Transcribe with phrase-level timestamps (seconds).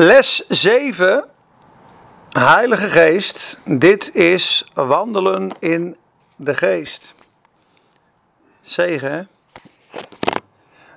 [0.00, 1.24] Les 7,
[2.30, 3.58] Heilige Geest.
[3.64, 5.96] Dit is wandelen in
[6.36, 7.14] de Geest.
[8.62, 9.22] Zegen, hè?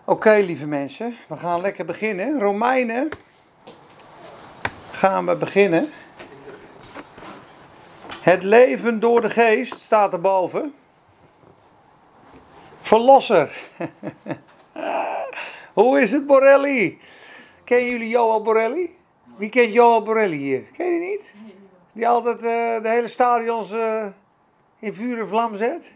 [0.05, 2.39] Oké, lieve mensen, we gaan lekker beginnen.
[2.39, 3.09] Romeinen
[4.91, 5.91] gaan we beginnen.
[8.21, 10.73] Het leven door de Geest staat erboven.
[12.81, 13.51] Verlosser.
[15.73, 17.01] Hoe is het, Borelli?
[17.73, 18.95] Kennen jullie Johan Borelli?
[19.37, 20.63] Wie kent Johan Borelli hier?
[20.77, 21.33] Ken je niet?
[21.91, 24.05] Die altijd eh, de hele stadions eh,
[24.79, 25.91] in vuur en vlam zet?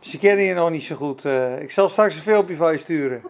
[0.00, 1.24] Ze kennen je nog niet zo goed.
[1.24, 1.60] eh.
[1.60, 3.22] ik zal straks een filmpje van je sturen.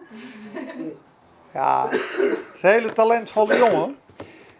[1.53, 3.97] Ja, het is een hele talentvolle jongen.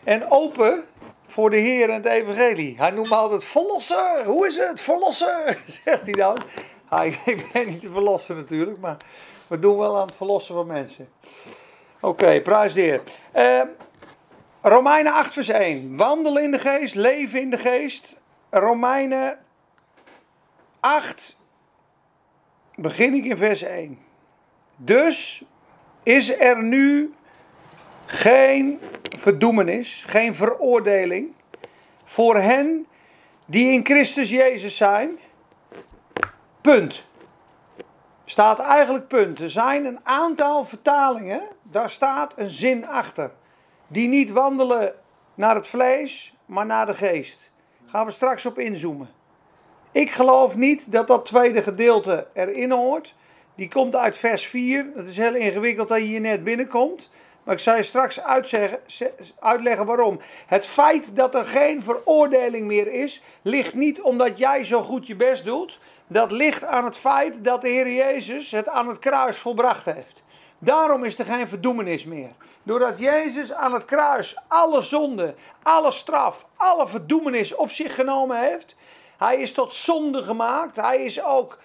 [0.04, 0.84] En open
[1.28, 2.76] voor de Heer en het Evangelie.
[2.78, 4.26] Hij noemt me altijd verlosser.
[4.26, 4.82] Hoe is het?
[4.82, 6.38] Verlosser, zegt hij dan.
[6.90, 8.98] Hij, ik ben niet te verlossen natuurlijk, maar
[9.48, 11.10] we doen wel aan het verlossen van mensen.
[12.00, 13.02] Oké, prijs de Heer.
[13.32, 13.62] Eh,
[14.62, 15.98] Romeinen 8 vers 1.
[15.98, 18.16] Wandelen in de geest, leven in de geest.
[18.50, 19.40] Romeinen
[20.80, 21.38] 8,
[22.76, 24.00] begin ik in vers 1.
[24.76, 25.44] Dus
[26.04, 27.14] is er nu
[28.06, 28.80] geen
[29.20, 31.34] verdoemenis, geen veroordeling
[32.06, 32.88] voor hen
[33.46, 35.20] die in Christus Jezus zijn.
[36.62, 37.06] Punt.
[38.38, 39.40] Staat eigenlijk punt.
[39.40, 43.32] Er zijn een aantal vertalingen, daar staat een zin achter.
[43.88, 44.94] Die niet wandelen
[45.36, 47.50] naar het vlees, maar naar de geest.
[47.86, 49.10] Gaan we straks op inzoomen.
[49.92, 53.16] Ik geloof niet dat dat tweede gedeelte erin hoort.
[53.56, 54.86] Die komt uit vers 4.
[54.96, 57.10] Het is heel ingewikkeld dat je hier net binnenkomt.
[57.44, 58.22] Maar ik zal je straks
[59.40, 60.20] uitleggen waarom.
[60.48, 65.16] Het feit dat er geen veroordeling meer is, ligt niet omdat jij zo goed je
[65.16, 65.80] best doet.
[66.08, 70.24] Dat ligt aan het feit dat de Heer Jezus het aan het kruis volbracht heeft.
[70.60, 72.32] Daarom is er geen verdoemenis meer.
[72.64, 78.76] Doordat Jezus aan het kruis alle zonde, alle straf, alle verdoemenis op zich genomen heeft.
[79.18, 80.76] Hij is tot zonde gemaakt.
[80.76, 81.58] Hij is ook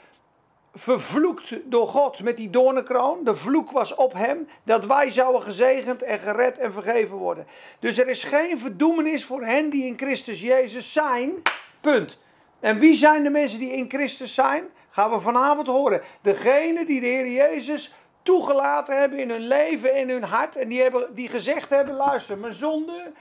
[0.75, 3.25] vervloekt door God met die doornenkroon.
[3.25, 7.47] De vloek was op hem dat wij zouden gezegend en gered en vergeven worden.
[7.79, 11.33] Dus er is geen verdoemenis voor hen die in Christus Jezus zijn.
[11.81, 12.19] Punt.
[12.63, 14.65] En wie zijn de mensen die in Christus zijn?
[14.91, 16.03] Gaan we vanavond horen.
[16.21, 20.57] Degene die de Heer Jezus toegelaten hebben in hun leven, in hun hart.
[20.57, 23.13] En die, hebben, die gezegd hebben, luister, mijn zonde,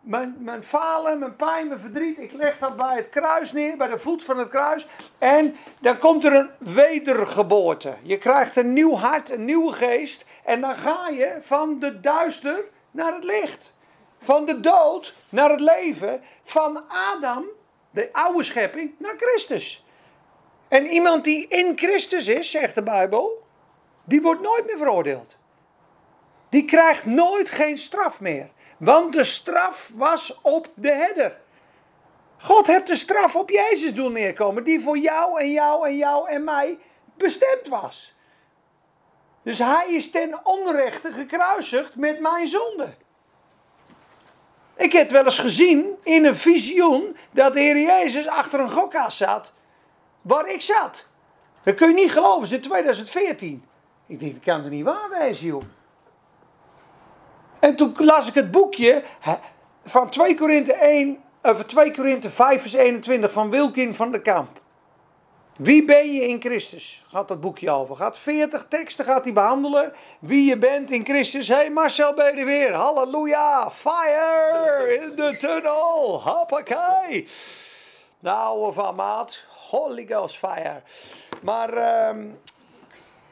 [0.00, 2.18] mijn, mijn falen, mijn pijn, mijn verdriet.
[2.18, 4.86] Ik leg dat bij het kruis neer, bij de voet van het kruis.
[5.18, 7.94] En dan komt er een wedergeboorte.
[8.02, 10.24] Je krijgt een nieuw hart, een nieuwe geest.
[10.44, 13.74] En dan ga je van de duister naar het licht.
[14.18, 16.22] Van de dood naar het leven.
[16.42, 17.44] Van Adam,
[17.90, 19.84] de oude schepping, naar Christus.
[20.68, 23.46] En iemand die in Christus is, zegt de Bijbel,
[24.04, 25.36] die wordt nooit meer veroordeeld.
[26.48, 28.50] Die krijgt nooit geen straf meer.
[28.78, 31.38] Want de straf was op de herder.
[32.38, 36.28] God heeft de straf op Jezus doen neerkomen, die voor jou en jou en jou
[36.28, 36.78] en mij
[37.16, 38.14] bestemd was.
[39.42, 42.94] Dus hij is ten onrechte gekruisigd met mijn zonde.
[44.80, 49.16] Ik heb wel eens gezien in een visioen dat de Heer Jezus achter een gokkas
[49.16, 49.54] zat
[50.22, 51.06] waar ik zat.
[51.62, 53.64] Dat kun je niet geloven, in 2014.
[54.06, 55.62] Ik denk, dat kan het niet waar wezen, joh.
[57.58, 59.02] En toen las ik het boekje
[59.84, 64.59] van 2 Korinthe 1, of 2 Korinthe 5 vers 21 van Wilkin van de Kamp.
[65.62, 67.04] Wie ben je in Christus?
[67.08, 67.96] Gaat dat boekje over.
[67.96, 69.92] Gaat 40 teksten gaat hij behandelen.
[70.18, 71.48] Wie je bent in Christus.
[71.48, 72.72] Hé hey Marcel ben je weer.
[72.72, 73.70] Halleluja.
[73.70, 76.22] Fire in the tunnel.
[76.22, 77.28] Hoppakee.
[78.20, 79.44] Nou van maat.
[79.68, 80.82] Holy Ghost fire.
[81.42, 82.38] Maar um,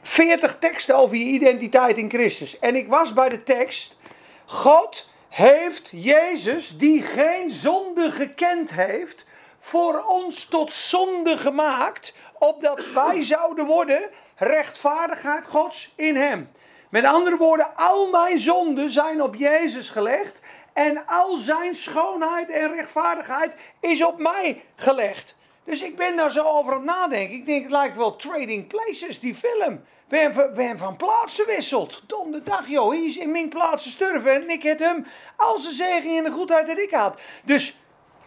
[0.01, 2.59] 40 teksten over je identiteit in Christus.
[2.59, 3.97] En ik was bij de tekst.
[4.45, 9.27] God heeft Jezus, die geen zonde gekend heeft,
[9.59, 16.51] voor ons tot zonde gemaakt, opdat wij zouden worden rechtvaardigheid Gods in Hem.
[16.89, 20.41] Met andere woorden, al mijn zonden zijn op Jezus gelegd
[20.73, 25.35] en al zijn schoonheid en rechtvaardigheid is op mij gelegd.
[25.63, 27.35] Dus ik ben daar zo over aan het nadenken.
[27.35, 29.83] Ik denk, het lijkt wel Trading Places, die film.
[30.07, 32.03] We hebben, van plaatsen gewisseld.
[32.07, 32.89] Donderdag, joh.
[32.89, 34.33] Hij is in mijn plaatsen sterven.
[34.33, 35.05] En ik heb hem
[35.35, 37.19] al zijn zegen en de goedheid dat ik had.
[37.43, 37.75] Dus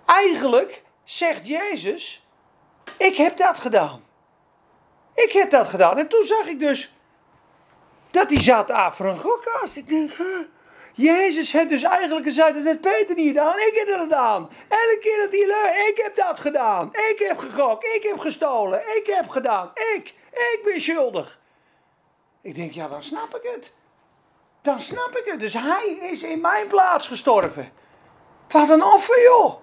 [0.07, 2.27] eigenlijk zegt Jezus:
[2.99, 4.05] Ik heb dat gedaan.
[5.15, 5.99] Ik heb dat gedaan.
[5.99, 6.93] En toen zag ik dus
[8.11, 9.77] dat hij zat af voor een gokkast.
[9.77, 10.13] Ik denk?
[10.95, 14.51] Jezus heeft dus eigenlijk gezegd, dat heeft Peter niet gedaan, ik heb het gedaan.
[14.69, 16.89] Elke keer dat hij ik heb dat gedaan.
[16.89, 19.71] Ik heb gegokt, ik heb gestolen, ik heb gedaan.
[19.75, 21.41] Ik, ik ben schuldig.
[22.43, 23.73] Ik denk, ja, dan snap ik het.
[24.63, 25.41] dan snap ik het.
[25.41, 27.73] Dus hij is in mijn plaats gestorven.
[28.49, 29.62] Wat een offer, joh.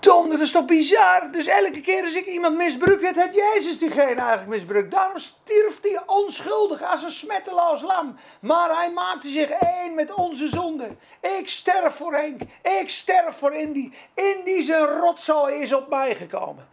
[0.00, 1.30] Tom, dat is toch bizar?
[1.32, 4.90] Dus elke keer als ik iemand misbruik, het had Jezus diegene eigenlijk misbruikt.
[4.90, 8.16] Daarom stierf hij onschuldig als een smetteloos lam.
[8.40, 10.96] Maar hij maakte zich één met onze zonde.
[11.20, 12.40] Ik sterf voor Henk.
[12.80, 13.92] Ik sterf voor Indy.
[14.14, 16.68] Indy zijn rotzooi is op mij gekomen.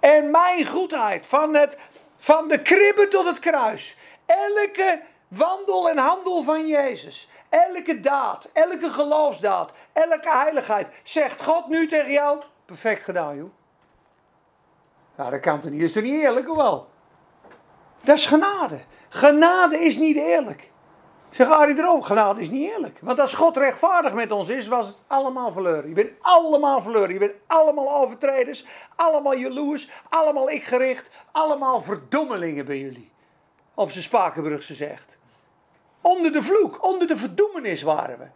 [0.00, 1.78] En mijn goedheid, van, het,
[2.18, 3.96] van de kribbe tot het kruis.
[4.26, 7.28] Elke wandel en handel van Jezus.
[7.48, 10.86] Elke daad, elke geloofsdaad, elke heiligheid.
[11.02, 13.50] Zegt God nu tegen jou, perfect gedaan joh.
[15.16, 15.82] Nou, dat kan toch niet.
[15.82, 16.88] Is toch niet eerlijk of wel?
[18.00, 18.80] Dat is genade.
[19.08, 20.72] Genade is niet eerlijk.
[21.30, 22.98] Zeg Arie erover, genade is niet eerlijk.
[23.00, 25.88] Want als God rechtvaardig met ons is, was het allemaal verloren.
[25.88, 27.12] Je bent allemaal verloren.
[27.12, 28.66] Je bent allemaal overtreders,
[28.96, 33.10] allemaal jaloers, allemaal ik gericht, allemaal verdommelingen bij jullie.
[33.74, 35.18] Op zijn Spakenbrugse zegt.
[36.00, 38.26] Onder de vloek, onder de verdoemenis waren we.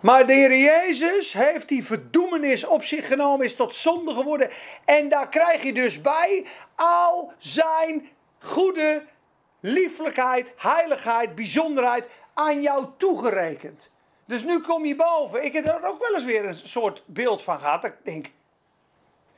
[0.00, 4.50] Maar de Heer Jezus heeft die verdoemenis op zich genomen, is tot zonde geworden.
[4.84, 8.08] En daar krijg je dus bij al zijn
[8.38, 9.02] goede
[9.60, 12.04] lieflijkheid, heiligheid, bijzonderheid
[12.34, 13.94] aan jou toegerekend.
[14.24, 15.44] Dus nu kom je boven.
[15.44, 17.84] Ik heb er ook wel eens weer een soort beeld van gehad.
[17.84, 18.30] Ik denk,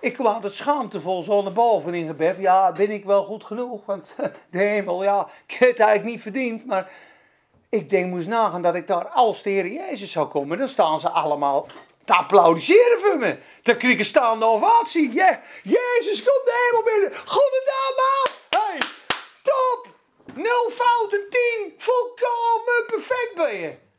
[0.01, 2.37] ik kom altijd schaamtevol zo naar boven in gebed.
[2.39, 3.87] Ja, ben ik wel goed genoeg?
[3.87, 4.15] Want
[4.51, 6.67] de hemel, ja, ik heb het eigenlijk niet verdiend.
[6.67, 6.91] Maar
[7.71, 10.59] ik denk, moest nagaan dat ik daar als de Heer Jezus zou komen.
[10.59, 11.67] Dan staan ze allemaal
[12.05, 13.39] te applaudisseren voor me.
[13.63, 15.13] Ik een staande ovatie.
[15.13, 17.19] Yeah, Jezus komt de hemel binnen.
[17.25, 18.61] Goedendag, man.
[18.61, 18.79] Hey,
[19.43, 19.87] top.
[20.35, 21.75] Nul fouten, tien.
[21.77, 23.90] Volkomen perfect ben je.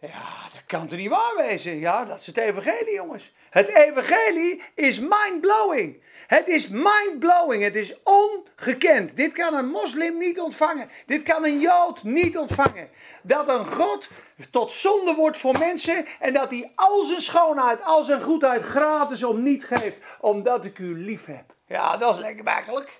[0.00, 1.78] Ja, dat kan toch niet waar wezen?
[1.78, 3.32] Ja, dat is het evangelie, jongens.
[3.50, 6.02] Het evangelie is mind-blowing.
[6.26, 7.62] Het is mind-blowing.
[7.62, 9.16] Het is ongekend.
[9.16, 10.90] Dit kan een moslim niet ontvangen.
[11.06, 12.90] Dit kan een jood niet ontvangen.
[13.22, 14.08] Dat een God
[14.50, 19.24] tot zonde wordt voor mensen en dat hij al zijn schoonheid, al zijn goedheid gratis
[19.24, 21.54] om niet geeft, omdat ik u lief heb.
[21.66, 22.99] Ja, dat is lekker makkelijk.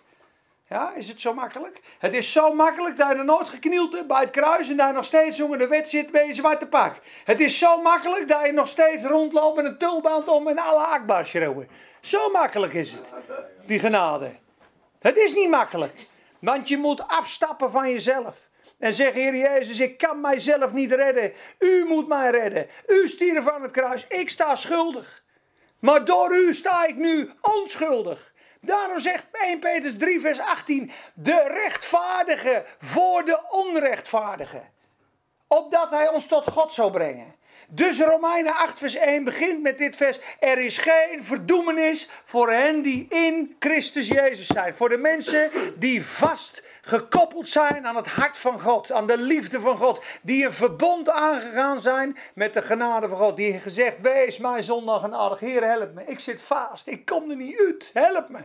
[0.71, 1.81] Ja, is het zo makkelijk?
[1.99, 5.05] Het is zo makkelijk dat je er nooit geknield bij het kruis en je nog
[5.05, 6.97] steeds onder de wet zit met je zwarte pak.
[7.25, 10.85] Het is zo makkelijk dat je nog steeds rondloopt met een tulband om en alle
[10.85, 11.69] akbar schreeuwen.
[12.01, 13.13] Zo makkelijk is het,
[13.67, 14.31] die genade.
[14.99, 16.07] Het is niet makkelijk,
[16.39, 18.37] want je moet afstappen van jezelf.
[18.79, 21.33] En zeggen, Heer Jezus, ik kan mijzelf niet redden.
[21.59, 22.69] U moet mij redden.
[22.87, 24.07] U stierf aan het kruis.
[24.09, 25.23] Ik sta schuldig.
[25.79, 28.30] Maar door u sta ik nu onschuldig.
[28.61, 34.63] Daarom zegt 1 Petrus 3, vers 18: De rechtvaardige voor de onrechtvaardige.
[35.47, 37.35] Opdat hij ons tot God zou brengen.
[37.69, 40.19] Dus Romeinen 8, vers 1 begint met dit vers.
[40.41, 44.75] Er is geen verdoemenis voor hen die in Christus Jezus zijn.
[44.75, 49.61] Voor de mensen die vast gekoppeld zijn aan het hart van God, aan de liefde
[49.61, 54.39] van God, die een verbond aangegaan zijn met de genade van God, die gezegd, wees
[54.39, 58.29] mijn zondag genadig, Heer help me, ik zit vast, ik kom er niet uit, help
[58.29, 58.39] me.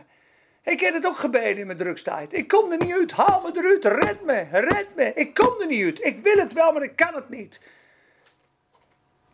[0.62, 2.32] Ik heb het ook gebeden in mijn drugstijd.
[2.32, 5.66] Ik kom er niet uit, haal me eruit, red me, red me, ik kom er
[5.66, 6.04] niet uit.
[6.04, 7.60] Ik wil het wel, maar ik kan het niet.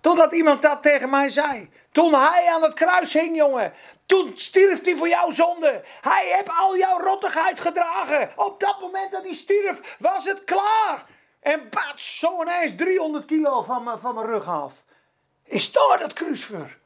[0.00, 1.70] Totdat iemand dat tegen mij zei.
[1.92, 3.72] Toen hij aan het kruis hing, jongen.
[4.12, 5.82] Toen stierf hij voor jouw zonde.
[6.00, 8.30] Hij heeft al jouw rottigheid gedragen.
[8.36, 11.06] Op dat moment dat hij stierf, was het klaar.
[11.40, 14.72] En bats, zo ineens 300 kilo van, mijn, van mijn rug af.
[15.44, 16.78] Is daar dat kruisvuur?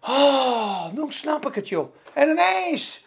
[0.00, 1.94] Oh, nu snap ik het, joh.
[2.12, 3.06] En ineens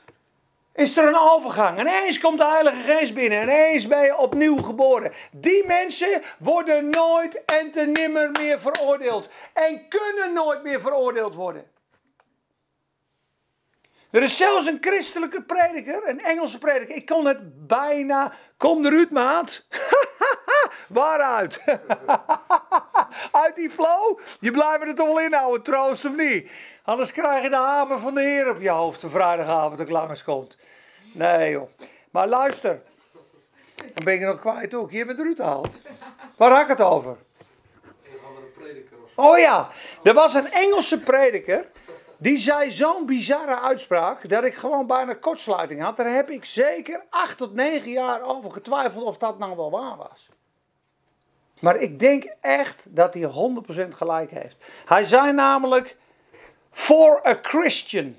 [0.74, 1.80] is er een overgang.
[1.80, 3.42] Ineens komt de Heilige Geest binnen.
[3.42, 5.14] Ineens ben je opnieuw geboren.
[5.32, 9.30] Die mensen worden nooit en te nimmer meer veroordeeld.
[9.54, 11.78] En kunnen nooit meer veroordeeld worden.
[14.12, 16.96] Er is zelfs een christelijke prediker, een Engelse prediker.
[16.96, 18.34] Ik kon het bijna.
[18.58, 19.66] Kom eruit, maat.
[20.88, 21.64] Waaruit?
[23.44, 24.20] Uit die flow?
[24.40, 26.50] Je blijft er toch wel inhouden, troost of niet?
[26.84, 30.24] Anders krijg je de hamer van de Heer op je hoofd de vrijdagavond dat langs
[30.24, 30.58] komt.
[31.14, 31.70] Nee joh.
[32.12, 32.82] Maar luister.
[33.76, 34.92] Dan ben ik nog kwijt ook.
[34.92, 35.82] Je bent eruit gehaald.
[36.38, 37.18] Waar had ik het over?
[38.04, 39.70] Een andere prediker of Oh ja,
[40.04, 41.66] er was een Engelse prediker.
[42.22, 45.98] Die zei zo'n bizarre uitspraak dat ik gewoon bijna kortsluiting had.
[45.98, 49.98] Daar heb ik zeker acht tot negen jaar over getwijfeld of dat nou wel waar
[49.98, 50.30] was.
[51.60, 54.58] Maar ik denk echt dat hij 100% gelijk heeft.
[54.86, 55.98] Hij zei namelijk:
[56.72, 58.16] For a Christian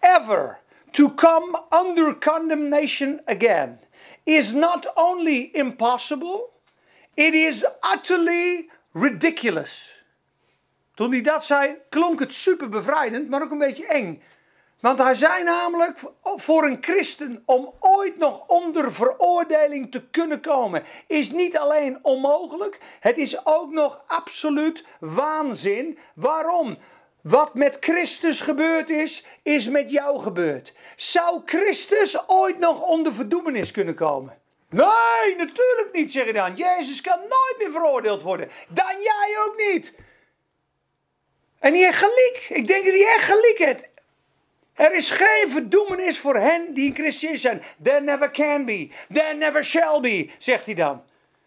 [0.00, 0.58] ever
[0.90, 3.80] to come under condemnation again
[4.22, 6.48] is not only impossible,
[7.14, 9.97] it is utterly ridiculous.
[10.98, 14.22] Toen hij dat zei, klonk het super bevrijdend, maar ook een beetje eng.
[14.80, 20.84] Want hij zei namelijk voor een christen om ooit nog onder veroordeling te kunnen komen,
[21.06, 25.98] is niet alleen onmogelijk, het is ook nog absoluut waanzin.
[26.14, 26.78] Waarom?
[27.20, 30.76] Wat met Christus gebeurd is, is met jou gebeurd.
[30.96, 34.38] Zou Christus ooit nog onder verdoemenis kunnen komen?
[34.70, 36.54] Nee, natuurlijk niet, zeg je dan.
[36.54, 38.48] Jezus kan nooit meer veroordeeld worden.
[38.68, 40.06] Dan jij ook niet.
[41.58, 42.46] En die gelijk.
[42.48, 43.88] Ik denk dat hij echt gelijk heeft.
[44.74, 47.62] Er is geen verdoemenis voor hen die in Christus zijn.
[47.82, 48.90] There never can be.
[49.12, 51.02] There never shall be, zegt hij dan.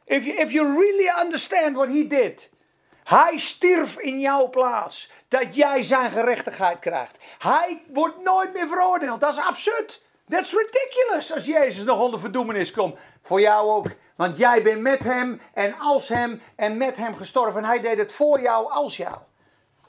[0.06, 2.50] If you, if you really understand what he did.
[3.04, 5.12] Hij stierf in jouw plaats.
[5.28, 7.18] Dat jij zijn gerechtigheid krijgt.
[7.40, 9.20] Hij wordt nooit meer veroordeeld.
[9.20, 10.02] Dat is absurd.
[10.30, 12.96] That's ridiculous als Jezus nog onder verdoemenis komt.
[13.22, 13.88] Voor jou ook.
[14.16, 17.62] Want jij bent met hem en als hem en met hem gestorven.
[17.62, 19.16] En hij deed het voor jou als jou.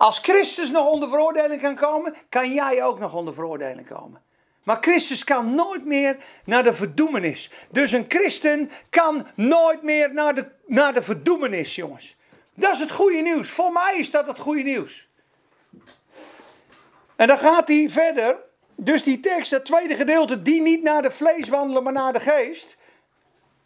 [0.03, 4.23] Als Christus nog onder veroordeling kan komen, kan jij ook nog onder veroordeling komen.
[4.63, 7.51] Maar Christus kan nooit meer naar de verdoemenis.
[7.71, 12.17] Dus een christen kan nooit meer naar de, naar de verdoemenis, jongens.
[12.55, 13.51] Dat is het goede nieuws.
[13.51, 15.09] Voor mij is dat het goede nieuws.
[17.17, 18.37] En dan gaat hij verder.
[18.75, 22.21] Dus die tekst, dat tweede gedeelte, die niet naar de vlees wandelen, maar naar de
[22.21, 22.77] geest.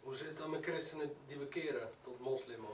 [0.01, 2.66] Hoe zit het dan met christenen die bekeren tot moslim?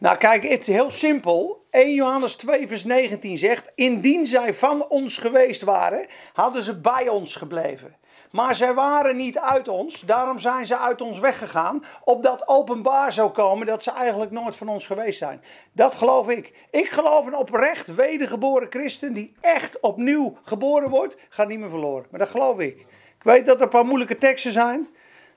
[0.00, 1.66] Nou kijk, het is heel simpel.
[1.70, 7.08] 1 Johannes 2 vers 19 zegt, indien zij van ons geweest waren, hadden ze bij
[7.08, 7.96] ons gebleven.
[8.30, 13.30] Maar zij waren niet uit ons, daarom zijn ze uit ons weggegaan, opdat openbaar zou
[13.30, 15.42] komen dat ze eigenlijk nooit van ons geweest zijn.
[15.72, 16.52] Dat geloof ik.
[16.70, 22.06] Ik geloof een oprecht wedergeboren christen die echt opnieuw geboren wordt, gaat niet meer verloren.
[22.10, 22.78] Maar dat geloof ik.
[23.18, 24.88] Ik weet dat er een paar moeilijke teksten zijn.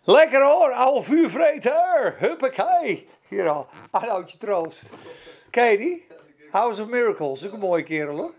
[0.04, 3.08] Lekker hoor, oude vuurvreter, huppakee.
[3.34, 4.90] Hier al, Arnoudje troost.
[5.52, 6.06] Je die?
[6.52, 8.34] House of Miracles, ook een mooie kerel hoor.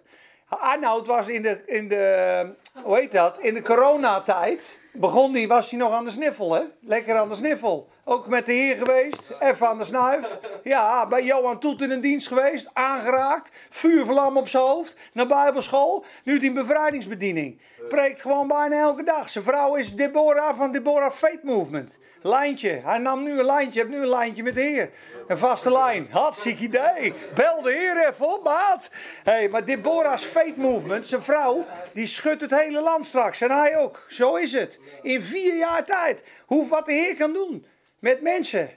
[0.58, 2.46] Arnoud was in de, in de,
[2.82, 6.62] hoe heet dat, in de coronatijd, begon die, was hij nog aan de sniffel hè.
[6.80, 7.88] Lekker aan de sniffel.
[8.04, 10.38] Ook met de heer geweest, even aan de snuif.
[10.62, 16.04] Ja, bij Johan Toet in een dienst geweest, aangeraakt, vuurvlam op zijn hoofd, naar bijbelschool.
[16.24, 17.60] Nu die bevrijdingsbediening.
[17.88, 19.28] Preekt gewoon bijna elke dag.
[19.28, 21.98] Zijn vrouw is Deborah van Deborah Faith Movement.
[22.22, 22.80] Lijntje.
[22.84, 24.90] Hij nam nu een lijntje, heeft nu een lijntje met de Heer.
[25.26, 26.08] Een vaste lijn.
[26.10, 27.14] Hartstikke idee.
[27.34, 28.90] Bel de Heer even op, maat.
[29.22, 33.40] Hey, maar Deborah's Faith Movement, zijn vrouw, die schudt het hele land straks.
[33.40, 34.04] En hij ook.
[34.08, 34.78] Zo is het.
[35.02, 36.22] In vier jaar tijd.
[36.46, 37.66] Hoe wat de Heer kan doen.
[37.98, 38.70] Met mensen.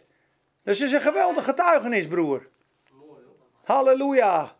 [0.63, 2.47] Dus het is een geweldig getuigenis, broer.
[3.63, 4.55] Halleluja.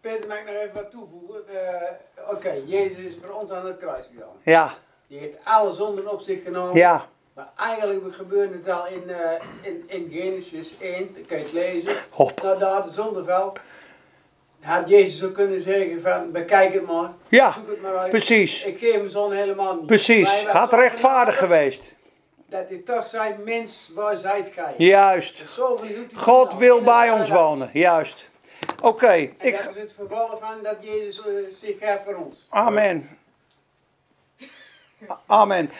[0.00, 1.42] Peter, mag ik nog even wat toevoegen?
[1.52, 4.36] Uh, Oké, Jezus is voor ons aan het kruis gegaan.
[4.42, 4.74] Ja,
[5.06, 6.74] Die heeft alle zonden op zich genomen.
[6.76, 9.30] ja, Maar eigenlijk gebeurde het al in, eh,
[9.62, 11.92] in, in Genesis 1, dat kan je het lezen.
[12.10, 12.42] Hop.
[12.42, 13.56] Nadat de zondeval
[14.60, 17.10] had Jezus ook kunnen zeggen van, bekijk het maar.
[17.28, 18.10] Ja, Zoek het maar uit.
[18.10, 18.64] precies.
[18.64, 19.86] Ik geef mijn zon helemaal niet.
[19.86, 20.46] Precies.
[20.46, 21.82] Had rechtvaardig geweest.
[22.46, 24.74] Dat hij toch zei, mens, waar zijt gij?
[24.76, 25.42] Juist.
[26.16, 27.70] God wil bij het ons wonen.
[27.72, 28.30] Juist.
[28.82, 29.56] Oké, En ik.
[29.64, 32.46] dat is het vervolg van dat Jezus eh, zich heeft voor ons.
[32.50, 33.18] Amen.
[35.26, 35.70] Amen.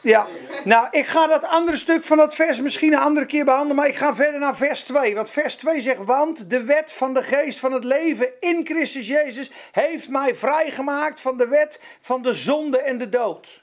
[0.00, 0.26] Ja.
[0.64, 3.88] Nou, ik ga dat andere stuk van dat vers misschien een andere keer behandelen, maar
[3.88, 5.14] ik ga verder naar vers 2.
[5.14, 9.06] Want vers 2 zegt, want de wet van de geest van het leven in Christus
[9.06, 13.62] Jezus heeft mij vrijgemaakt van de wet van de zonde en de dood.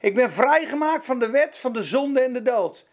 [0.00, 2.84] Ik ben vrijgemaakt van de wet van de zonde en de dood.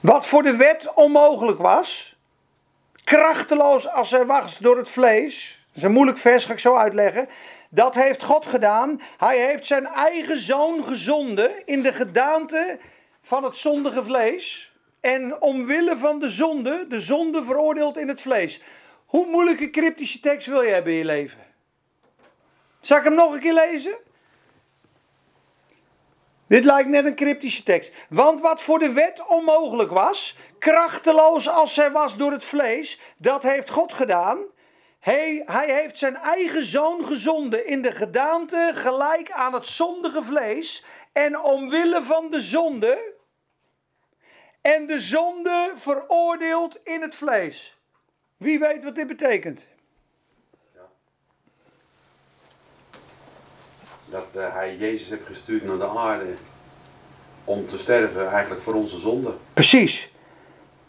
[0.00, 2.16] Wat voor de wet onmogelijk was,
[3.04, 5.65] krachteloos als zij was door het vlees.
[5.76, 7.28] Dat is een moeilijk vers, ga ik zo uitleggen.
[7.70, 9.00] Dat heeft God gedaan.
[9.16, 12.78] Hij heeft zijn eigen zoon gezonden in de gedaante
[13.22, 14.72] van het zondige vlees.
[15.00, 18.62] En omwille van de zonde, de zonde veroordeeld in het vlees.
[19.06, 21.38] Hoe moeilijke cryptische tekst wil je hebben in je leven?
[22.80, 23.96] Zal ik hem nog een keer lezen?
[26.46, 27.92] Dit lijkt net een cryptische tekst.
[28.08, 33.42] Want wat voor de wet onmogelijk was, krachteloos als zij was door het vlees, dat
[33.42, 34.54] heeft God gedaan.
[35.06, 40.84] Hij, hij heeft zijn eigen zoon gezonden in de gedaante gelijk aan het zondige vlees.
[41.12, 43.12] En omwille van de zonde.
[44.60, 47.78] En de zonde veroordeeld in het vlees.
[48.36, 49.68] Wie weet wat dit betekent?
[54.04, 56.34] Dat eh, hij Jezus heeft gestuurd naar de aarde
[57.44, 59.34] om te sterven eigenlijk voor onze zonde.
[59.52, 60.10] Precies.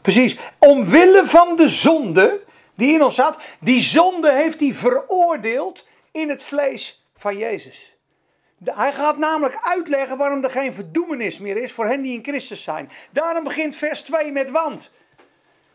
[0.01, 0.39] Precies.
[0.57, 2.45] Omwille van de zonde
[2.77, 3.37] die in ons zat.
[3.59, 7.95] Die zonde heeft hij veroordeeld in het vlees van Jezus.
[8.63, 12.63] Hij gaat namelijk uitleggen waarom er geen verdoemenis meer is voor hen die in Christus
[12.63, 12.91] zijn.
[13.11, 14.95] Daarom begint vers 2 met want.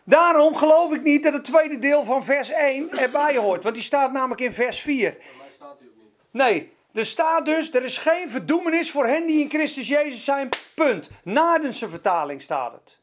[0.05, 3.63] Daarom geloof ik niet dat het tweede deel van vers 1 erbij hoort.
[3.63, 5.11] Want die staat namelijk in vers 4.
[5.11, 6.13] Bij mij staat hij ook niet.
[6.31, 10.49] Nee, er staat dus, er is geen verdoemenis voor hen die in Christus Jezus zijn.
[10.75, 11.11] Punt.
[11.23, 12.99] Nadense vertaling staat het.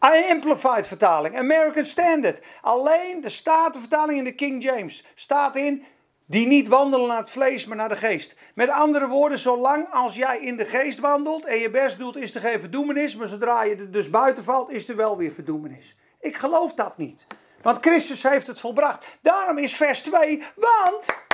[0.00, 2.44] Amplified vertaling, American Standard.
[2.60, 5.84] Alleen de Statenvertaling in de King James staat in
[6.26, 8.34] die niet wandelen naar het vlees, maar naar de geest.
[8.54, 12.34] Met andere woorden, zolang als jij in de geest wandelt en je best doet, is
[12.34, 13.16] er geen verdoemenis.
[13.16, 15.96] Maar zodra je er dus buiten valt, is er wel weer verdoemenis.
[16.20, 17.26] Ik geloof dat niet.
[17.62, 19.06] Want Christus heeft het volbracht.
[19.20, 21.24] Daarom is vers 2, want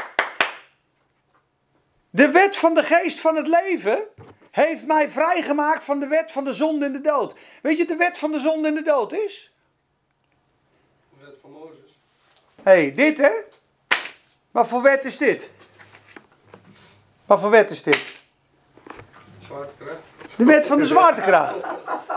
[2.11, 3.99] de wet van de geest van het leven
[4.65, 7.35] heeft mij vrijgemaakt van de wet van de zonde en de dood.
[7.63, 9.53] Weet je wat de wet van de zonde en de dood is?
[11.11, 11.99] De wet van Mozes.
[12.63, 13.31] Hé, hey, dit hè?
[14.51, 15.51] Wat voor wet is dit?
[17.27, 18.21] Wat voor wet is dit?
[19.39, 20.03] Zwaartekracht.
[20.37, 21.65] De wet van de zwaartekracht.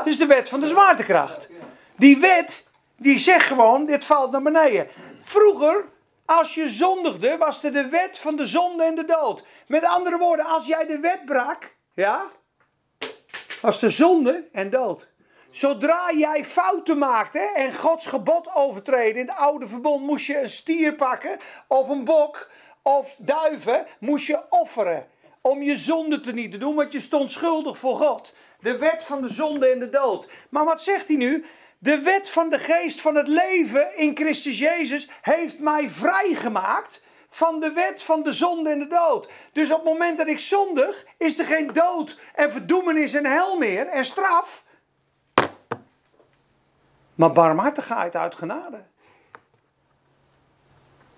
[0.04, 1.50] Dit is de wet van de zwaartekracht.
[1.96, 4.88] Die wet, die zegt gewoon, dit valt naar beneden.
[5.22, 5.86] Vroeger,
[6.26, 9.46] als je zondigde, was er de wet van de zonde en de dood.
[9.68, 12.26] Met andere woorden, als jij de wet brak, ja,
[13.62, 15.08] was er zonde en dood.
[15.52, 20.50] Zodra jij fouten maakte en Gods gebod overtreden, in het oude verbond moest je een
[20.50, 22.50] stier pakken of een bok
[22.82, 25.08] of duiven, moest je offeren
[25.42, 28.36] om je zonde te niet te doen, want je stond schuldig voor God.
[28.60, 30.30] De wet van de zonde en de dood.
[30.50, 31.46] Maar wat zegt hij nu?
[31.78, 37.60] De wet van de geest van het leven in Christus Jezus heeft mij vrijgemaakt van
[37.60, 39.30] de wet van de zonde en de dood.
[39.54, 43.58] Dus op het moment dat ik zondig, is er geen dood en verdoemenis en hel
[43.58, 44.64] meer en straf.
[47.16, 48.84] Maar barmhartigheid uit genade.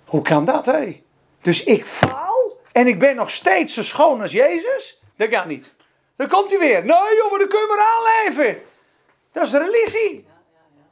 [0.05, 1.03] Hoe kan dat, hé?
[1.41, 5.01] Dus ik faal en ik ben nog steeds zo schoon als Jezus?
[5.15, 5.73] Dat kan niet.
[6.15, 6.79] Dan komt hij weer.
[6.79, 8.63] Nee maar dan kun je maar aanleven.
[9.31, 10.27] Dat is religie.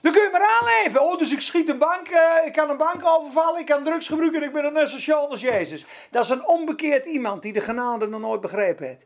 [0.01, 1.01] Dan kun je maar aanleven.
[1.01, 4.07] Oh, dus ik schiet een bank, eh, ik kan een bank overvallen, ik kan drugs
[4.07, 5.85] gebruiken en ik ben een net zo als Jezus.
[6.11, 9.05] Dat is een onbekeerd iemand die de genade nog nooit begrepen heeft.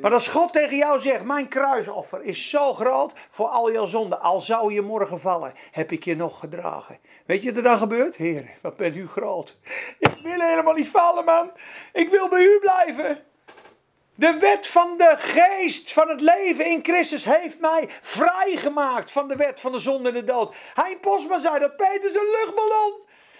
[0.00, 4.20] Maar als God tegen jou zegt, mijn kruisoffer is zo groot voor al jouw zonden.
[4.20, 6.98] Al zou je morgen vallen, heb ik je nog gedragen.
[7.26, 8.16] Weet je wat er dan gebeurt?
[8.16, 9.56] Heer, wat bent u groot.
[9.98, 11.50] Ik wil helemaal niet vallen, man.
[11.92, 13.24] Ik wil bij u blijven.
[14.16, 19.36] De wet van de geest van het leven in Christus heeft mij vrijgemaakt van de
[19.36, 20.54] wet van de zonde en de dood.
[20.74, 22.92] Hein Posma zei dat Peter is een luchtballon.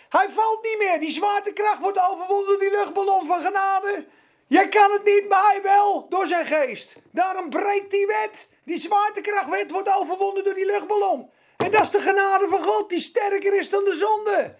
[0.08, 1.00] Hij valt niet meer.
[1.00, 4.06] Die zwaartekracht wordt overwonnen door die luchtballon van genade.
[4.46, 6.94] Jij kan het niet, maar hij wel, door zijn geest.
[7.10, 8.52] Daarom breekt die wet.
[8.64, 11.30] Die zwaartekrachtwet wordt overwonnen door die luchtballon.
[11.56, 14.54] En dat is de genade van God, die sterker is dan de zonde.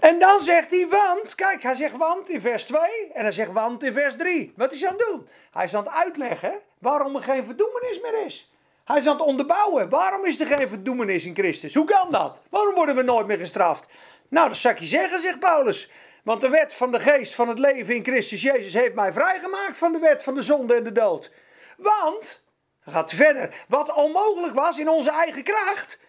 [0.00, 2.80] En dan zegt hij want, kijk, hij zegt want in vers 2
[3.12, 4.52] en hij zegt want in vers 3.
[4.56, 5.28] Wat is hij aan het doen?
[5.50, 8.52] Hij is aan het uitleggen waarom er geen verdoemenis meer is.
[8.84, 9.88] Hij is aan het onderbouwen.
[9.88, 11.74] Waarom is er geen verdoemenis in Christus?
[11.74, 12.42] Hoe kan dat?
[12.50, 13.88] Waarom worden we nooit meer gestraft?
[14.28, 15.90] Nou, dat zal ik je zeggen, zegt Paulus.
[16.24, 19.76] Want de wet van de geest van het leven in Christus Jezus heeft mij vrijgemaakt
[19.76, 21.32] van de wet van de zonde en de dood.
[21.76, 26.00] Want, gaat verder, wat onmogelijk was in onze eigen kracht,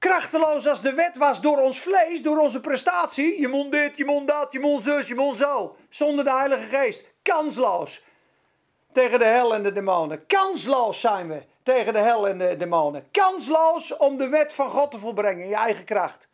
[0.00, 4.04] krachteloos als de wet was door ons vlees, door onze prestatie, je moet dit, je
[4.04, 8.02] moet dat, je moet zus, je moet zo, zonder de Heilige Geest, kansloos
[8.92, 10.26] tegen de hel en de demonen.
[10.26, 13.08] Kansloos zijn we tegen de hel en de demonen.
[13.10, 16.28] Kansloos om de wet van God te volbrengen in je eigen kracht.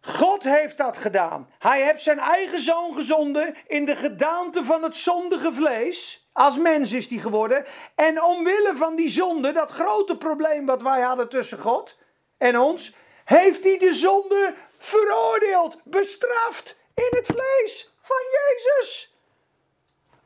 [0.00, 1.50] God heeft dat gedaan.
[1.58, 6.26] Hij heeft zijn eigen zoon gezonden in de gedaante van het zondige vlees.
[6.32, 7.64] Als mens is hij geworden.
[7.94, 12.00] En omwille van die zonde, dat grote probleem wat wij hadden tussen God
[12.42, 19.16] en ons, heeft hij de zonde veroordeeld, bestraft in het vlees van Jezus.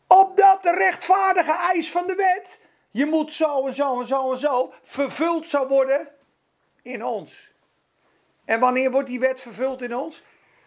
[0.07, 4.39] Opdat de rechtvaardige eis van de wet, je moet zo en zo en zo en
[4.39, 6.09] zo, vervuld zou worden
[6.83, 7.51] in ons.
[8.45, 10.23] En wanneer wordt die wet vervuld in ons?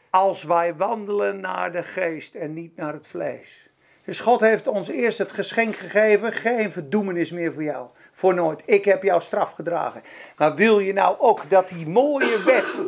[0.09, 3.69] Als wij wandelen naar de geest en niet naar het vlees.
[4.05, 7.88] Dus God heeft ons eerst het geschenk gegeven, geen verdoemenis meer voor jou.
[8.19, 8.62] Voor nooit.
[8.65, 10.03] Ik heb jouw straf gedragen.
[10.38, 12.82] Maar wil je nou ook dat die mooie wet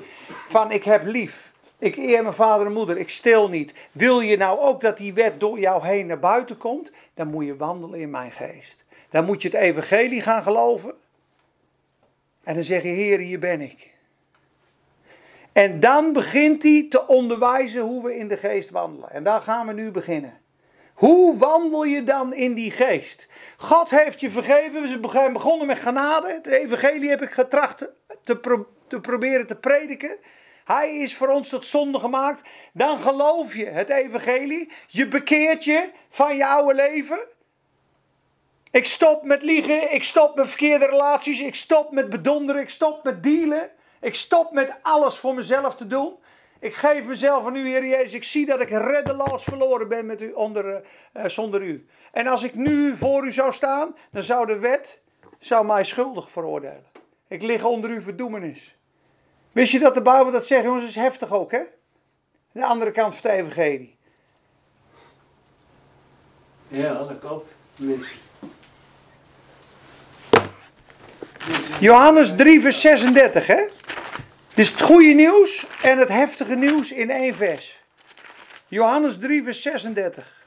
[0.49, 3.75] van ik heb lief, ik eer mijn vader en moeder, ik stil niet.
[3.91, 6.91] Wil je nou ook dat die wet door jou heen naar buiten komt?
[7.13, 8.83] Dan moet je wandelen in mijn geest.
[9.09, 10.93] Dan moet je het evangelie gaan geloven.
[12.43, 13.93] En dan zeg je, Heer, hier ben ik.
[15.51, 19.11] En dan begint hij te onderwijzen hoe we in de geest wandelen.
[19.11, 20.39] En daar gaan we nu beginnen.
[20.93, 23.27] Hoe wandel je dan in die geest?
[23.61, 24.81] God heeft je vergeven.
[24.81, 26.27] We zijn begonnen met genade.
[26.31, 27.77] Het evangelie heb ik getracht
[28.23, 30.17] te, te proberen te prediken.
[30.65, 32.41] Hij is voor ons tot zonde gemaakt.
[32.73, 34.71] Dan geloof je het evangelie.
[34.87, 37.19] Je bekeert je van je oude leven.
[38.71, 39.93] Ik stop met liegen.
[39.93, 41.41] Ik stop met verkeerde relaties.
[41.41, 42.61] Ik stop met bedonderen.
[42.61, 43.69] Ik stop met dealen.
[44.01, 46.15] Ik stop met alles voor mezelf te doen.
[46.59, 48.13] Ik geef mezelf aan u, Heer Jezus.
[48.13, 51.87] Ik zie dat ik reddeloos verloren ben met u onder, eh, zonder u.
[52.11, 55.01] En als ik nu voor u zou staan, dan zou de wet
[55.39, 56.85] zou mij schuldig veroordelen.
[57.27, 58.75] Ik lig onder uw verdoemenis.
[59.51, 60.63] Wist je dat de Bijbel dat zegt?
[60.63, 61.61] Jongens, dat is heftig ook, hè?
[62.51, 63.97] De andere kant van het evangelie.
[66.67, 67.55] Ja, dat klopt.
[67.77, 68.17] Mensen.
[71.79, 73.63] Johannes 3, vers 36, hè?
[74.53, 77.79] Dus het goede nieuws en het heftige nieuws in één vers.
[78.67, 80.40] Johannes 3, vers 36.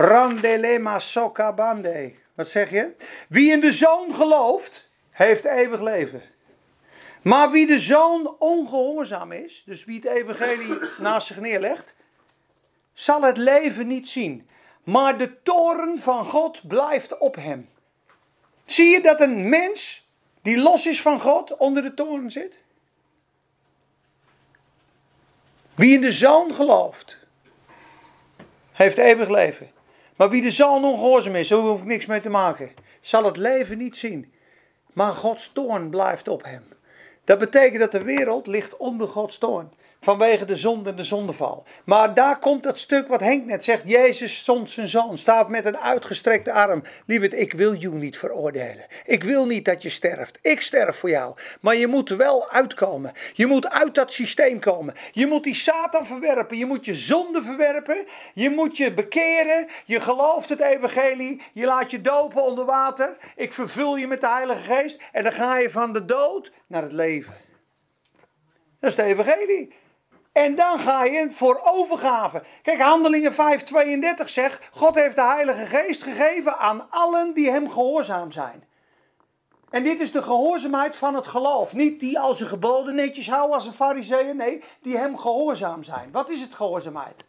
[0.00, 2.14] Randelema sokabande.
[2.34, 2.94] Wat zeg je?
[3.28, 6.22] Wie in de zoon gelooft, heeft eeuwig leven.
[7.22, 11.94] Maar wie de zoon ongehoorzaam is, dus wie het evangelie naast zich neerlegt,
[12.92, 14.48] zal het leven niet zien.
[14.84, 17.68] Maar de toren van God blijft op hem.
[18.64, 20.08] Zie je dat een mens
[20.42, 22.54] die los is van God onder de toren zit?
[25.74, 27.18] Wie in de zoon gelooft,
[28.72, 29.78] heeft eeuwig leven.
[30.20, 33.36] Maar wie de zoon ongehoorzaam is, daar hoef ik niks mee te maken, zal het
[33.36, 34.32] leven niet zien.
[34.92, 36.64] Maar Gods toorn blijft op hem.
[37.24, 39.72] Dat betekent dat de wereld ligt onder Gods toorn.
[40.02, 41.64] Vanwege de zonde en de zondeval.
[41.84, 43.82] Maar daar komt dat stuk wat Henk net zegt.
[43.84, 45.18] Jezus zond zijn zoon.
[45.18, 46.82] Staat met een uitgestrekte arm.
[47.06, 48.86] Lieverd, ik wil jou niet veroordelen.
[49.04, 50.38] Ik wil niet dat je sterft.
[50.42, 51.34] Ik sterf voor jou.
[51.60, 53.12] Maar je moet wel uitkomen.
[53.32, 54.94] Je moet uit dat systeem komen.
[55.12, 56.56] Je moet die Satan verwerpen.
[56.56, 58.06] Je moet je zonde verwerpen.
[58.34, 59.66] Je moet je bekeren.
[59.84, 61.42] Je gelooft het evangelie.
[61.52, 63.16] Je laat je dopen onder water.
[63.36, 65.02] Ik vervul je met de Heilige Geest.
[65.12, 67.34] En dan ga je van de dood naar het leven.
[68.80, 69.72] Dat is het evangelie.
[70.32, 72.42] En dan ga je voor overgave.
[72.62, 78.32] Kijk, Handelingen 5:32 zegt: God heeft de Heilige Geest gegeven aan allen die hem gehoorzaam
[78.32, 78.64] zijn.
[79.70, 81.72] En dit is de gehoorzaamheid van het geloof.
[81.72, 84.36] Niet die al zijn geboden netjes houden als een fariseeën.
[84.36, 86.10] Nee, die hem gehoorzaam zijn.
[86.12, 87.24] Wat is het gehoorzaamheid?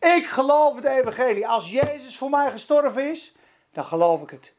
[0.00, 1.48] Ik geloof het evangelie.
[1.48, 3.34] Als Jezus voor mij gestorven is,
[3.72, 4.54] dan geloof ik het.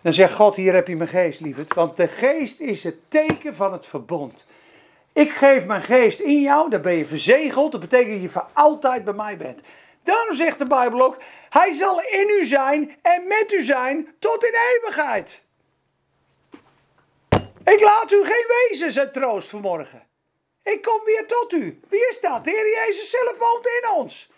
[0.00, 1.74] Dan zegt God, hier heb je mijn geest, lieverd.
[1.74, 4.46] Want de geest is het teken van het verbond.
[5.18, 7.72] Ik geef mijn geest in jou, dan ben je verzegeld.
[7.72, 9.60] Dat betekent dat je voor altijd bij mij bent.
[10.02, 11.16] Daarom zegt de Bijbel ook:
[11.48, 15.42] Hij zal in u zijn en met u zijn tot in eeuwigheid.
[17.64, 20.06] Ik laat u geen wezen, zei troost vanmorgen.
[20.62, 21.80] Ik kom weer tot u.
[21.88, 22.44] Wie is dat?
[22.44, 24.30] De Heer Jezus zelf woont in ons.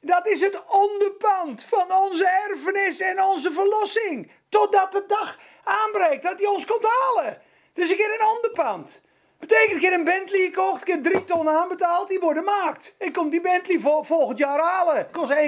[0.00, 4.30] Dat is het onderpand van onze erfenis en onze verlossing.
[4.48, 7.42] Totdat de dag aanbreekt dat hij ons komt halen.
[7.72, 9.04] Dus ik heb een onderpand.
[9.38, 12.94] Betekent, ik heb een Bentley gekocht, ik heb drie ton aanbetaald, die worden maakt.
[12.98, 15.10] Ik kom die Bentley volgend jaar halen.
[15.10, 15.38] Kost 1,2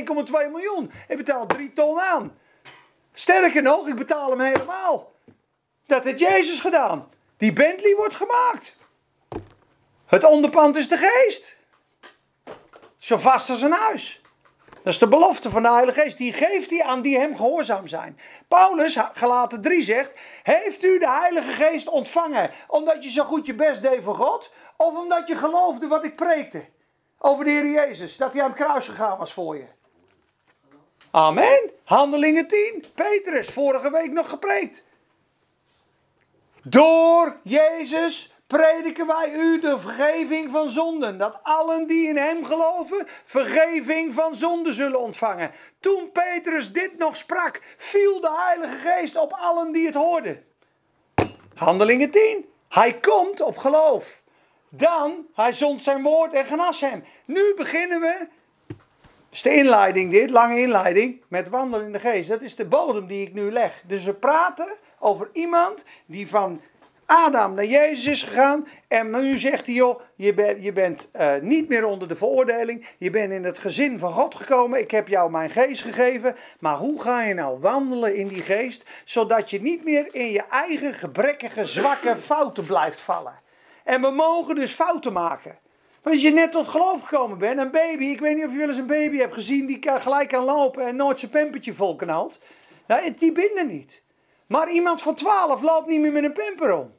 [0.50, 0.92] miljoen.
[1.08, 2.38] Ik betaal 3 ton aan.
[3.12, 5.12] Sterker nog, ik betaal hem helemaal.
[5.86, 7.08] Dat heeft Jezus gedaan.
[7.36, 8.76] Die Bentley wordt gemaakt.
[10.06, 11.56] Het onderpand is de geest.
[12.98, 14.17] Zo vast als een huis.
[14.88, 16.16] Dat is de belofte van de Heilige Geest.
[16.16, 18.18] Die geeft hij aan die hem gehoorzaam zijn.
[18.48, 23.54] Paulus, gelaten 3 zegt, heeft u de Heilige Geest ontvangen omdat je zo goed je
[23.54, 24.52] best deed voor God?
[24.76, 26.64] Of omdat je geloofde wat ik preekte
[27.18, 29.66] over de Heer Jezus, dat hij aan het kruis gegaan was voor je?
[31.10, 31.70] Amen.
[31.84, 32.84] Handelingen 10.
[32.94, 34.84] Petrus, vorige week nog gepreekt.
[36.62, 41.18] Door Jezus prediken wij u de vergeving van zonden.
[41.18, 45.50] Dat allen die in hem geloven, vergeving van zonden zullen ontvangen.
[45.80, 50.44] Toen Petrus dit nog sprak, viel de Heilige Geest op allen die het hoorden.
[51.54, 52.48] Handelingen 10.
[52.68, 54.22] Hij komt op geloof.
[54.68, 57.04] Dan, hij zond zijn woord en genas hem.
[57.24, 58.26] Nu beginnen we.
[58.66, 58.76] Dat
[59.30, 62.28] is de inleiding dit, lange inleiding, met wandelen in de geest.
[62.28, 63.82] Dat is de bodem die ik nu leg.
[63.86, 66.60] Dus we praten over iemand die van
[67.10, 68.66] Adam naar Jezus is gegaan.
[68.88, 72.86] En nu zegt hij, joh, je, bent je bent uh, niet meer onder de veroordeling.
[72.98, 74.80] Je bent in het gezin van God gekomen.
[74.80, 76.36] Ik heb jou mijn geest gegeven.
[76.60, 78.84] Maar hoe ga je nou wandelen in die geest?
[79.04, 83.40] Zodat je niet meer in je eigen gebrekkige, zwakke fouten blijft vallen.
[83.84, 85.58] En we mogen dus fouten maken.
[86.02, 88.58] Maar als je net tot geloof gekomen bent, een baby, ik weet niet of je
[88.58, 91.96] wel eens een baby hebt gezien die gelijk kan lopen en nooit zijn pempertje vol
[91.96, 92.40] knalt.
[92.86, 94.02] Nou, die binden niet.
[94.46, 96.96] Maar iemand van 12 loopt niet meer met een pamper om.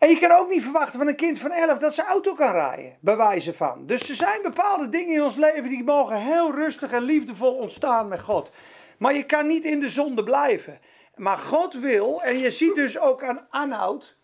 [0.00, 2.52] En je kan ook niet verwachten van een kind van 11 dat ze auto kan
[2.52, 3.86] rijden, bij wijze van.
[3.86, 8.08] Dus er zijn bepaalde dingen in ons leven die mogen heel rustig en liefdevol ontstaan
[8.08, 8.50] met God.
[8.98, 10.80] Maar je kan niet in de zonde blijven.
[11.14, 14.16] Maar God wil, en je ziet dus ook aan Anhoud,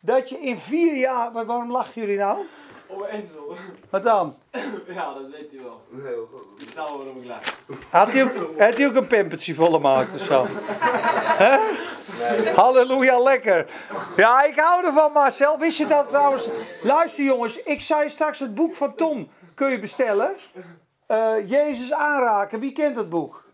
[0.00, 1.32] dat je in vier jaar.
[1.32, 2.38] Waarom lachen jullie nou?
[2.86, 3.56] Oh, Enzo.
[3.90, 4.36] Wat dan?
[4.86, 5.82] Ja, dat weet hij wel.
[6.02, 6.62] Heel goed.
[6.62, 7.54] Ik sta wel om klaar.
[7.90, 10.46] Had hij ook, had hij ook een pimpertje volle gemaakt of zo?
[11.44, 11.58] Hè?
[12.54, 13.66] Halleluja, lekker.
[14.16, 15.58] Ja, ik hou ervan, Marcel.
[15.58, 16.48] Wist je dat trouwens?
[16.82, 20.34] Luister jongens, ik zei straks het boek van Tom kun je bestellen.
[21.06, 22.60] Eh, Jezus aanraken.
[22.60, 23.44] Wie kent dat boek?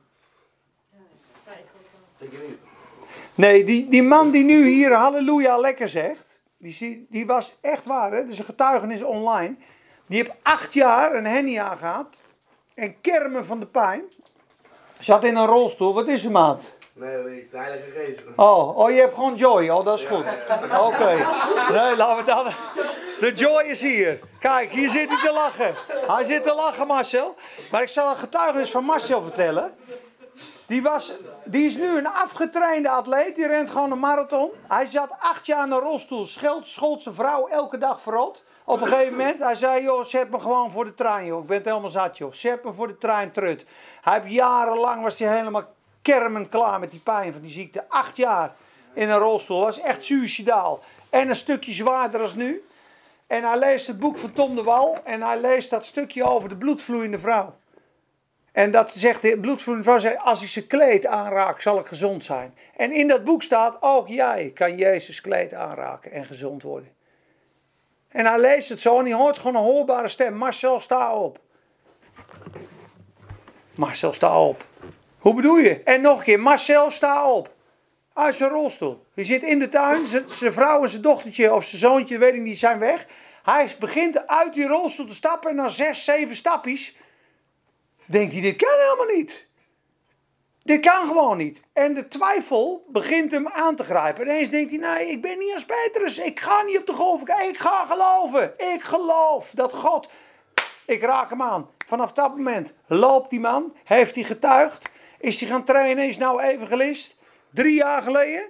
[3.34, 6.25] Nee, die, die man die nu hier halleluja lekker zegt,
[6.58, 8.26] die, die was echt waar, hè?
[8.26, 9.56] dus een getuigenis online.
[10.06, 12.20] Die heeft acht jaar een hernia gehad
[12.74, 14.02] en kermen van de pijn.
[14.98, 15.94] Zat in een rolstoel.
[15.94, 16.74] Wat is er, maat?
[16.92, 18.22] Nee, dat is de Heilige Geest.
[18.36, 19.68] Oh, oh, je hebt gewoon joy.
[19.68, 20.24] Oh, dat is goed.
[20.80, 21.10] Oké.
[21.72, 22.52] Nee, laten we dan.
[23.20, 24.20] De joy is hier.
[24.40, 25.74] Kijk, hier zit hij te lachen.
[26.06, 27.34] Hij zit te lachen, Marcel.
[27.70, 29.74] Maar ik zal een getuigenis van Marcel vertellen.
[30.66, 31.12] Die, was,
[31.44, 33.34] die is nu een afgetrainde atleet.
[33.34, 34.50] Die rent gewoon een marathon.
[34.68, 36.26] Hij zat acht jaar in een rolstoel.
[36.26, 38.42] Schold, schold zijn vrouw elke dag verrot.
[38.64, 41.40] Op een gegeven moment, hij zei, joh, zet me gewoon voor de trein, joh.
[41.40, 42.32] Ik ben het helemaal zat, joh.
[42.32, 43.66] Zet me voor de trein, trut.
[44.02, 45.64] Hij heeft jarenlang, was hij helemaal
[46.02, 47.84] kermend klaar met die pijn van die ziekte.
[47.88, 48.54] Acht jaar
[48.92, 49.60] in een rolstoel.
[49.60, 50.80] Was echt suicidaal.
[51.10, 52.66] En een stukje zwaarder als nu.
[53.26, 54.96] En hij leest het boek van Tom de Wal.
[55.04, 57.54] En hij leest dat stukje over de bloedvloeiende vrouw.
[58.56, 62.24] En dat zegt de bloedvloeiende vrouw, zegt, als ik zijn kleed aanraak, zal ik gezond
[62.24, 62.54] zijn.
[62.76, 66.92] En in dat boek staat, ook jij kan Jezus kleed aanraken en gezond worden.
[68.08, 70.34] En hij leest het zo en hij hoort gewoon een hoorbare stem.
[70.34, 71.38] Marcel, sta op.
[73.74, 74.64] Marcel, sta op.
[75.18, 75.80] Hoe bedoel je?
[75.84, 77.54] En nog een keer, Marcel, sta op.
[78.12, 79.06] Uit zijn rolstoel.
[79.14, 82.40] Hij zit in de tuin, zijn- vrouw en zijn dochtertje of zijn zoontje, weet ik
[82.40, 83.06] niet, zijn weg.
[83.42, 86.96] Hij begint uit die rolstoel te stappen en na zes, zeven stapjes
[88.06, 89.48] denkt hij, dit kan helemaal niet.
[90.62, 91.62] Dit kan gewoon niet.
[91.72, 94.22] En de twijfel begint hem aan te grijpen.
[94.24, 96.18] En ineens denkt hij, nee, ik ben niet als Petrus.
[96.18, 97.22] Ik ga niet op de golf.
[97.22, 98.54] Ik ga geloven.
[98.74, 100.08] Ik geloof dat God...
[100.86, 101.70] Ik raak hem aan.
[101.86, 103.74] Vanaf dat moment loopt die man.
[103.84, 104.90] Heeft hij getuigd.
[105.18, 106.08] Is hij gaan trainen.
[106.08, 107.16] Is nou evangelist.
[107.50, 108.46] Drie jaar geleden.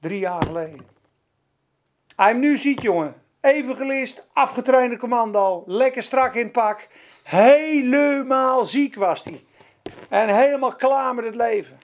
[0.00, 0.86] Drie jaar geleden.
[2.16, 3.22] Hij hem nu ziet, jongen.
[3.40, 5.62] Evangelist, afgetrainde commando.
[5.66, 6.88] Lekker strak in het pak.
[7.24, 9.44] Helemaal ziek was hij.
[10.08, 11.78] En helemaal klaar met het leven.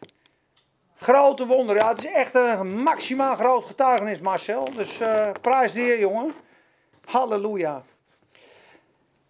[0.97, 1.77] Grote wonder.
[1.77, 4.65] Ja, het is echt een maximaal groot getuigenis, Marcel.
[4.77, 6.35] Dus eh, prijs de Heer, jongen.
[7.05, 7.83] Halleluja.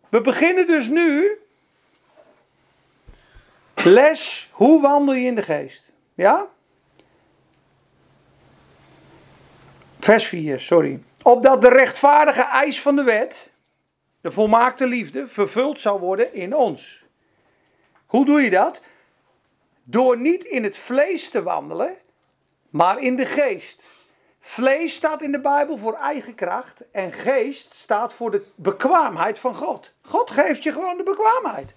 [0.08, 1.38] We beginnen dus nu.
[3.74, 5.84] Les, hoe wandel je in de geest?
[6.14, 6.46] Ja?
[10.00, 11.02] Vers 4, sorry.
[11.22, 13.50] Opdat de rechtvaardige eis van de wet,
[14.20, 17.04] de volmaakte liefde, vervuld zou worden in ons.
[18.06, 18.84] Hoe doe je dat?
[19.82, 21.96] Door niet in het vlees te wandelen,
[22.70, 23.84] maar in de geest.
[24.40, 29.54] Vlees staat in de Bijbel voor eigen kracht en geest staat voor de bekwaamheid van
[29.54, 29.92] God.
[30.02, 31.74] God geeft je gewoon de bekwaamheid.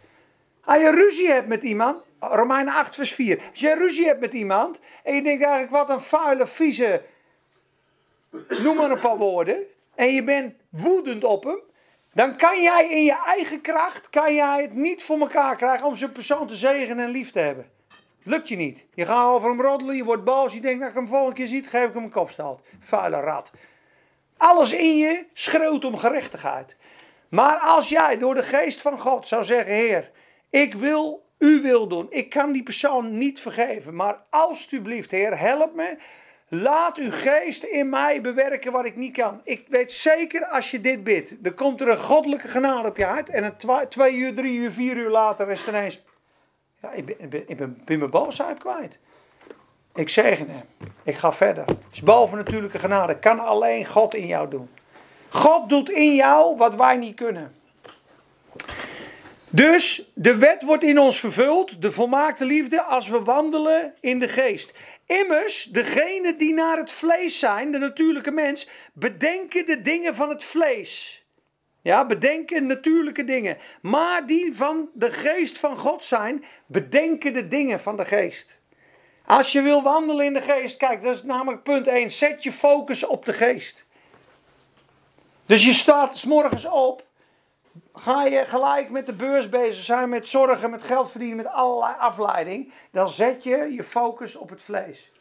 [0.64, 3.42] Als je ruzie hebt met iemand, Romeinen 8 vers 4.
[3.50, 7.02] Als je ruzie hebt met iemand en je denkt eigenlijk wat een vuile, vieze,
[8.64, 9.58] noem maar een paar woorden.
[9.96, 11.60] En je bent woedend op hem.
[12.14, 15.96] Dan kan jij in je eigen kracht, kan jij het niet voor elkaar krijgen om
[15.96, 17.72] zo'n persoon te zegenen en lief te hebben.
[18.24, 18.86] Lukt je niet.
[18.94, 21.48] Je gaat over hem roddelen, je wordt boos, je denkt dat ik hem volgende keer
[21.48, 22.62] ziet, geef ik hem een kopstoot.
[22.80, 23.52] Vuile rat.
[24.38, 26.78] Alles in je schreeuwt om gerechtigheid.
[27.30, 30.12] Maar als jij door de geest van God zou zeggen, Heer,
[30.50, 32.08] ik wil uw wil doen.
[32.10, 33.96] Ik kan die persoon niet vergeven.
[33.96, 35.98] Maar alstublieft, Heer, help me.
[36.56, 39.42] Laat uw geest in mij bewerken wat ik niet kan.
[39.44, 43.06] Ik weet zeker als je dit bidt, dan komt er een goddelijke genade op je
[43.06, 43.30] hart.
[43.30, 46.02] En een twee uur, drie uur, vier uur later is het ineens.
[46.82, 48.98] Ja, ik ben, ik ben, ik ben mijn boosheid kwijt.
[49.96, 50.64] Ik zegen hem.
[51.04, 51.66] Ik ga verder.
[51.66, 53.20] Het is bovennatuurlijke genade.
[53.20, 54.70] Kan alleen God in jou doen.
[55.30, 57.56] God doet in jou wat wij niet kunnen.
[59.50, 64.28] Dus de wet wordt in ons vervuld, de volmaakte liefde, als we wandelen in de
[64.28, 64.74] geest.
[65.20, 70.44] Immers, degenen die naar het vlees zijn, de natuurlijke mens, bedenken de dingen van het
[70.44, 71.24] vlees.
[71.82, 73.58] Ja, bedenken natuurlijke dingen.
[73.82, 78.60] Maar die van de geest van God zijn, bedenken de dingen van de geest.
[79.26, 82.12] Als je wil wandelen in de geest, kijk, dat is namelijk punt 1.
[82.12, 83.86] Zet je focus op de geest.
[85.46, 87.06] Dus je staat s morgens op
[87.94, 91.94] ga je gelijk met de beurs bezig zijn, met zorgen, met geld verdienen, met allerlei
[92.00, 95.12] afleiding, dan zet je je focus op het vlees.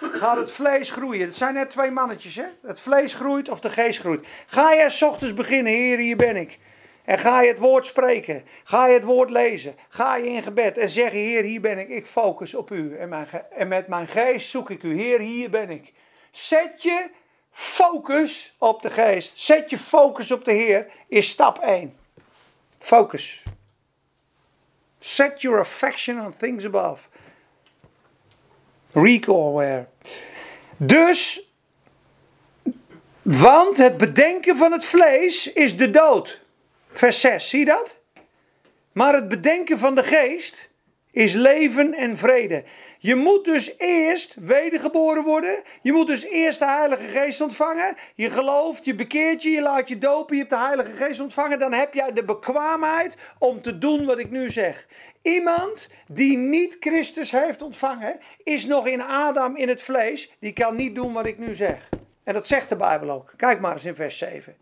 [0.00, 1.26] Gaat het vlees groeien?
[1.26, 2.46] Het zijn net twee mannetjes, hè?
[2.62, 4.26] Het vlees groeit of de geest groeit.
[4.46, 6.58] Ga s ochtends beginnen, Heer, hier ben ik.
[7.04, 8.44] En ga je het woord spreken.
[8.64, 9.76] Ga je het woord lezen.
[9.88, 11.88] Ga je in gebed en zeg, Heer, hier ben ik.
[11.88, 12.96] Ik focus op u.
[12.96, 14.94] En, mijn en met mijn geest zoek ik u.
[14.94, 15.92] Heer, hier ben ik.
[16.30, 17.10] Zet je
[17.54, 19.38] focus op de geest.
[19.38, 20.90] Zet je focus op de Heer.
[21.08, 21.96] Is stap 1.
[22.78, 23.42] Focus.
[25.00, 27.02] Set your affection on things above.
[28.92, 29.86] Recall where.
[30.76, 31.48] Dus,
[33.22, 36.42] want het bedenken van het vlees is de dood.
[36.92, 37.96] Vers 6, zie je dat?
[38.92, 40.70] Maar het bedenken van de geest
[41.10, 42.64] is leven en vrede.
[43.04, 45.62] Je moet dus eerst wedergeboren worden.
[45.82, 47.96] Je moet dus eerst de Heilige Geest ontvangen.
[48.14, 51.58] Je gelooft, je bekeert je, je laat je dopen, je hebt de Heilige Geest ontvangen.
[51.58, 54.86] Dan heb jij de bekwaamheid om te doen wat ik nu zeg.
[55.22, 60.32] Iemand die niet Christus heeft ontvangen, is nog in Adam in het vlees.
[60.38, 61.88] Die kan niet doen wat ik nu zeg.
[62.22, 63.32] En dat zegt de Bijbel ook.
[63.36, 64.56] Kijk maar eens in vers 7.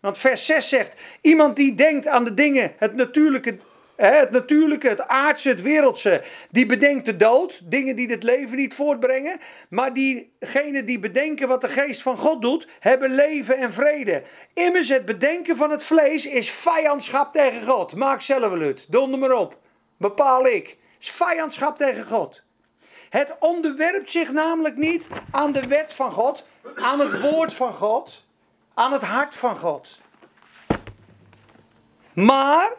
[0.00, 3.56] Want vers 6 zegt: Iemand die denkt aan de dingen, het natuurlijke,
[4.06, 8.74] het natuurlijke, het aardse, het wereldse, die bedenkt de dood, dingen die het leven niet
[8.74, 9.40] voortbrengen.
[9.68, 14.22] Maar diegenen die bedenken wat de geest van God doet, hebben leven en vrede.
[14.54, 17.94] Immers, het bedenken van het vlees is vijandschap tegen God.
[17.94, 19.58] Maak zelf wel uit, donder maar op.
[19.96, 20.76] Bepaal ik.
[21.00, 22.42] Is vijandschap tegen God.
[23.08, 28.24] Het onderwerpt zich namelijk niet aan de wet van God, aan het woord van God,
[28.74, 30.00] aan het hart van God.
[32.12, 32.72] Maar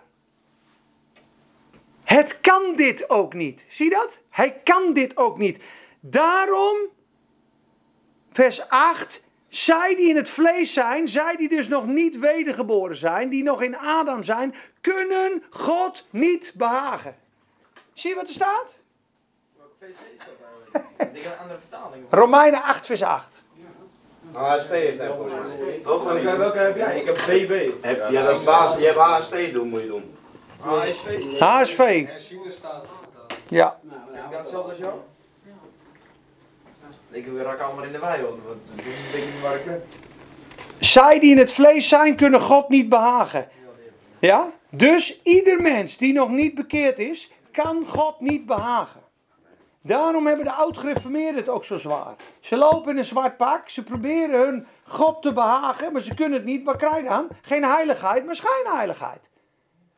[2.16, 3.66] het kan dit ook niet.
[3.68, 4.18] Zie je dat?
[4.30, 5.62] Hij kan dit ook niet.
[6.00, 6.78] Daarom,
[8.32, 13.30] vers 8, zij die in het vlees zijn, zij die dus nog niet wedergeboren zijn,
[13.30, 17.16] die nog in Adam zijn, kunnen God niet behagen.
[17.94, 18.80] Zie je wat er staat?
[19.58, 20.36] Welke VC is dat
[20.74, 21.18] eigenlijk?
[21.18, 22.06] Ik aan een andere vertaling.
[22.10, 23.44] Romeinen 8, vers 8.
[24.32, 25.08] HST heeft hij
[26.38, 27.00] Welke, heb jij?
[27.00, 27.72] Ik heb BB.
[27.82, 30.18] Heb, ja, dat is baas, je hebt HST doen, moet je doen.
[31.40, 32.06] HSV.
[32.08, 32.86] Hersenen staat.
[33.48, 33.80] Ja.
[33.82, 34.94] Nou, Ik denk hetzelfde als jou.
[37.12, 38.38] Ik raak allemaal in de wei, hoor.
[38.46, 39.84] want Ik weet niet waar ik ben.
[40.80, 43.48] Zij die in het vlees zijn, kunnen God niet behagen.
[44.20, 44.52] Ja?
[44.70, 49.02] Dus ieder mens die nog niet bekeerd is, kan God niet behagen.
[49.82, 52.16] Daarom hebben de oud-gereformeerden het ook zo zwaar.
[52.40, 56.38] Ze lopen in een zwart pak, ze proberen hun God te behagen, maar ze kunnen
[56.38, 56.64] het niet.
[56.66, 57.28] Wat krijg je dan?
[57.42, 59.20] Geen heiligheid, maar schijnheiligheid.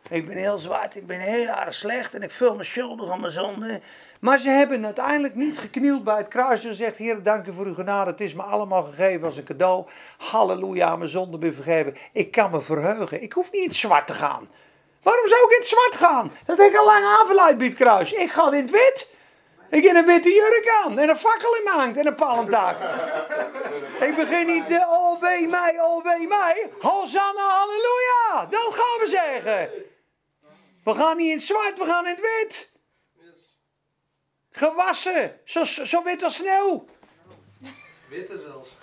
[0.09, 3.19] Ik ben heel zwart, ik ben heel erg slecht en ik vul me schuldig van
[3.19, 3.81] mijn zonde.
[4.19, 7.65] Maar ze hebben uiteindelijk niet geknield bij het kruis en gezegd: Heer, dank u voor
[7.65, 8.11] uw genade.
[8.11, 9.85] Het is me allemaal gegeven als een cadeau.
[10.17, 11.97] Halleluja, mijn zonde ben vergeven.
[12.11, 13.21] Ik kan me verheugen.
[13.21, 14.49] Ik hoef niet in het zwart te gaan.
[15.01, 16.31] Waarom zou ik in het zwart gaan?
[16.45, 18.13] Dat heb ik al lang aangeleid bij kruis.
[18.13, 19.10] Ik ga in het wit.
[19.71, 22.77] Ik heb een witte jurk aan en een fakkel in mijn hand en een palmtaak.
[24.01, 26.69] ik begin niet, eh, oh wee mij, oh wee mij.
[26.79, 28.45] Hosanna, halleluja.
[28.49, 29.69] Dat gaan we zeggen.
[30.83, 32.71] We gaan niet in het zwart, we gaan in het wit.
[34.51, 36.85] Gewassen, zo, zo wit als sneeuw.
[38.09, 38.75] Witte zelfs.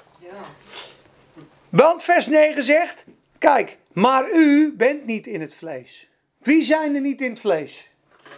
[1.68, 3.04] Want vers 9 zegt,
[3.38, 6.08] kijk, maar u bent niet in het vlees.
[6.38, 7.88] Wie zijn er niet in het vlees?
[8.22, 8.32] Wij.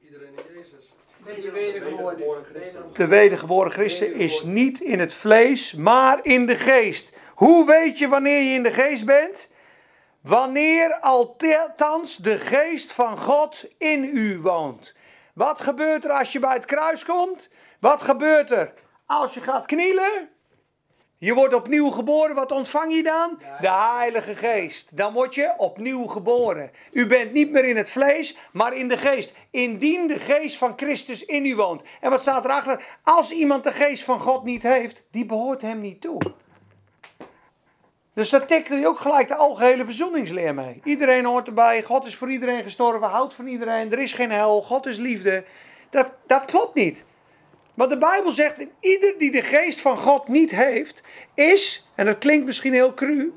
[0.00, 0.92] Iedereen in Jezus.
[1.34, 2.18] De wedergeboren
[2.54, 2.72] is.
[2.92, 7.12] De wedergeboren christen is niet in het vlees, maar in de geest.
[7.34, 9.50] Hoe weet je wanneer je in de geest bent?
[10.20, 14.94] Wanneer althans de geest van God in u woont.
[15.34, 17.50] Wat gebeurt er als je bij het kruis komt?
[17.80, 18.72] Wat gebeurt er
[19.06, 20.30] als je gaat knielen?
[21.20, 22.34] Je wordt opnieuw geboren.
[22.34, 23.38] Wat ontvang je dan?
[23.60, 24.96] De Heilige Geest.
[24.96, 26.70] Dan word je opnieuw geboren.
[26.92, 29.34] U bent niet meer in het vlees, maar in de geest.
[29.50, 31.82] Indien de geest van Christus in u woont.
[32.00, 32.98] En wat staat erachter?
[33.02, 36.20] Als iemand de geest van God niet heeft, die behoort hem niet toe.
[38.14, 40.80] Dus daar tikkel je ook gelijk de algehele verzoeningsleer mee.
[40.84, 41.82] Iedereen hoort erbij.
[41.82, 43.08] God is voor iedereen gestorven.
[43.08, 43.92] Houdt van iedereen.
[43.92, 44.62] Er is geen hel.
[44.62, 45.44] God is liefde.
[45.90, 47.04] Dat, dat klopt niet.
[47.78, 51.02] Maar de Bijbel zegt, ieder die de geest van God niet heeft,
[51.34, 53.32] is, en dat klinkt misschien heel cru,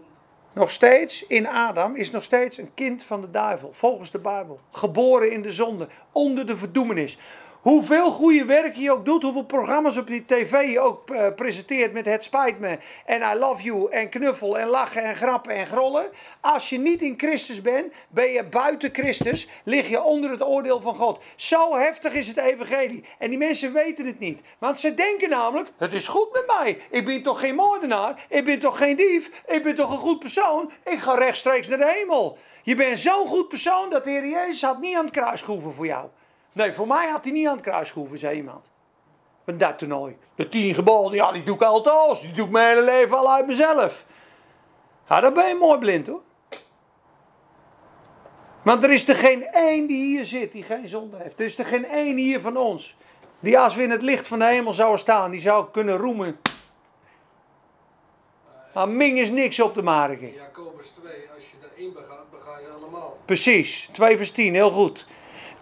[0.54, 4.60] nog steeds in Adam, is nog steeds een kind van de duivel, volgens de Bijbel.
[4.72, 7.18] Geboren in de zonde, onder de verdoemenis.
[7.62, 11.94] Hoeveel goede werk je ook doet, hoeveel programma's op die tv je ook eh, presenteert
[11.94, 15.68] met het spijt me en I love you en knuffel en lachen en grappen en
[15.68, 16.10] grollen.
[16.40, 20.80] Als je niet in Christus bent, ben je buiten Christus, lig je onder het oordeel
[20.80, 21.22] van God.
[21.36, 23.06] Zo heftig is het evangelie.
[23.18, 24.42] En die mensen weten het niet.
[24.58, 26.78] Want ze denken namelijk, het is goed met mij.
[26.90, 30.20] Ik ben toch geen moordenaar, ik ben toch geen dief, ik ben toch een goed
[30.20, 30.72] persoon.
[30.84, 32.38] Ik ga rechtstreeks naar de hemel.
[32.64, 35.74] Je bent zo'n goed persoon dat de Heer Jezus had niet aan het kruis gehoeven
[35.74, 36.08] voor jou.
[36.52, 38.66] Nee, voor mij had hij niet aan het kruis gehoeven, zei iemand.
[39.46, 40.18] Van dat toernooi.
[40.36, 42.22] De tien geboden, ja, die doe ik altijd al.
[42.22, 44.06] Die doe ik mijn hele leven al uit mezelf.
[45.10, 46.22] Ja, dan ben je mooi blind hoor.
[48.62, 51.40] Want er is er geen één die hier zit die geen zonde heeft.
[51.40, 52.98] Er is er geen één hier van ons.
[53.40, 56.40] Die als we in het licht van de hemel zouden staan, die zou kunnen roemen.
[58.74, 60.34] Maar Ming is niks op te In maken.
[60.34, 63.18] Jacobus 2, als je er één begaat, bega je allemaal.
[63.26, 65.08] Precies, 2 vers 10, heel goed.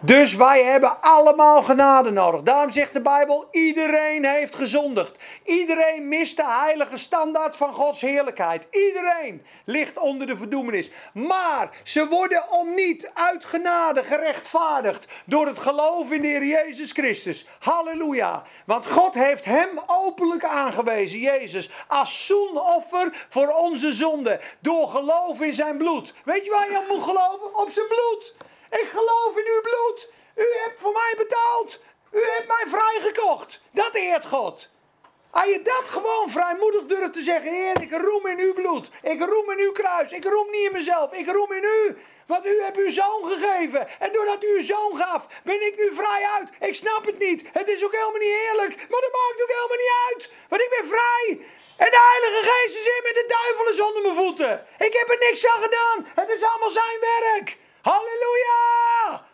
[0.02, 2.42] Dus wij hebben allemaal genade nodig.
[2.42, 5.16] Daarom zegt de Bijbel: iedereen heeft gezondigd.
[5.44, 8.66] Iedereen mist de heilige standaard van Gods heerlijkheid.
[8.70, 10.90] Iedereen ligt onder de verdoemenis.
[11.12, 16.92] Maar ze worden om niet uit genade gerechtvaardigd door het geloof in de Heer Jezus
[16.92, 17.46] Christus.
[17.58, 18.42] Halleluja.
[18.66, 24.40] Want God heeft hem openlijk aangewezen, Jezus, als zoenoffer voor onze zonde.
[24.60, 26.14] Door geloof in zijn bloed.
[26.24, 27.56] Weet je waar je op moet geloven?
[27.56, 28.34] Op zijn bloed.
[28.70, 30.12] Ik geloof in uw bloed.
[30.34, 31.82] U hebt voor mij betaald.
[32.12, 33.60] U hebt mij vrijgekocht.
[33.70, 34.70] Dat eert God.
[35.30, 38.90] Als je dat gewoon vrijmoedig durft te zeggen, Heer, ik roem in uw bloed.
[39.02, 40.10] Ik roem in uw kruis.
[40.10, 41.12] Ik roem niet in mezelf.
[41.12, 41.98] Ik roem in u.
[42.26, 44.00] Want u hebt uw zoon gegeven.
[44.00, 46.48] En doordat u uw zoon gaf, ben ik nu vrij uit.
[46.60, 47.42] Ik snap het niet.
[47.52, 48.76] Het is ook helemaal niet eerlijk.
[48.90, 50.30] Maar dat maakt ook helemaal niet uit.
[50.48, 51.26] Want ik ben vrij.
[51.76, 53.12] En de Heilige Geest is in me.
[53.12, 54.66] De duivel is onder mijn voeten.
[54.78, 55.98] Ik heb er niks aan gedaan.
[56.14, 57.58] Het is allemaal zijn werk.
[57.82, 59.24] Halleluja!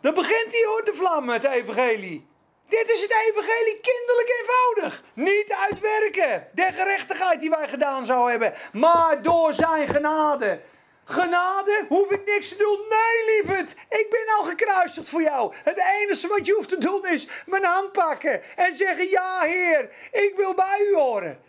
[0.00, 2.26] Dan begint hij hoor te vlammen, het evangelie.
[2.68, 5.02] Dit is het evangelie kinderlijk eenvoudig.
[5.14, 6.48] Niet uitwerken.
[6.52, 8.54] De gerechtigheid die wij gedaan zouden hebben.
[8.72, 10.60] Maar door zijn genade.
[11.04, 12.78] Genade, hoef ik niks te doen.
[12.88, 13.70] Nee, lieverd.
[13.88, 15.54] Ik ben al gekruisigd voor jou.
[15.64, 18.56] Het enige wat je hoeft te doen is mijn hand pakken.
[18.56, 21.42] En zeggen, ja heer, ik wil bij u horen.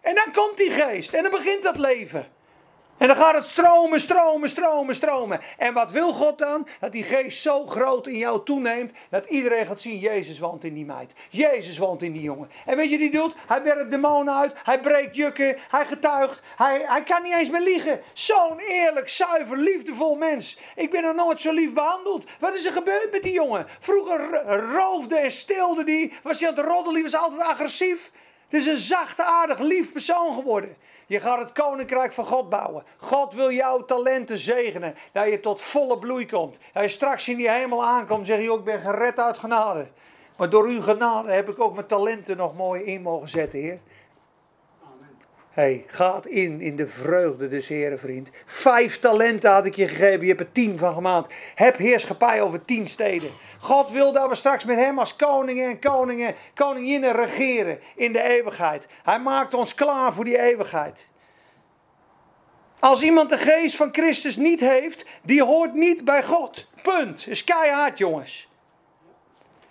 [0.00, 1.12] En dan komt die geest.
[1.12, 2.32] En dan begint dat leven.
[3.02, 5.40] En dan gaat het stromen, stromen, stromen, stromen.
[5.58, 6.66] En wat wil God dan?
[6.80, 8.92] Dat die geest zo groot in jou toeneemt.
[9.10, 11.14] Dat iedereen gaat zien, Jezus woont in die meid.
[11.30, 12.50] Jezus woont in die jongen.
[12.66, 13.34] En weet je hij doet?
[13.46, 14.54] Hij werkt demonen uit.
[14.64, 15.56] Hij breekt jukken.
[15.68, 16.40] Hij getuigt.
[16.56, 18.00] Hij, hij kan niet eens meer liegen.
[18.12, 20.58] Zo'n eerlijk, zuiver, liefdevol mens.
[20.76, 22.24] Ik ben nog nooit zo lief behandeld.
[22.38, 23.66] Wat is er gebeurd met die jongen?
[23.78, 24.42] Vroeger
[24.72, 26.12] roofde en stilde die.
[26.22, 26.94] Was hij aan het roddelen?
[26.94, 28.10] Die was altijd agressief.
[28.48, 30.76] Het is een zachte, aardig, lief persoon geworden.
[31.12, 32.84] Je gaat het koninkrijk van God bouwen.
[32.96, 34.94] God wil jouw talenten zegenen.
[35.12, 36.58] Dat je tot volle bloei komt.
[36.72, 38.26] Dat je straks in die hemel aankomt.
[38.26, 39.86] Zeg je ook, ik ben gered uit genade.
[40.36, 43.78] Maar door uw genade heb ik ook mijn talenten nog mooi in mogen zetten, Heer.
[45.52, 48.30] Hey, gaat in in de vreugde des Heren, vriend.
[48.46, 51.34] Vijf talenten had ik je gegeven, je hebt er tien van gemaakt.
[51.54, 53.30] Heb heerschappij over tien steden.
[53.60, 58.22] God wil dat we straks met hem als koningen en koningen, koninginnen regeren in de
[58.22, 58.86] eeuwigheid.
[59.02, 61.10] Hij maakt ons klaar voor die eeuwigheid.
[62.80, 66.68] Als iemand de geest van Christus niet heeft, die hoort niet bij God.
[66.82, 67.26] Punt.
[67.26, 68.48] Is keihard, jongens.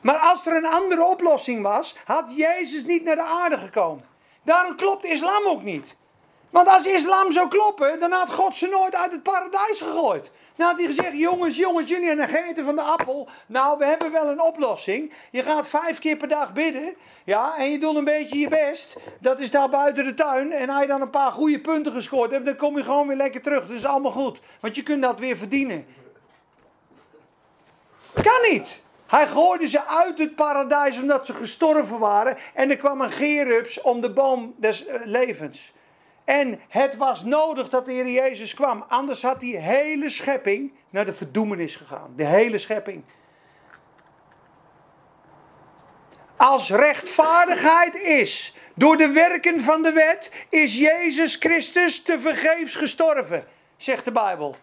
[0.01, 4.11] Maar als er een andere oplossing was, had Jezus niet naar de aarde gekomen.
[4.43, 5.97] Daarom klopt islam ook niet.
[6.49, 10.31] Want als islam zou kloppen, dan had God ze nooit uit het paradijs gegooid.
[10.55, 13.29] Dan had hij gezegd, jongens, jongens, jullie gegeten van de appel.
[13.45, 15.13] Nou, we hebben wel een oplossing.
[15.31, 16.95] Je gaat vijf keer per dag bidden.
[17.23, 18.95] Ja, en je doet een beetje je best.
[19.19, 20.51] Dat is daar buiten de tuin.
[20.51, 23.17] En als je dan een paar goede punten gescoord hebt, dan kom je gewoon weer
[23.17, 23.67] lekker terug.
[23.67, 24.39] Dat is allemaal goed.
[24.59, 25.85] Want je kunt dat weer verdienen.
[28.13, 28.83] Kan niet.
[29.12, 32.38] Hij gooide ze uit het paradijs omdat ze gestorven waren.
[32.53, 35.74] En er kwam een gerups om de boom des eh, levens.
[36.24, 38.86] En het was nodig dat de Heer Jezus kwam.
[38.88, 42.14] Anders had die hele schepping naar de verdoemenis gegaan.
[42.16, 43.03] De hele schepping.
[46.36, 53.47] Als rechtvaardigheid is door de werken van de wet, is Jezus Christus te vergeefs gestorven,
[53.78, 54.55] zegt de Bijbel.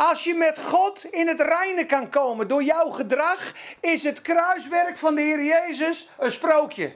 [0.00, 4.98] Als je met God in het reine kan komen door jouw gedrag, is het kruiswerk
[4.98, 6.94] van de Heer Jezus een sprookje.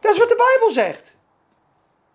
[0.00, 1.14] Dat is wat de Bijbel zegt.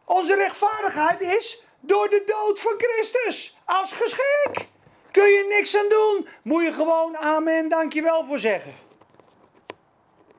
[0.06, 3.58] Onze rechtvaardigheid is door de dood van Christus.
[3.66, 4.68] Als geschik.
[5.12, 6.28] Kun je niks aan doen.
[6.44, 8.89] Moet je gewoon amen, dankjewel voor zeggen.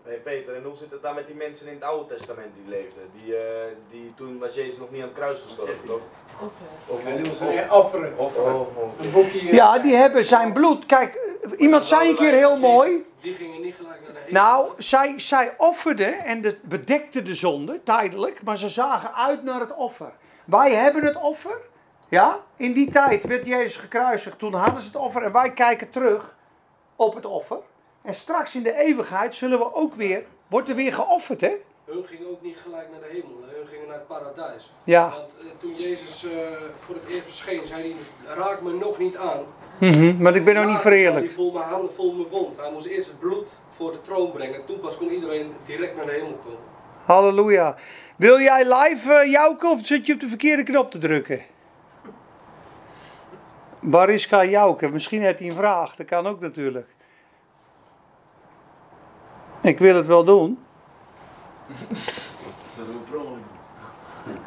[0.03, 2.69] Hey Peter, en hoe zit het dan met die mensen in het Oude Testament die
[2.69, 3.03] leefden?
[3.17, 3.43] Die, eh,
[3.91, 6.01] die toen was Jezus nog niet aan het kruis gestorven, toch?
[6.87, 8.19] Of, moesten offeren.
[8.19, 8.59] offeren.
[8.59, 9.01] Oh, oh.
[9.01, 9.55] Een boekje.
[9.55, 10.87] Ja, die hebben zijn bloed.
[10.87, 11.19] Kijk,
[11.57, 13.05] iemand zei een keer heel mooi.
[13.21, 14.43] Die gingen niet gelijk naar de hemel.
[14.43, 19.61] Nou, zij, zij offerden en het bedekte de zonde, tijdelijk, maar ze zagen uit naar
[19.61, 20.13] het offer.
[20.45, 21.59] Wij hebben het offer,
[22.09, 25.91] ja, in die tijd werd Jezus gekruisigd, toen hadden ze het offer en wij kijken
[25.91, 26.35] terug
[26.97, 27.59] op het offer.
[28.03, 31.53] En straks in de eeuwigheid zullen we ook weer, wordt er weer geofferd, hè?
[31.85, 33.37] Hun gingen ook niet gelijk naar de hemel.
[33.57, 34.73] Hun gingen naar het paradijs.
[34.85, 35.11] Ja.
[35.11, 36.31] Want eh, toen Jezus eh,
[36.79, 39.41] voor het eerst verscheen, zei hij, raak me nog niet aan.
[39.79, 41.33] Mhm, maar ik ben nog niet Hij verheerlijkt.
[41.33, 42.57] voel mijn handen, voel mijn wond.
[42.57, 44.65] Hij moest eerst het bloed voor de troon brengen.
[44.65, 46.59] Toen pas kon iedereen direct naar de hemel komen.
[47.05, 47.77] Halleluja.
[48.17, 51.41] Wil jij live uh, jouken of zit je op de verkeerde knop te drukken?
[53.81, 56.87] Bariska jouken, misschien heeft hij een vraag, dat kan ook natuurlijk.
[59.63, 60.65] Ik wil het wel doen.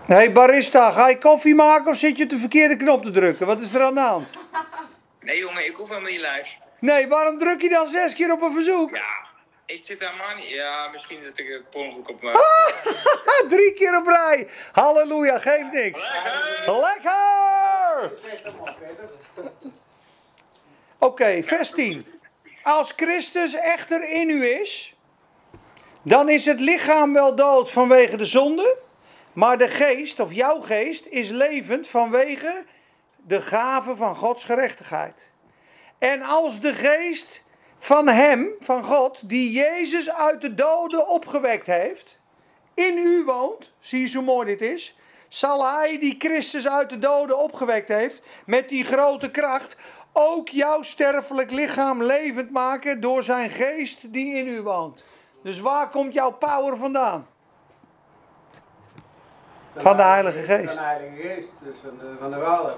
[0.06, 3.12] Hé hey barista, ga je koffie maken of zit je op de verkeerde knop te
[3.12, 3.46] drukken?
[3.46, 4.32] Wat is er aan de hand?
[5.20, 6.56] Nee jongen, ik hoef helemaal niet live.
[6.80, 8.96] Nee, waarom druk je dan zes keer op een verzoek?
[8.96, 9.26] Ja,
[9.66, 10.50] ik zit daar maar niet.
[10.50, 12.36] Ja, misschien dat ik het ongeluk op mijn...
[12.36, 14.48] Ah, Drie keer op rij.
[14.72, 16.10] Halleluja, geeft niks.
[16.66, 18.12] Lekker!
[20.98, 22.06] Oké, vers 10.
[22.64, 24.96] Als Christus echter in u is,
[26.04, 28.78] dan is het lichaam wel dood vanwege de zonde,
[29.34, 32.64] maar de geest, of jouw geest, is levend vanwege
[33.16, 35.32] de gave van Gods gerechtigheid.
[35.98, 37.44] En als de geest
[37.80, 42.20] van Hem, van God, die Jezus uit de doden opgewekt heeft,
[42.74, 44.98] in u woont, zie je hoe mooi dit is,
[45.28, 49.76] zal Hij die Christus uit de doden opgewekt heeft, met die grote kracht,
[50.14, 55.04] ook jouw sterfelijk lichaam levend maken door zijn geest die in u woont.
[55.44, 57.28] Dus waar komt jouw power vandaan?
[59.76, 60.66] Van de Heilige Geest.
[60.66, 62.76] Van de Heilige Geest, dus van de, van de Vader.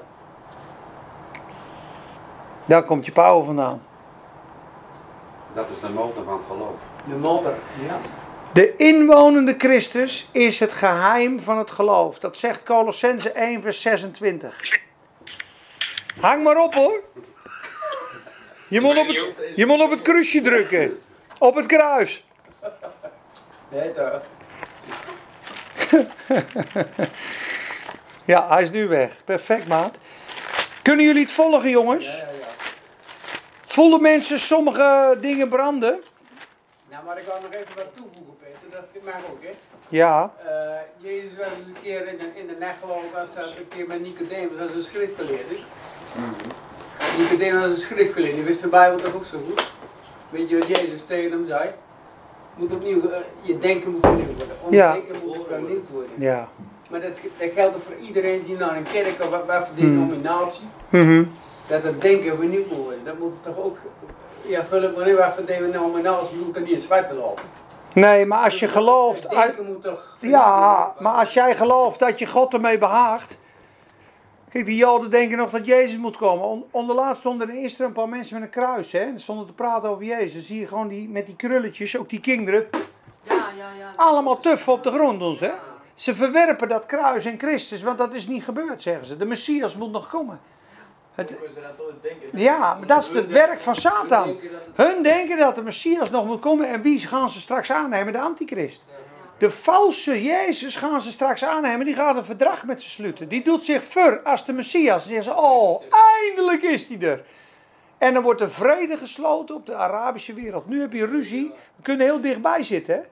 [2.65, 3.81] Daar komt je power vandaan.
[5.53, 6.79] Dat is de motor van het geloof.
[7.07, 7.53] De motor,
[7.87, 7.97] ja.
[8.53, 12.19] De inwonende Christus is het geheim van het geloof.
[12.19, 14.79] Dat zegt Colossense 1 vers 26.
[16.19, 17.03] Hang maar op hoor.
[18.67, 20.99] Je moet op het, je moet op het kruisje drukken.
[21.37, 22.24] Op het kruis.
[23.75, 24.21] Nee, toch?
[28.25, 29.11] Ja, hij is nu weg.
[29.25, 29.97] Perfect maat.
[30.81, 32.05] Kunnen jullie het volgen jongens?
[32.05, 32.47] Ja, ja, ja.
[33.65, 36.01] Voelen mensen sommige dingen branden?
[36.89, 38.69] Nou, maar ik wil nog even wat toevoegen, Peter.
[38.69, 39.53] Dat mag ook, hè.
[39.87, 40.33] Ja.
[40.45, 40.51] Eh,
[40.97, 43.87] Jezus was eens een keer in de, in de nacht ik, was dat een keer
[43.87, 45.55] met Nicodemus, dat is een schriftgeleerde.
[47.17, 49.71] Nicodemus was een schriftgeleerde, die wist de Bijbel toch ook zo goed?
[50.29, 51.69] Weet je wat Jezus tegen hem zei?
[52.55, 54.55] Moet opnieuw, eh, je denken moet vernieuwd worden.
[54.61, 54.91] Ons Ja.
[54.93, 56.11] denken moet vernieuwd worden.
[56.17, 56.47] Ja.
[56.89, 59.87] Maar dat, dat geldt voor iedereen die naar een kerk of wat, wat voor Hmm.
[59.87, 61.23] denominatie, Mhm.
[61.67, 63.03] dat het denken vernieuwd moet worden.
[63.05, 63.77] Dat moet toch ook,
[64.41, 67.43] ja Philip, wanneer wat voor denominatie, je hoeft er niet in zwart te lopen.
[67.93, 69.23] Nee, maar als je gelooft.
[69.23, 72.77] Het uit- denken moet toch vernieuwd Ja, maar als jij gelooft dat je God ermee
[72.77, 73.37] behaagt.
[74.55, 76.45] Kijk, die Joden denken nog dat Jezus moet komen.
[76.45, 78.91] On- Onderlaatst stonden in Israël een paar mensen met een kruis.
[78.91, 78.99] Hè?
[78.99, 80.33] En stonden te praten over Jezus.
[80.33, 82.65] Dan zie je gewoon die, met die krulletjes, ook die kinderen.
[83.21, 83.93] Ja, ja, ja.
[83.95, 85.39] Allemaal tuf op de grond ons.
[85.39, 85.51] Hè?
[85.93, 89.17] Ze verwerpen dat kruis en Christus, want dat is niet gebeurd, zeggen ze.
[89.17, 90.39] De Messias moet nog komen.
[91.15, 92.39] Het, Hoe kunnen ze dat ooit denken?
[92.39, 94.37] ja, maar dat is het werk van Satan.
[94.75, 96.69] Hun denken dat de Messias nog moet komen.
[96.69, 98.13] En wie gaan ze straks aannemen?
[98.13, 98.83] De antichrist.
[99.37, 101.85] De valse Jezus gaan ze straks aannemen.
[101.85, 103.27] Die gaat een verdrag met ze sluiten.
[103.27, 105.03] Die doet zich ver als de Messias.
[105.03, 105.83] Dan zeggen ze, oh,
[106.23, 107.25] eindelijk is die er.
[107.97, 110.67] En dan wordt er vrede gesloten op de Arabische wereld.
[110.67, 111.51] Nu heb je ruzie.
[111.75, 113.05] We kunnen heel dichtbij zitten.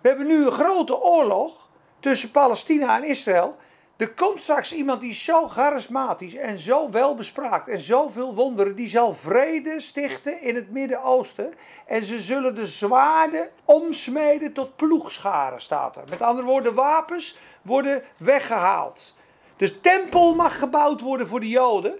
[0.00, 1.68] We hebben nu een grote oorlog
[2.00, 3.56] tussen Palestina en Israël.
[3.96, 8.74] Er komt straks iemand die zo charismatisch en zo welbespraakt en zoveel wonderen.
[8.74, 11.54] Die zal vrede stichten in het Midden-Oosten.
[11.86, 16.02] En ze zullen de zwaarden omsmeden tot ploegscharen, staat er.
[16.10, 19.16] Met andere woorden, wapens worden weggehaald.
[19.56, 21.98] Dus tempel mag gebouwd worden voor de Joden.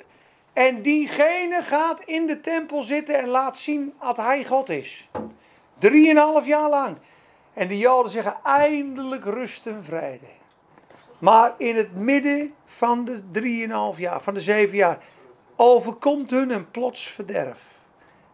[0.52, 5.08] En diegene gaat in de tempel zitten en laat zien dat hij God is.
[5.78, 6.96] Drieënhalf jaar lang.
[7.54, 10.35] En de Joden zeggen eindelijk rust en vrede.
[11.26, 14.98] Maar in het midden van de drieënhalf jaar, van de zeven jaar,
[15.56, 17.58] overkomt hun een plots verderf.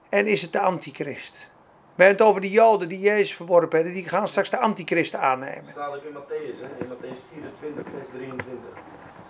[0.08, 1.50] En is het de antichrist.
[1.94, 3.94] We hebben het over de Joden die Jezus verworpen hebben.
[3.94, 5.70] Die gaan straks de antichrist aannemen.
[5.70, 6.84] staat ook in Matthäus, hè?
[6.84, 8.58] in Matthäus 24, vers 23.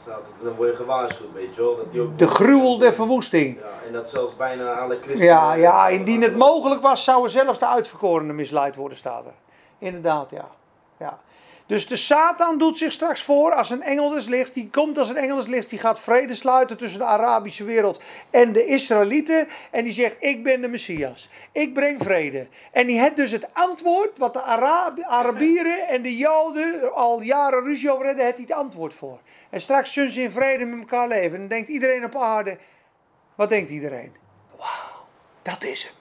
[0.00, 1.76] Staat het, dan word je gewaarschuwd, weet je wel.
[1.76, 3.58] Dat die ook De gruwel der verwoesting.
[3.58, 5.34] Ja, en dat zelfs bijna alle christenen...
[5.34, 9.34] Ja, ja, indien het mogelijk was, zouden zelfs de uitverkorenen misleid worden, staat er.
[9.78, 10.48] Inderdaad, ja.
[11.66, 14.52] Dus de Satan doet zich straks voor als een engel des lichts.
[14.52, 15.68] Die komt als een engel des lichts.
[15.68, 18.00] Die gaat vrede sluiten tussen de Arabische wereld
[18.30, 19.48] en de Israëlieten.
[19.70, 21.28] En die zegt, ik ben de Messias.
[21.52, 22.46] Ik breng vrede.
[22.72, 27.62] En die heeft dus het antwoord wat de Arab Arabieren en de Joden al jaren
[27.62, 28.26] ruzie over hebben.
[28.26, 29.18] het antwoord voor.
[29.50, 31.32] En straks zullen ze in vrede met elkaar leven.
[31.32, 32.58] En dan denkt iedereen op aarde,
[33.34, 34.12] wat denkt iedereen?
[34.56, 35.06] Wauw,
[35.42, 35.92] dat is hem.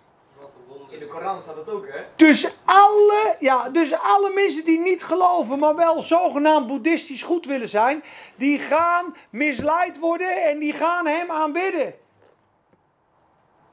[0.41, 0.90] Wat een wonder.
[0.90, 1.99] In de Koran staat het ook, hè?
[2.15, 7.69] Dus alle, ja, dus alle mensen die niet geloven, maar wel zogenaamd boeddhistisch goed willen
[7.69, 8.03] zijn,
[8.35, 11.93] die gaan misleid worden en die gaan hem aanbidden.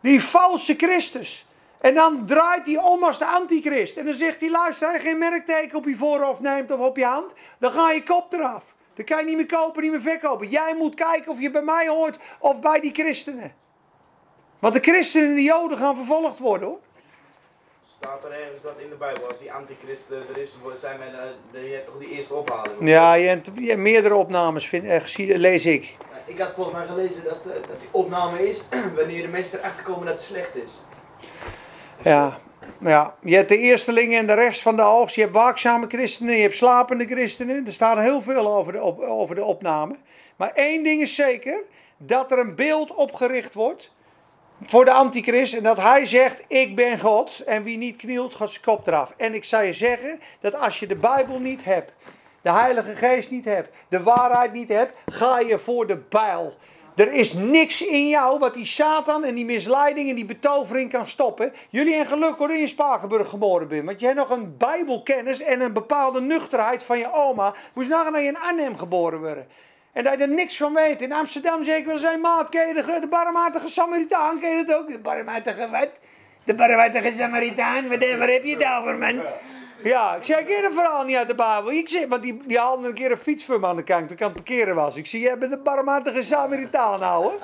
[0.01, 1.47] Die valse Christus.
[1.81, 3.97] En dan draait hij om als de antichrist.
[3.97, 7.05] En dan zegt hij, luister, je geen merkteken op je voorhoofd neemt of op je
[7.05, 8.65] hand, dan ga je kop eraf.
[8.95, 10.49] Dan kan je niet meer kopen, niet meer verkopen.
[10.49, 13.55] Jij moet kijken of je bij mij hoort of bij die christenen.
[14.59, 16.79] Want de christenen en de joden gaan vervolgd worden hoor.
[18.01, 21.27] Staat er ergens dat in de Bijbel, als die antichrist er is, zijn men, eh,
[21.53, 22.75] de- je hebt toch die eerste ophaling?
[22.81, 25.97] Ja, je hebt, je hebt meerdere opnames vind, eh, zie- lees ik.
[26.27, 29.85] ik had volgens mij gelezen dat, eh, dat die opname is wanneer de mensen erachter
[29.85, 30.73] komen dat het slecht is.
[32.03, 32.39] Ja,
[32.81, 35.15] ja, je hebt de eerstelingen en de rest van de oogst.
[35.15, 37.67] Je hebt waakzame christenen, je hebt slapende christenen.
[37.67, 39.97] Er staat heel veel over de, op, over de opname.
[40.37, 41.61] Maar één ding is zeker:
[41.97, 43.93] dat er een beeld opgericht wordt
[44.67, 45.55] voor de antichrist.
[45.55, 47.41] En dat hij zegt: Ik ben God.
[47.47, 49.15] En wie niet knielt, gaat zijn kop eraf.
[49.17, 51.93] En ik zou je zeggen dat als je de Bijbel niet hebt,
[52.43, 56.57] de Heilige Geest niet hebt, de waarheid niet hebt, ga je voor de bijl.
[56.99, 61.09] Er is niks in jou wat die Satan en die misleiding en die betovering kan
[61.09, 61.53] stoppen.
[61.69, 63.85] Jullie en geluk hoor in Spakenburg geboren bent.
[63.85, 67.55] Want je hebt nog een bijbelkennis en een bepaalde nuchterheid van je oma.
[67.75, 69.47] Moest nagaan dat je in Arnhem geboren worden.
[69.93, 71.03] En dat je er niks van weet.
[71.03, 74.89] In Amsterdam ik wel zijn maat, de, de barmhartige Samaritaan, ken dat ook?
[74.89, 75.91] De barmhartige wat?
[76.45, 79.23] De barmhartige Samaritaan, wat, waar heb je het over man?
[79.83, 81.73] Ja, ik zei, ik verhaal niet uit de Bijbel.
[81.73, 84.07] Ik zeg, want die, die haalde een keer een fiets voor me aan de kant
[84.07, 84.97] toen ik aan het parkeren was.
[84.97, 87.39] Ik zie, jij bent een barmhartige Samaritaan hoor.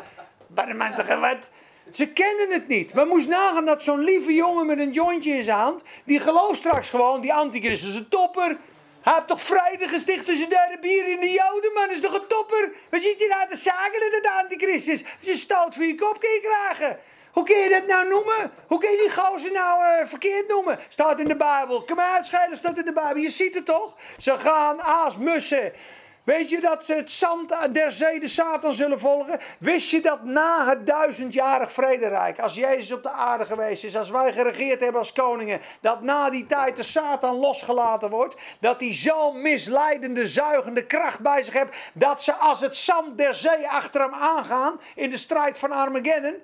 [0.46, 1.50] Barmhartige wat?
[1.92, 2.94] Ze kenden het niet.
[2.94, 6.56] Maar moest nagaan dat zo'n lieve jongen met een jointje in zijn hand, die gelooft
[6.56, 8.56] straks gewoon, die antichrist is een topper.
[9.04, 11.90] Hij heeft toch vrede gesticht tussen de bier in de Joden, man.
[11.90, 12.72] Is toch een topper?
[12.90, 15.04] Wat zit je nou te zagen dat het antichrist is?
[15.20, 16.98] Je stoot voor je kop je krijgen.
[17.32, 18.52] Hoe kun je dat nou noemen?
[18.66, 20.78] Hoe kun je die gozer nou eh, verkeerd noemen?
[20.88, 21.82] Staat in de Bijbel.
[21.84, 23.22] Kom maar uitschelen, staat in de Bijbel.
[23.22, 23.94] Je ziet het toch?
[24.18, 25.72] Ze gaan aas mussen.
[26.24, 29.40] Weet je dat ze het zand der zee de Satan zullen volgen?
[29.58, 34.10] Wist je dat na het duizendjarig vrederijk, als Jezus op de aarde geweest is, als
[34.10, 38.94] wij geregeerd hebben als koningen, dat na die tijd de Satan losgelaten wordt, dat hij
[38.94, 44.00] zo'n misleidende, zuigende kracht bij zich heeft, dat ze als het zand der zee achter
[44.00, 46.34] hem aangaan in de strijd van Armageddon,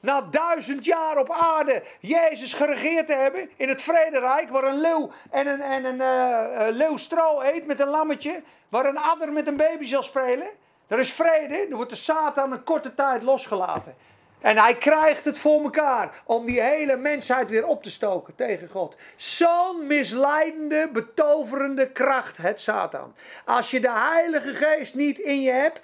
[0.00, 5.10] na duizend jaar op aarde Jezus geregeerd te hebben in het vrederijk, waar een leeuw
[5.30, 9.32] en een, en een eh, eh, leeuw stro eet met een lammetje, waar een adder
[9.32, 10.48] met een baby zal spelen.
[10.86, 13.96] Er is vrede, dan wordt de Satan een korte tijd losgelaten.
[14.40, 18.68] En hij krijgt het voor elkaar om die hele mensheid weer op te stoken tegen
[18.68, 18.96] God.
[19.16, 23.14] Zo'n misleidende, betoverende kracht, het Satan.
[23.44, 25.80] Als je de Heilige Geest niet in je hebt,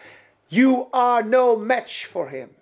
[0.47, 2.57] you are no match for him.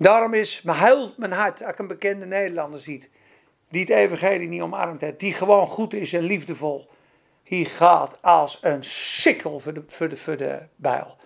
[0.00, 3.08] Daarom is, me huilt mijn hart als ik een bekende Nederlander ziet.
[3.68, 5.20] Die het evangelie niet omarmd heeft.
[5.20, 6.90] Die gewoon goed is en liefdevol.
[7.44, 11.16] Die gaat als een sikkel voor de, voor de, voor de bijl.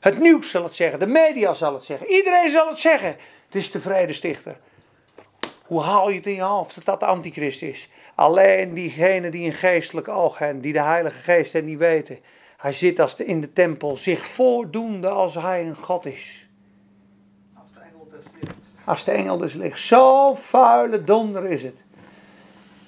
[0.00, 0.98] Het nieuws zal het zeggen.
[0.98, 2.06] De media zal het zeggen.
[2.06, 3.08] Iedereen zal het zeggen.
[3.46, 4.56] Het is de vredestichter.
[5.66, 7.88] Hoe haal je het in je hoofd dat dat de antichrist is?
[8.14, 10.62] Alleen diegenen die een geestelijk oog hebben.
[10.62, 12.18] Die de heilige geest en die weten.
[12.56, 13.96] Hij zit als in de tempel.
[13.96, 16.43] Zich voordoende als hij een God is.
[18.84, 19.80] Als de engel dus ligt.
[19.80, 21.76] Zo vuile donder is het.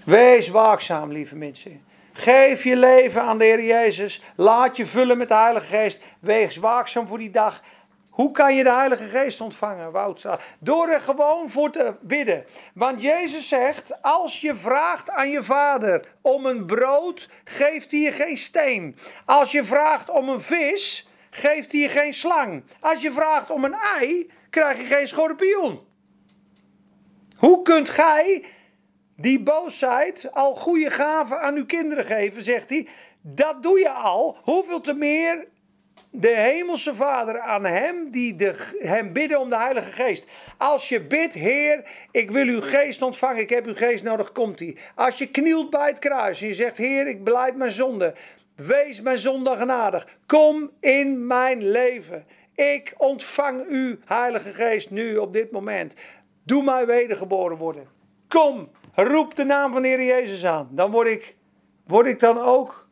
[0.05, 1.85] Wees waakzaam, lieve mensen.
[2.13, 4.23] Geef je leven aan de Heer Jezus.
[4.35, 6.01] Laat je vullen met de Heilige Geest.
[6.21, 7.63] Wees waakzaam voor die dag.
[8.11, 10.27] Hoe kan je de Heilige Geest ontvangen, Wout?
[10.59, 12.45] Door er gewoon voor te bidden.
[12.75, 18.13] Want Jezus zegt: Als je vraagt aan je vader om een brood, geeft hij je
[18.13, 18.99] geen steen.
[19.25, 22.63] Als je vraagt om een vis, geeft hij je geen slang.
[22.81, 25.86] Als je vraagt om een ei, krijg je geen schorpioen.
[27.37, 28.45] Hoe kunt gij
[29.17, 32.89] die boosheid al goede gaven aan uw kinderen geven, zegt hij.
[33.21, 34.37] Dat doe je al.
[34.43, 35.47] Hoeveel te meer
[36.11, 40.25] de hemelse Vader aan hem die de, hem bidden om de Heilige Geest.
[40.59, 44.59] Als je bidt, Heer, ik wil uw geest ontvangen, ik heb uw geest nodig, komt
[44.59, 44.77] hij.
[44.95, 48.15] Als je knielt bij het kruis en je zegt, Heer, ik beleid mijn zonde.
[48.55, 50.19] Wees mijn zonde genadig.
[50.27, 52.27] Kom in mijn leven.
[52.55, 55.95] Ik ontvang u, Heilige Geest, nu op dit moment.
[56.47, 57.87] Doe mij wedergeboren worden.
[58.29, 60.69] Kom, roep de naam van de Heer Jezus aan.
[60.71, 61.37] Dan word ik,
[61.87, 62.89] word ik dan ook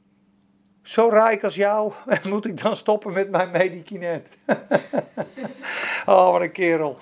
[0.82, 1.92] zo rijk als jou.
[2.06, 4.28] En moet ik dan stoppen met mijn medikinet?
[6.06, 6.96] oh, wat een kerel.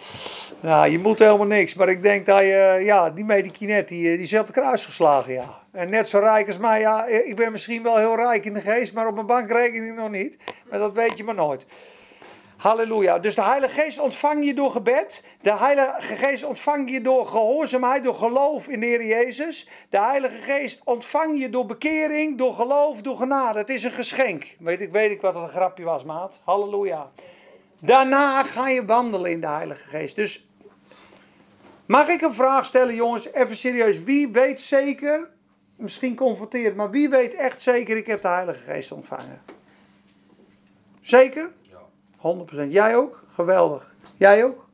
[0.60, 1.74] Nou, je moet helemaal niks.
[1.74, 5.32] Maar ik denk dat je, ja, die medikinet, die, die is op de kruis geslagen,
[5.32, 5.60] ja.
[5.70, 8.60] En net zo rijk als mij, ja, ik ben misschien wel heel rijk in de
[8.60, 10.38] geest, maar op mijn bankrekening nog niet.
[10.70, 11.66] Maar dat weet je maar nooit.
[12.62, 13.18] Halleluja.
[13.18, 15.26] Dus de Heilige Geest ontvang je door gebed.
[15.40, 19.68] De Heilige Geest ontvang je door gehoorzaamheid, door geloof in de Heer Jezus.
[19.88, 23.58] De Heilige Geest ontvang je door bekering, door geloof, door genade.
[23.58, 24.46] Het is een geschenk.
[24.58, 26.40] Weet ik, weet ik wat een grapje was, maat.
[26.44, 27.10] Halleluja.
[27.80, 30.16] Daarna ga je wandelen in de Heilige Geest.
[30.16, 30.48] Dus
[31.86, 33.32] mag ik een vraag stellen, jongens?
[33.32, 34.02] Even serieus.
[34.02, 35.30] Wie weet zeker,
[35.76, 39.42] misschien confronteerd, maar wie weet echt zeker, ik heb de Heilige Geest ontvangen?
[41.00, 41.50] Zeker?
[42.22, 42.68] 100%.
[42.68, 43.22] Jij ook?
[43.28, 43.94] Geweldig.
[44.16, 44.66] Jij ook?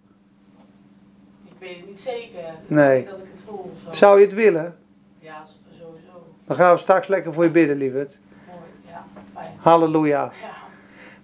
[1.45, 2.41] Ik weet het niet zeker.
[2.69, 3.93] Ik dat ik het voel zo.
[3.93, 4.79] Zou je het willen?
[5.19, 5.45] Ja,
[5.79, 6.27] sowieso.
[6.45, 8.17] Dan gaan we straks lekker voor je bidden, lieverd.
[8.47, 8.59] Mooi.
[8.87, 9.53] Ja, fijn.
[9.59, 10.33] Halleluja.
[10.43, 10.57] Ja.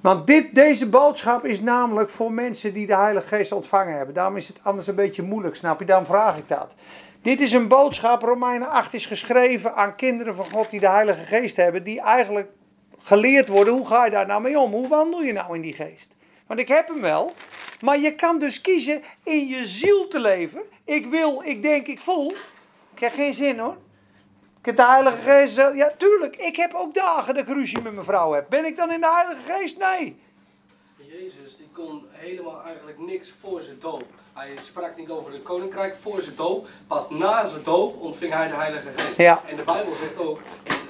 [0.01, 4.15] Want dit, deze boodschap is namelijk voor mensen die de Heilige Geest ontvangen hebben.
[4.15, 5.85] Daarom is het anders een beetje moeilijk, snap je?
[5.85, 6.75] Daarom vraag ik dat.
[7.21, 11.25] Dit is een boodschap, Romeinen 8 is geschreven aan kinderen van God die de Heilige
[11.25, 11.85] Geest hebben.
[11.85, 12.49] Die eigenlijk
[12.99, 14.73] geleerd worden, hoe ga je daar nou mee om?
[14.73, 16.14] Hoe wandel je nou in die geest?
[16.47, 17.35] Want ik heb hem wel,
[17.81, 20.63] maar je kan dus kiezen in je ziel te leven.
[20.85, 22.33] Ik wil, ik denk, ik voel.
[22.95, 23.77] Ik heb geen zin hoor.
[24.59, 25.57] Ik heb de Heilige Geest.
[25.57, 26.37] Ja, tuurlijk.
[26.37, 28.47] Ik heb ook dagen dat ik ruzie met mijn vrouw heb.
[28.49, 29.79] Ben ik dan in de Heilige Geest?
[29.79, 30.17] Nee.
[30.97, 34.07] Jezus die kon helemaal eigenlijk niks voor zijn doop.
[34.35, 36.69] Hij sprak niet over het koninkrijk voor zijn doop.
[36.87, 39.17] Pas na zijn doop ontving hij de Heilige Geest.
[39.17, 39.43] Ja.
[39.47, 40.41] En de Bijbel zegt ook,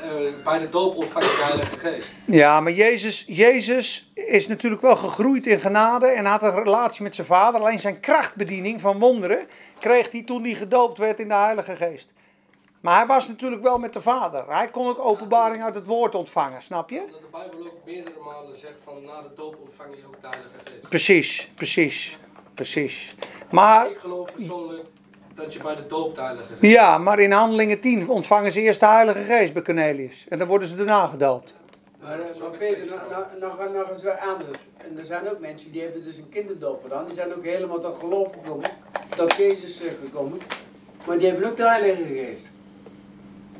[0.00, 2.14] eh, bij de doop ontvang je de Heilige Geest.
[2.24, 7.14] Ja, maar Jezus, Jezus is natuurlijk wel gegroeid in genade en had een relatie met
[7.14, 7.60] zijn vader.
[7.60, 9.46] Alleen zijn krachtbediening van wonderen
[9.78, 12.12] kreeg hij toen hij gedoopt werd in de Heilige Geest.
[12.80, 14.44] Maar hij was natuurlijk wel met de vader.
[14.48, 17.00] Hij kon ook openbaring uit het woord ontvangen, snap je?
[17.00, 20.26] Omdat de Bijbel ook meerdere malen zegt van na de doop ontvang je ook de
[20.28, 20.88] Heilige Geest.
[20.88, 22.18] Precies, precies,
[22.54, 23.14] precies.
[23.50, 24.84] Maar Ik geloof persoonlijk
[25.34, 28.60] dat je bij de doop de Heilige Geest ja, maar in Handelingen 10 ontvangen ze
[28.60, 30.26] eerst de Heilige Geest bij Cornelius.
[30.28, 31.54] En dan worden ze daarna gedoopt.
[32.02, 34.58] Maar, eh, maar Peter, nog, nog, nog, eens wat anders.
[34.76, 37.04] En er zijn ook mensen die hebben dus een kinderdoop gedaan.
[37.06, 38.70] Die zijn ook helemaal tot geloof gekomen.
[39.16, 40.38] Tot Jezus eh, gekomen.
[41.06, 42.50] Maar die hebben ook de Heilige Geest.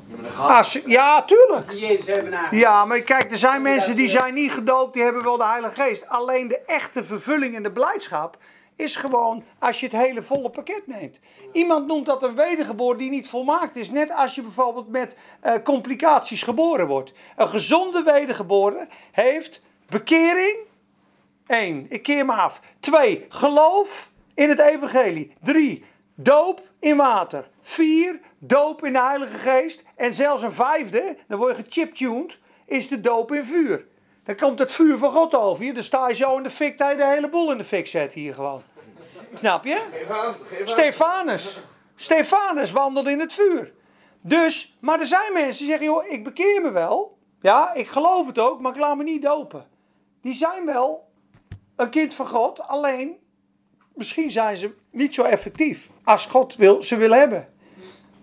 [0.09, 1.69] Ja, maar dan gaat Ah, ze- ja, tuurlijk.
[1.71, 2.39] Die Jezus hebben.
[2.51, 5.75] Ja, maar kijk, er zijn mensen die zijn niet gedoopt, die hebben wel de Heilige
[5.83, 6.09] Geest.
[6.09, 8.37] Alleen de echte vervulling en de blijdschap
[8.77, 11.18] is gewoon als je het hele volle pakket neemt.
[11.53, 13.91] Iemand noemt dat een wedergeboorte die niet volmaakt is.
[13.91, 17.12] Net als je bijvoorbeeld met eh, complicaties geboren wordt.
[17.37, 20.57] Een gezonde wedergeboorte heeft bekering.
[21.47, 22.61] één, ik keer me af.
[22.81, 25.33] Twee, geloof in het evangelie.
[25.43, 27.49] Drie, doop in water.
[27.61, 29.85] Vier, doop in de Heilige Geest.
[29.97, 33.87] En zelfs een vijfde, dan word je gechiptuned, is de doop in vuur.
[34.25, 35.72] Dan komt het vuur van God over je.
[35.72, 37.87] Dan sta je zo in de fik dat je de hele boel in de fik
[37.87, 38.62] zet hier gewoon.
[39.35, 39.81] Snap je?
[39.93, 40.35] Geef aan.
[40.64, 41.61] Stefanus.
[41.97, 43.72] Stefanus wandelde in het vuur.
[44.20, 47.18] Dus, maar er zijn mensen die zeggen, joh, ik bekeer me wel.
[47.41, 49.66] Ja, ik geloof het ook, maar ik laat me niet dopen.
[50.20, 51.09] Die zijn wel
[51.77, 53.16] een kind van God, alleen
[53.95, 57.49] misschien zijn ze niet zo effectief als God wil, ze willen hebben.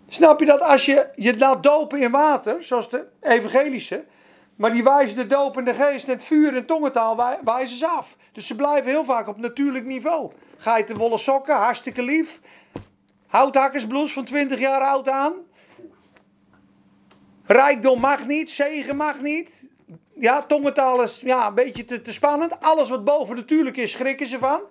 [0.08, 4.04] Snap je dat als je je laat dopen in water, zoals de evangelische,
[4.56, 7.78] maar die wijzen de doop in de geest en het vuur en tongentaal wij- wijzen
[7.78, 8.16] ze af.
[8.32, 10.32] Dus ze blijven heel vaak op natuurlijk niveau.
[10.58, 12.40] Geitenwolle sokken, hartstikke lief.
[13.28, 15.34] Houthakkersblouse van 20 jaar oud aan.
[17.46, 19.70] Rijkdom mag niet, zegen mag niet.
[20.14, 22.62] Ja, tongentaal is ja, een beetje te, te spannend.
[22.62, 24.62] Alles wat boven natuurlijk is, schrikken ze van.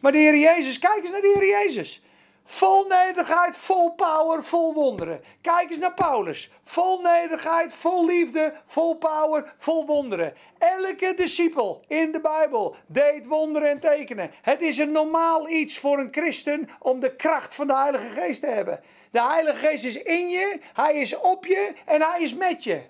[0.00, 2.02] Maar de Heer Jezus, kijk eens naar de Heer Jezus.
[2.50, 5.20] Vol nederigheid, vol power, vol wonderen.
[5.40, 6.50] Kijk eens naar Paulus.
[6.64, 10.34] Vol nederigheid, vol liefde, vol power, vol wonderen.
[10.58, 14.30] Elke discipel in de Bijbel deed wonderen en tekenen.
[14.42, 18.40] Het is een normaal iets voor een christen om de kracht van de Heilige Geest
[18.40, 18.80] te hebben.
[19.10, 22.82] De Heilige Geest is in je, hij is op je en hij is met je.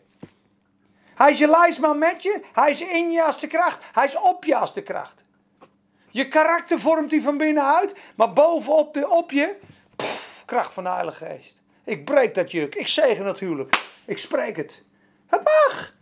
[1.15, 4.17] Hij is je lijstman met je, hij is in je als de kracht, hij is
[4.17, 5.25] op je als de kracht.
[6.11, 9.55] Je karakter vormt hij van binnenuit, maar bovenop de, op je,
[10.45, 11.57] kracht van de Heilige Geest.
[11.85, 14.85] Ik breek dat juk, ik zegen het huwelijk, ik spreek het.
[15.27, 15.77] Het mag.
[15.79, 15.95] Het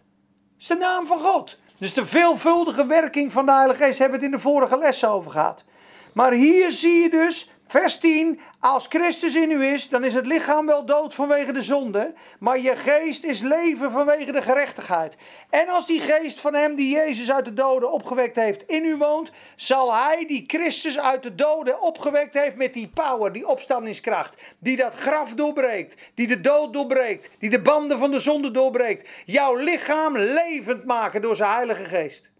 [0.58, 1.58] is de naam van God.
[1.78, 5.04] Dus de veelvuldige werking van de Heilige Geest hebben we het in de vorige les
[5.04, 5.64] over gehad.
[6.12, 10.26] Maar hier zie je dus, vers 10, als Christus in u is, dan is het
[10.26, 15.16] lichaam wel dood vanwege de zonde, maar je geest is leven vanwege de gerechtigheid.
[15.50, 18.96] En als die geest van hem die Jezus uit de doden opgewekt heeft in u
[18.96, 24.34] woont, zal hij die Christus uit de doden opgewekt heeft met die power, die opstandingskracht,
[24.58, 29.08] die dat graf doorbreekt, die de dood doorbreekt, die de banden van de zonde doorbreekt,
[29.24, 32.30] jouw lichaam levend maken door zijn Heilige Geest.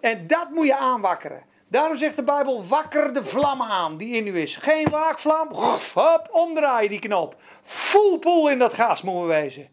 [0.00, 1.42] En dat moet je aanwakkeren.
[1.68, 4.56] Daarom zegt de Bijbel, wakker de vlam aan die in u is.
[4.56, 7.36] Geen waakvlam, hop, omdraaien die knop.
[7.62, 9.68] Full pool in dat gas moeten we wezen.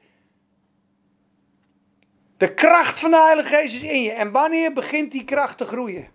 [2.38, 4.12] De kracht van de Heilige Geest is in je.
[4.12, 6.08] En wanneer begint die kracht te groeien?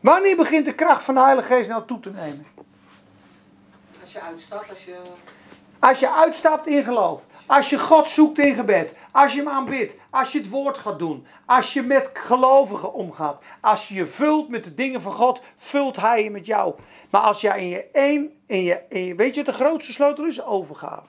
[0.00, 2.46] Wanneer begint de kracht van de Heilige Geest nou toe te nemen?
[4.00, 4.96] Als je uitstapt, als je...
[5.78, 7.22] Als je uitstapt in geloof.
[7.50, 8.94] Als je God zoekt in gebed.
[9.12, 9.96] Als je hem aanbidt.
[10.10, 11.26] Als je het woord gaat doen.
[11.46, 13.42] Als je met gelovigen omgaat.
[13.60, 15.40] Als je je vult met de dingen van God.
[15.56, 16.74] Vult hij je met jou.
[17.10, 18.32] Maar als jij in je één.
[18.46, 20.42] In je, weet je de grootste sleutel is?
[20.42, 21.06] Overgave.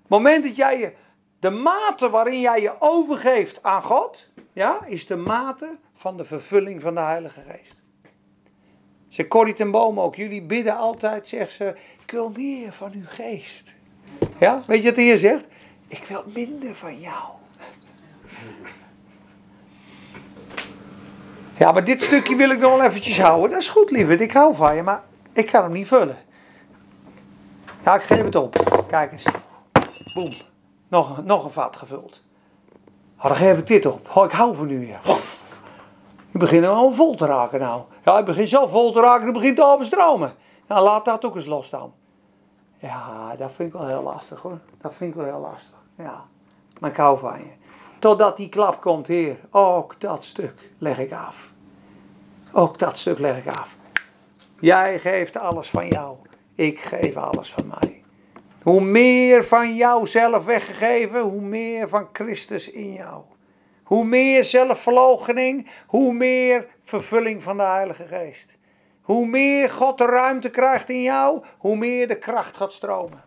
[0.00, 0.92] Het moment dat jij je.
[1.38, 4.28] De mate waarin jij je overgeeft aan God.
[4.52, 7.82] Ja, is de mate van de vervulling van de Heilige Geest.
[9.08, 10.16] Ze Corrie ten Boom ook.
[10.16, 11.74] Jullie bidden altijd, zegt ze.
[12.02, 13.74] Ik wil meer van uw geest.
[14.38, 15.44] Ja, weet je wat de Heer zegt?
[15.88, 17.22] Ik wil minder van jou.
[21.56, 23.50] Ja, maar dit stukje wil ik nog wel eventjes houden.
[23.50, 24.20] Dat is goed, lieverd.
[24.20, 25.02] Ik hou van je, maar
[25.32, 26.16] ik kan hem niet vullen.
[27.84, 28.84] Ja, ik geef het op.
[28.88, 29.24] Kijk eens.
[30.14, 30.32] Boem.
[30.88, 32.22] Nog, nog een vat gevuld.
[33.18, 34.10] Oh, dan geef ik dit op.
[34.14, 34.86] Oh, ik hou van u.
[34.86, 35.00] Ja.
[36.30, 37.82] Je begint al vol te raken nou.
[38.04, 40.34] Ja, je begint zo vol te raken, dan begint te overstromen.
[40.68, 41.92] Nou, laat dat ook eens los dan.
[42.84, 44.58] Ja, dat vind ik wel heel lastig hoor.
[44.80, 45.76] Dat vind ik wel heel lastig.
[45.96, 46.24] Ja,
[46.80, 47.50] maar ik hou van je.
[47.98, 49.36] Totdat die klap komt, Heer.
[49.50, 51.52] Ook dat stuk leg ik af.
[52.52, 53.76] Ook dat stuk leg ik af.
[54.60, 56.16] Jij geeft alles van jou.
[56.54, 58.02] Ik geef alles van mij.
[58.62, 63.22] Hoe meer van jou zelf weggegeven, hoe meer van Christus in jou.
[63.82, 68.56] Hoe meer zelfverloochening, hoe meer vervulling van de Heilige Geest.
[69.04, 73.22] Hoe meer God de ruimte krijgt in jou, hoe meer de kracht gaat stromen.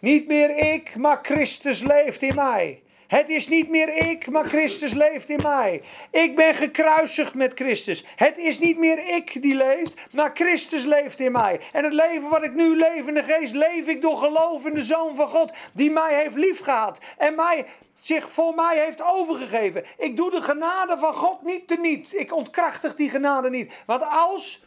[0.00, 2.82] Niet meer ik, maar Christus leeft in mij.
[3.06, 5.82] Het is niet meer ik, maar Christus leeft in mij.
[6.10, 8.04] Ik ben gekruisigd met Christus.
[8.16, 11.60] Het is niet meer ik die leeft, maar Christus leeft in mij.
[11.72, 14.74] En het leven wat ik nu leef in de geest, leef ik door geloof in
[14.74, 17.00] de Zoon van God, die mij heeft liefgehad.
[17.18, 17.66] En mij,
[18.02, 19.84] zich voor mij heeft overgegeven.
[19.98, 22.14] Ik doe de genade van God niet teniet.
[22.14, 23.82] Ik ontkrachtig die genade niet.
[23.86, 24.66] Want als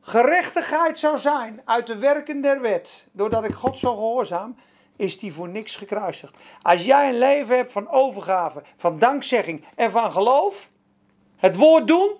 [0.00, 4.56] gerechtigheid zou zijn uit de werken der wet, doordat ik God zo gehoorzaam,
[5.00, 6.34] is die voor niks gekruisigd.
[6.62, 10.70] Als jij een leven hebt van overgave, van dankzegging en van geloof,
[11.36, 12.10] het woord doen,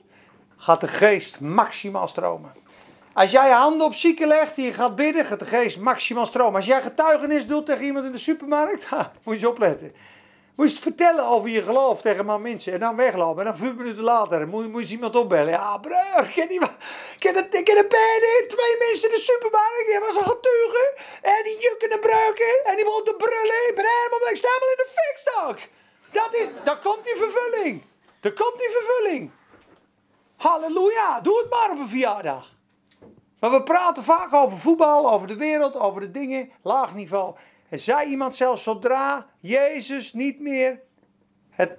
[0.57, 2.53] gaat de geest maximaal stromen.
[3.13, 6.27] Als jij je handen op zieken legt en je gaat bidden, gaat de geest maximaal
[6.27, 6.55] stromen.
[6.55, 9.93] Als jij getuigenis doet tegen iemand in de supermarkt, moet je eens opletten.
[10.57, 13.39] Moet je vertellen over je geloof tegen maar mensen en dan weglopen.
[13.39, 15.53] En dan vijf minuten later moet, je iemand opbellen.
[15.53, 19.87] Ja, broer, ik ken die ik een bijna twee mensen in de supermarkt.
[19.87, 20.95] Die was een getuige.
[21.23, 22.65] En die jukken en breuken.
[22.65, 23.69] En die begon te brullen.
[23.69, 25.59] Ik ben helemaal, ik sta helemaal in de fikstok.
[26.13, 27.83] Dat is, daar komt die vervulling.
[28.21, 29.31] Daar komt die vervulling.
[30.37, 32.59] Halleluja, doe het maar op een verjaardag.
[33.41, 37.35] Maar we praten vaak over voetbal, over de wereld, over de dingen, laag niveau.
[37.71, 40.81] En zei iemand zelfs, zodra Jezus niet meer
[41.51, 41.71] het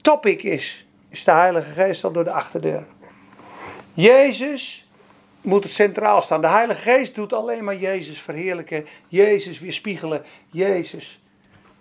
[0.00, 2.86] topic is, is de Heilige Geest al door de achterdeur.
[3.94, 4.88] Jezus
[5.40, 6.40] moet het centraal staan.
[6.40, 11.22] De Heilige Geest doet alleen maar Jezus verheerlijken, Jezus weerspiegelen, Jezus,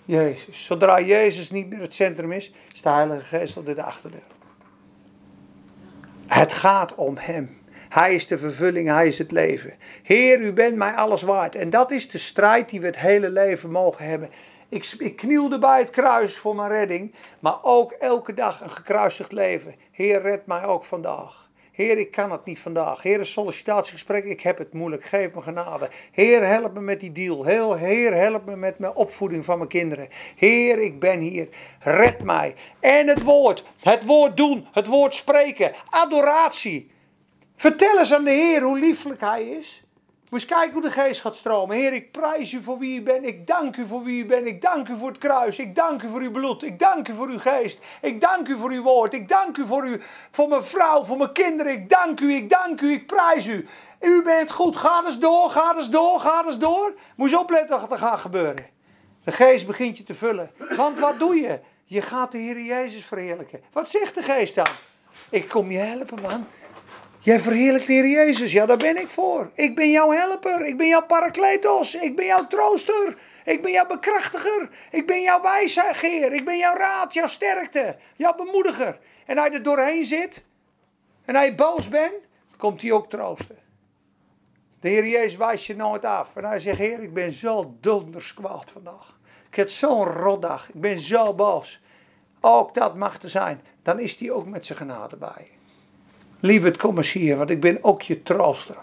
[0.05, 0.65] Jezus.
[0.65, 4.21] Zodra Jezus niet meer het centrum is, is de Heilige Geest al door de achterdeur.
[6.27, 7.62] Het gaat om Hem.
[7.93, 9.73] Hij is de vervulling, Hij is het leven.
[10.03, 11.55] Heer, u bent mij alles waard.
[11.55, 14.29] En dat is de strijd die we het hele leven mogen hebben.
[14.69, 19.31] Ik, ik knielde bij het kruis voor mijn redding, maar ook elke dag een gekruisigd
[19.31, 19.75] leven.
[19.91, 21.49] Heer, red mij ook vandaag.
[21.71, 23.01] Heer, ik kan het niet vandaag.
[23.01, 25.03] Heer, een sollicitatiegesprek, ik heb het moeilijk.
[25.03, 25.89] Geef me genade.
[26.11, 27.45] Heer, help me met die deal.
[27.75, 30.07] Heer, help me met mijn opvoeding van mijn kinderen.
[30.35, 31.47] Heer, ik ben hier.
[31.79, 32.55] Red mij.
[32.79, 33.65] En het woord.
[33.79, 34.67] Het woord doen.
[34.71, 35.73] Het woord spreken.
[35.89, 36.91] Adoratie.
[37.55, 39.83] Vertel eens aan de Heer hoe lieflijk Hij is.
[40.33, 41.75] Eens kijken hoe de geest gaat stromen.
[41.75, 43.25] Heer, ik prijs u voor wie u bent.
[43.25, 44.47] Ik dank u voor wie u bent.
[44.47, 45.59] Ik dank u voor het kruis.
[45.59, 46.63] Ik dank u voor uw bloed.
[46.63, 47.79] Ik dank u voor uw geest.
[48.01, 49.13] Ik dank u voor uw woord.
[49.13, 50.01] Ik dank u voor, u,
[50.31, 51.71] voor mijn vrouw, voor mijn kinderen.
[51.71, 53.67] Ik dank u, ik dank u, ik prijs u.
[54.01, 54.77] U bent goed.
[54.77, 56.93] Ga eens door, ga eens door, ga eens door.
[57.15, 58.65] Moet je opletten wat er gaat gebeuren.
[59.23, 60.51] De geest begint je te vullen.
[60.75, 61.59] Want wat doe je?
[61.85, 63.61] Je gaat de Heer Jezus verheerlijken.
[63.71, 64.67] Wat zegt de geest dan?
[65.29, 66.47] Ik kom je helpen, man.
[67.23, 68.51] Jij verheerlijkt de Heer Jezus.
[68.51, 69.51] Ja, daar ben ik voor.
[69.53, 70.65] Ik ben jouw helper.
[70.65, 71.95] Ik ben jouw parakletos.
[71.95, 73.17] Ik ben jouw trooster.
[73.45, 74.69] Ik ben jouw bekrachtiger.
[74.91, 76.33] Ik ben jouw wijsgeer.
[76.33, 78.99] Ik ben jouw raad, jouw sterkte, jouw bemoediger.
[79.25, 80.45] En je er doorheen zit
[81.25, 82.13] en hij boos bent,
[82.57, 83.57] komt hij ook troosten.
[84.79, 86.35] De Heer Jezus wijst je nooit af.
[86.35, 89.17] En hij zegt, Heer, ik ben zo donders kwaad vandaag.
[89.49, 90.67] Ik heb zo'n rotdag.
[90.67, 91.81] Ik ben zo boos.
[92.41, 93.61] Ook dat mag er zijn.
[93.83, 95.52] Dan is hij ook met zijn genade bij.
[96.45, 98.77] Lieverd, kom eens hier, want ik ben ook je trooster.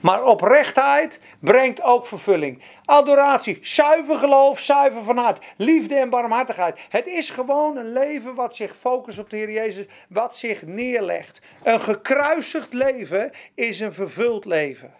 [0.00, 2.62] Maar oprechtheid brengt ook vervulling.
[2.84, 5.44] Adoratie, zuiver geloof, zuiver van hart.
[5.56, 6.78] Liefde en barmhartigheid.
[6.88, 11.40] Het is gewoon een leven wat zich focust op de Heer Jezus, wat zich neerlegt.
[11.62, 14.94] Een gekruisigd leven is een vervuld leven.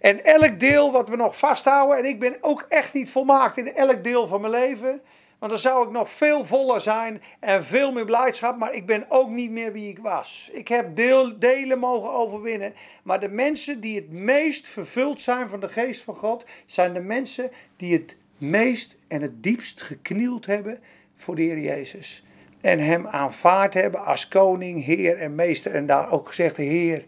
[0.00, 3.74] En elk deel wat we nog vasthouden, en ik ben ook echt niet volmaakt in
[3.74, 5.02] elk deel van mijn leven,
[5.40, 9.04] want dan zou ik nog veel voller zijn en veel meer blijdschap, maar ik ben
[9.08, 10.50] ook niet meer wie ik was.
[10.52, 15.60] Ik heb deel, delen mogen overwinnen, maar de mensen die het meest vervuld zijn van
[15.60, 20.80] de geest van God, zijn de mensen die het meest en het diepst geknield hebben
[21.16, 22.24] voor de Heer Jezus.
[22.60, 25.74] En Hem aanvaard hebben als koning, Heer en meester.
[25.74, 27.06] En daar ook gezegd, Heer,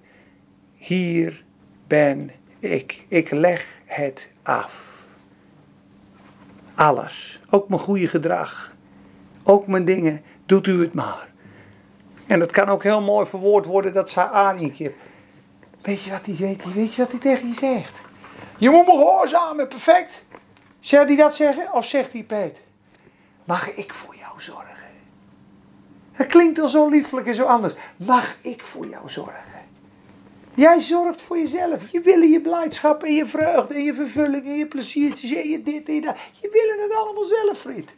[0.76, 1.44] hier
[1.86, 3.04] ben ik.
[3.08, 4.91] Ik leg het af.
[6.74, 7.40] Alles.
[7.50, 8.72] Ook mijn goede gedrag.
[9.44, 10.22] Ook mijn dingen.
[10.46, 11.28] Doet u het maar.
[12.26, 14.94] En dat kan ook heel mooi verwoord worden dat zij Ariënkip.
[15.82, 16.74] Weet je wat hij weet?
[16.74, 18.00] Weet je wat hij tegen je zegt?
[18.58, 20.24] Je moet me gehoorzamen, perfect.
[20.80, 21.72] Zal hij dat zeggen?
[21.72, 22.58] Of zegt hij, Peet,
[23.44, 24.72] mag ik voor jou zorgen?
[26.12, 27.74] Het klinkt al zo lieflijk en zo anders.
[27.96, 29.51] Mag ik voor jou zorgen?
[30.54, 31.90] Jij zorgt voor jezelf.
[31.90, 35.62] Je wil je blijdschap en je vreugde en je vervulling en je pleziertjes en je
[35.62, 36.16] dit en je dat.
[36.40, 37.90] Je wil het allemaal zelf, vriend.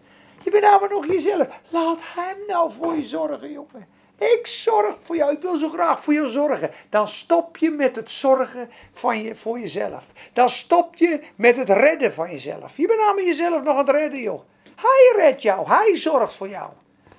[0.43, 1.47] Je bent maar nog jezelf.
[1.69, 3.87] Laat hem nou voor je zorgen, jongen.
[4.19, 5.33] Ik zorg voor jou.
[5.33, 6.71] Ik wil zo graag voor jou zorgen.
[6.89, 10.05] Dan stop je met het zorgen van je, voor jezelf.
[10.33, 12.77] Dan stop je met het redden van jezelf.
[12.77, 14.41] Je bent namelijk jezelf nog aan het redden, joh.
[14.77, 15.69] Hij redt jou.
[15.69, 16.71] Hij zorgt voor jou.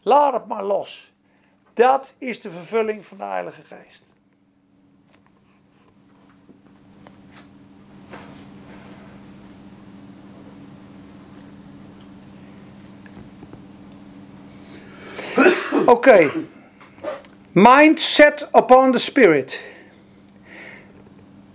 [0.03, 1.13] Laat het maar los.
[1.73, 4.04] Dat is de vervulling van de Heilige Geest.
[15.85, 16.31] Oké.
[17.51, 19.61] Mind set upon the spirit.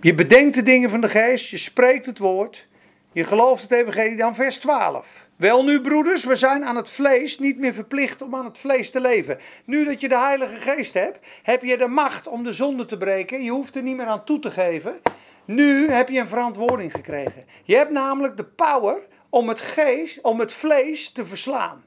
[0.01, 2.67] Je bedenkt de dingen van de geest, je spreekt het woord,
[3.11, 5.07] je gelooft het evangelie, dan vers 12.
[5.35, 8.91] Wel nu broeders, we zijn aan het vlees niet meer verplicht om aan het vlees
[8.91, 9.39] te leven.
[9.65, 12.97] Nu dat je de Heilige Geest hebt, heb je de macht om de zonde te
[12.97, 13.43] breken.
[13.43, 15.01] Je hoeft er niet meer aan toe te geven.
[15.45, 17.45] Nu heb je een verantwoording gekregen.
[17.63, 18.97] Je hebt namelijk de power
[19.29, 21.83] om het, geest, om het vlees te verslaan.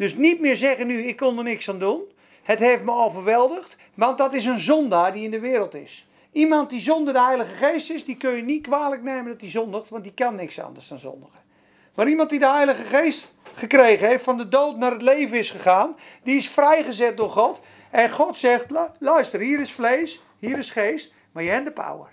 [0.00, 2.02] Dus niet meer zeggen nu, ik kon er niks aan doen.
[2.42, 6.08] Het heeft me overweldigd, want dat is een zondaar die in de wereld is.
[6.32, 9.50] Iemand die zonder de Heilige Geest is, die kun je niet kwalijk nemen dat hij
[9.50, 11.38] zondigt, want die kan niks anders dan zondigen.
[11.94, 15.50] Maar iemand die de Heilige Geest gekregen heeft, van de dood naar het leven is
[15.50, 17.60] gegaan, die is vrijgezet door God.
[17.90, 18.66] En God zegt,
[18.98, 22.08] luister, hier is vlees, hier is geest, maar je hebt de power.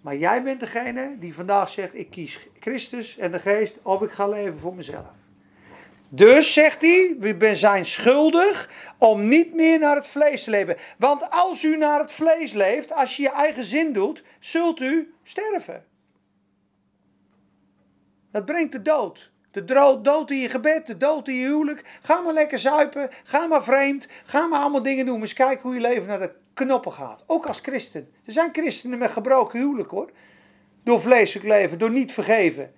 [0.00, 4.10] Maar jij bent degene die vandaag zegt, ik kies Christus en de geest, of ik
[4.10, 5.22] ga leven voor mezelf.
[6.14, 10.76] Dus zegt hij, we zijn schuldig om niet meer naar het vlees te leven.
[10.98, 15.14] Want als u naar het vlees leeft, als je je eigen zin doet, zult u
[15.22, 15.84] sterven.
[18.30, 19.32] Dat brengt de dood.
[19.50, 19.64] De
[20.02, 21.84] dood in je gebed, de dood in je huwelijk.
[22.02, 25.20] Ga maar lekker zuipen, ga maar vreemd, ga maar allemaal dingen doen.
[25.20, 27.24] eens kijken hoe je leven naar de knoppen gaat.
[27.26, 28.12] Ook als christen.
[28.24, 30.10] Er zijn christenen met gebroken huwelijk hoor.
[30.82, 32.72] Door vleeselijk leven, door niet vergeven.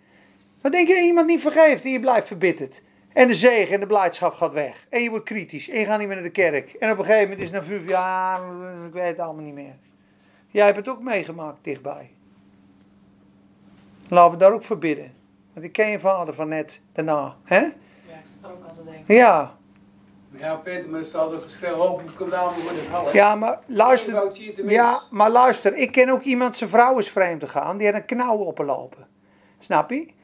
[0.61, 2.83] Wat denk je, iemand niet vergeeft en je blijft verbitterd.
[3.17, 4.87] En de zegen en de blijdschap gaat weg.
[4.89, 5.69] En je wordt kritisch.
[5.69, 6.73] En je gaat niet meer naar de kerk.
[6.73, 8.41] En op een gegeven moment is het na vijf jaar,
[8.87, 9.75] ik weet het allemaal niet meer.
[10.51, 12.11] Jij hebt het ook meegemaakt dichtbij.
[14.09, 15.13] Laten we daar ook voor bidden.
[15.53, 17.37] Want ik ken je vader van net daarna.
[17.45, 17.59] Hè?
[17.59, 19.15] Ja, ik zit er ook aan te denken.
[19.15, 19.57] Ja.
[20.31, 23.13] Ja, Peter, maar ze hadden geschreven, hoop het komt allemaal met het half.
[23.13, 24.33] Ja, maar luister.
[24.67, 25.75] Ja, maar luister.
[25.75, 27.77] Ik ken ook iemand, zijn vrouw is vreemd gegaan.
[27.77, 29.07] Die had een knauw opgelopen.
[29.61, 30.15] Snap je?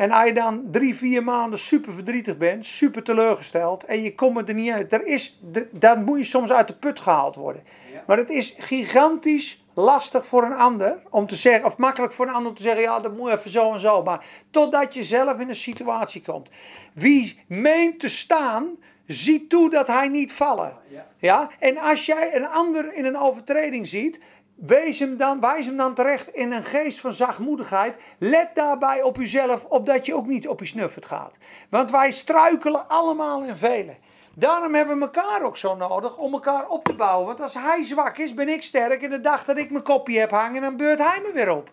[0.00, 4.48] En als je dan drie, vier maanden super verdrietig bent, super teleurgesteld en je komt
[4.48, 5.40] er niet uit, er is,
[5.70, 7.62] dan moet je soms uit de put gehaald worden.
[8.06, 12.32] Maar het is gigantisch lastig voor een ander om te zeggen, of makkelijk voor een
[12.32, 14.02] ander om te zeggen, ja dat moet even zo en zo.
[14.02, 16.48] Maar totdat je zelf in een situatie komt.
[16.92, 18.68] Wie meent te staan,
[19.06, 20.72] ziet toe dat hij niet vallen.
[21.18, 21.50] Ja?
[21.58, 24.18] En als jij een ander in een overtreding ziet,
[24.60, 27.96] Wees hem dan, wijs hem dan terecht in een geest van zachtmoedigheid.
[28.18, 31.36] Let daarbij op uzelf, opdat je ook niet op je snuffert gaat.
[31.68, 33.96] Want wij struikelen allemaal in velen.
[34.34, 37.26] Daarom hebben we elkaar ook zo nodig om elkaar op te bouwen.
[37.26, 39.02] Want als hij zwak is, ben ik sterk.
[39.02, 41.70] En de dag dat ik mijn kopje heb hangen, dan beurt hij me weer op.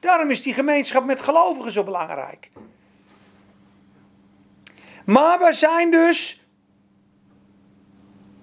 [0.00, 2.50] Daarom is die gemeenschap met gelovigen zo belangrijk.
[5.04, 6.39] Maar we zijn dus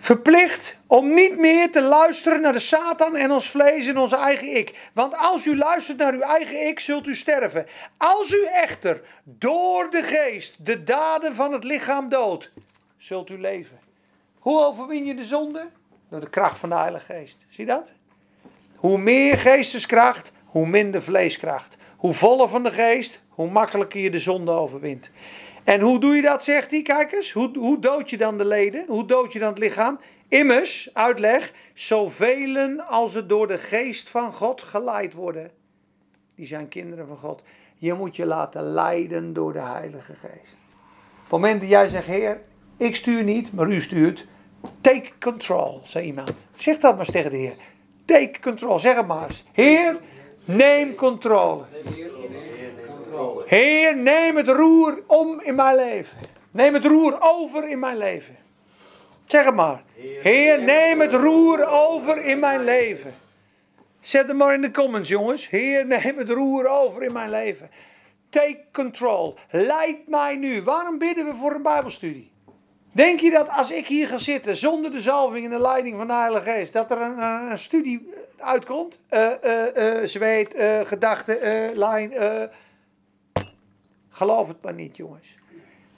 [0.08, 4.55] Verplicht om niet meer te luisteren naar de Satan en ons vlees en onze eigen
[4.55, 4.89] ik.
[4.93, 7.66] Want als u luistert naar uw eigen ik, zult u sterven.
[7.97, 12.51] Als u echter door de geest de daden van het lichaam doodt,
[12.97, 13.80] zult u leven.
[14.39, 15.68] Hoe overwin je de zonde?
[16.10, 17.38] Door de kracht van de Heilige Geest.
[17.49, 17.91] Zie dat?
[18.76, 21.78] Hoe meer geesteskracht, hoe minder vleeskracht.
[21.97, 25.12] Hoe voller van de geest, hoe makkelijker je de zonde overwint.
[25.68, 26.82] En hoe doe je dat, zegt hij?
[26.82, 28.86] Kijk eens, hoe, hoe dood je dan de leden?
[28.88, 29.99] Hoe dood je dan het lichaam?
[30.28, 35.51] Immers, uitleg, zoveel als het door de geest van God geleid worden.
[36.36, 37.43] Die zijn kinderen van God.
[37.78, 40.57] Je moet je laten leiden door de Heilige Geest.
[41.15, 42.41] Op het moment dat jij zegt, Heer,
[42.78, 44.28] ik stuur niet, maar u stuurt.
[44.82, 46.47] Take control, zei iemand.
[46.55, 47.55] Zeg dat maar eens tegen de Heer.
[48.05, 49.43] Take control, zeg het maar eens.
[49.51, 49.97] Heer,
[50.45, 51.63] neem controle.
[53.45, 56.18] Heer, neem het roer om in mijn leven.
[56.51, 58.36] Neem het roer over in mijn leven.
[59.26, 59.84] Zeg het maar.
[60.22, 63.13] Heer, neem het roer over in mijn leven.
[63.99, 65.49] Zet het maar in de comments, jongens.
[65.49, 67.70] Heer, neem het roer over in mijn leven.
[68.30, 69.36] Take control.
[69.49, 70.63] Leid mij nu.
[70.63, 72.32] Waarom bidden we voor een Bijbelstudie?
[72.91, 76.07] Denk je dat als ik hier ga zitten zonder de zalving en de leiding van
[76.07, 79.01] de Heilige Geest, dat er een, een, een studie uitkomt?
[79.09, 81.38] Eh eh eh zweet, gedachten,
[81.78, 82.13] lijn.
[84.18, 85.38] Geloof het maar niet, jongens.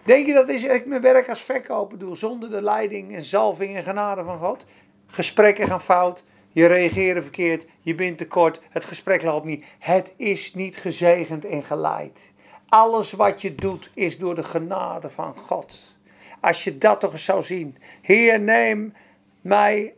[0.03, 3.76] Denk je dat is, ik mijn werk als verkoper doe zonder de leiding en zalving
[3.76, 4.65] en genade van God?
[5.07, 9.65] Gesprekken gaan fout, je reageert verkeerd, je bent tekort, het gesprek loopt niet.
[9.80, 12.32] Het is niet gezegend en geleid.
[12.70, 15.95] Alles wat je doet is door de genade van God.
[16.39, 17.78] Als je dat toch eens zou zien.
[18.01, 18.93] Heer, neem
[19.41, 19.93] mij,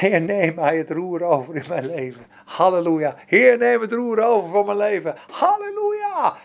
[0.00, 2.24] Heer, neem mij het roer over in mijn leven.
[2.44, 3.16] Halleluja.
[3.26, 5.14] Heer, neem het roer over van mijn leven.
[5.30, 6.36] Halleluja.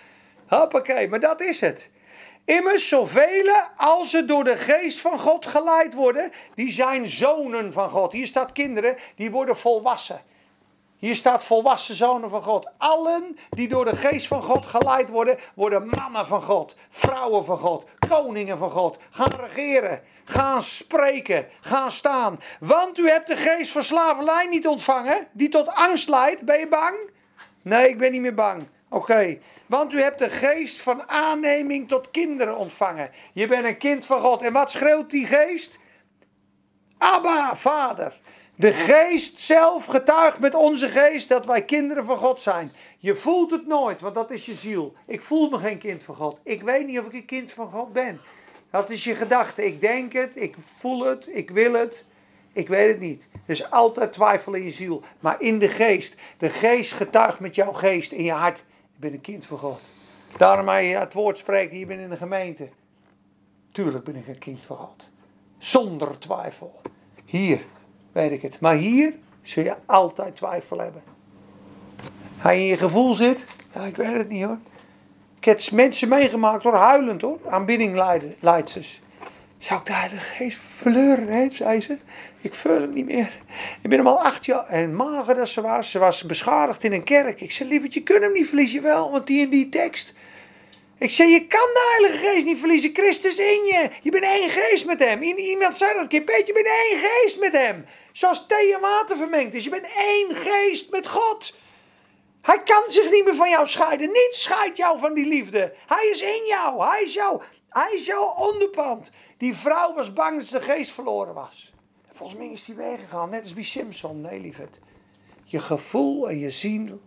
[0.47, 1.91] Hoppakee, maar dat is het.
[2.45, 7.89] Immers, zoveel als ze door de geest van God geleid worden, die zijn zonen van
[7.89, 8.11] God.
[8.11, 10.21] Hier staat kinderen, die worden volwassen.
[10.97, 12.69] Hier staat volwassen zonen van God.
[12.77, 17.57] Allen die door de geest van God geleid worden, worden mannen van God, vrouwen van
[17.57, 18.97] God, koningen van God.
[19.09, 22.39] Gaan regeren, gaan spreken, gaan staan.
[22.59, 26.41] Want u hebt de geest van slavernij niet ontvangen, die tot angst leidt.
[26.41, 26.95] Ben je bang?
[27.61, 28.67] Nee, ik ben niet meer bang.
[28.89, 29.37] Oké.
[29.65, 33.11] Want u hebt de geest van aanneming tot kinderen ontvangen.
[33.33, 34.41] Je bent een kind van God.
[34.41, 35.79] En wat schreeuwt die geest?
[36.97, 38.19] Abba, vader.
[38.55, 42.71] De geest zelf getuigt met onze geest dat wij kinderen van God zijn.
[42.97, 44.93] Je voelt het nooit, want dat is je ziel.
[45.05, 46.39] Ik voel me geen kind van God.
[46.43, 48.21] Ik weet niet of ik een kind van God ben.
[48.71, 49.65] Dat is je gedachte.
[49.65, 52.05] Ik denk het, ik voel het, ik wil het.
[52.53, 53.27] Ik weet het niet.
[53.45, 55.03] Is altijd twijfel in je ziel.
[55.19, 56.15] Maar in de geest.
[56.37, 58.63] De geest getuigt met jouw geest in je hart.
[58.97, 59.79] Je bent een kind van God.
[60.37, 62.69] Daarom je het woord spreekt, bent in de gemeente.
[63.71, 65.09] Tuurlijk ben ik een kind van God.
[65.57, 66.81] Zonder twijfel.
[67.25, 67.65] Hier
[68.11, 68.59] weet ik het.
[68.59, 71.01] Maar hier zul je altijd twijfel hebben.
[72.37, 73.39] Hij in je gevoel zit,
[73.73, 74.57] ja, ik weet het niet hoor.
[75.37, 79.01] Ik heb mensen meegemaakt hoor, huilend hoor, aanbiddingleidsters.
[79.57, 81.97] Zou ik de Heilige Geest verleuren, hè, zei ze.
[82.47, 83.31] Ik voel het niet meer.
[83.81, 84.67] Ik ben hem al acht jaar.
[84.67, 85.91] En mager dat ze was.
[85.91, 87.41] Ze was beschadigd in een kerk.
[87.41, 90.13] Ik zei, lieverd, je kunt hem niet verliezen wel, want die in die tekst.
[90.97, 92.93] Ik zei, je kan de Heilige Geest niet verliezen.
[92.93, 93.89] Christus in je.
[94.01, 95.21] Je bent één geest met hem.
[95.21, 97.85] Iemand zei dat keer, Peet, je bent één geest met hem.
[98.11, 99.63] Zoals thee en water vermengd is.
[99.63, 101.57] Je bent één geest met God.
[102.41, 104.07] Hij kan zich niet meer van jou scheiden.
[104.07, 105.73] Niets scheidt jou van die liefde.
[105.87, 106.85] Hij is in jou.
[106.85, 109.11] Hij is, jou, hij is jouw onderpand.
[109.37, 111.75] Die vrouw was bang dat ze de geest verloren was.
[112.17, 114.21] Volgens mij is die weggegaan, net als bij Simpson.
[114.21, 114.77] Nee, lieverd.
[115.43, 116.99] Je gevoel en je ziel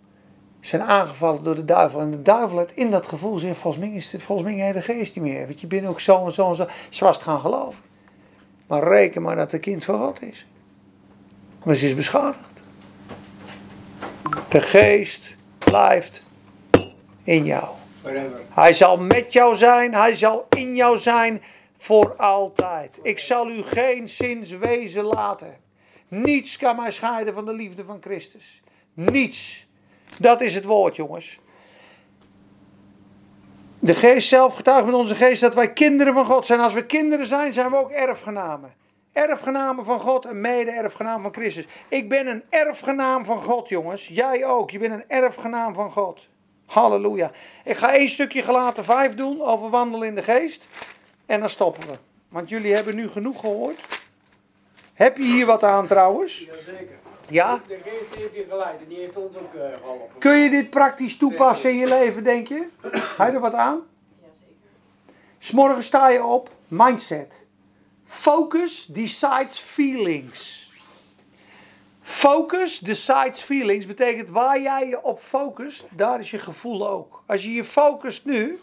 [0.61, 2.01] zijn aangevallen door de duivel.
[2.01, 4.83] En de duivel heeft in dat gevoel zegt, volgens mij is het volgens mij de
[4.83, 5.47] geest niet meer.
[5.47, 6.67] Want je bent ook zo en zo en zo.
[6.89, 7.81] Ze was het gaan geloven.
[8.67, 10.47] Maar reken maar dat het kind van God is.
[11.65, 12.63] Maar ze is beschadigd.
[14.49, 16.23] De geest blijft
[17.23, 17.69] in jou.
[18.01, 18.41] Forever.
[18.49, 21.43] Hij zal met jou zijn, hij zal in jou zijn
[21.81, 22.99] voor altijd.
[23.03, 25.57] Ik zal u geen zins wezen laten.
[26.09, 28.62] Niets kan mij scheiden van de liefde van Christus.
[28.95, 29.66] Niets.
[30.18, 31.39] Dat is het woord, jongens.
[33.78, 36.61] De geest zelf getuigt met onze geest dat wij kinderen van God zijn.
[36.61, 38.74] Als we kinderen zijn, zijn we ook erfgenamen.
[39.12, 41.66] Erfgenamen van God en mede-erfgenaam van Christus.
[41.89, 44.09] Ik ben een erfgenaam van God, jongens.
[44.09, 44.70] Jij ook.
[44.70, 46.20] Je bent een erfgenaam van God.
[46.66, 47.31] Halleluja.
[47.64, 50.66] Ik ga één stukje gelaten vijf doen over wandelen in de geest.
[51.31, 51.95] En dan stoppen we.
[52.28, 53.81] Want jullie hebben nu genoeg gehoord.
[54.95, 56.39] Heb je hier wat aan trouwens?
[56.39, 56.99] Jazeker.
[57.28, 57.61] Ja?
[57.66, 60.18] De geest heeft je geleid en die heeft ons ook uh, geholpen.
[60.18, 62.66] Kun je dit praktisch toepassen in je leven, denk je?
[62.83, 63.81] Heb je er wat aan?
[65.39, 67.33] S'morgen sta je op, mindset.
[68.05, 70.72] Focus decides feelings.
[72.00, 77.22] Focus decides feelings betekent waar jij je op focust, daar is je gevoel ook.
[77.26, 78.59] Als je je focust nu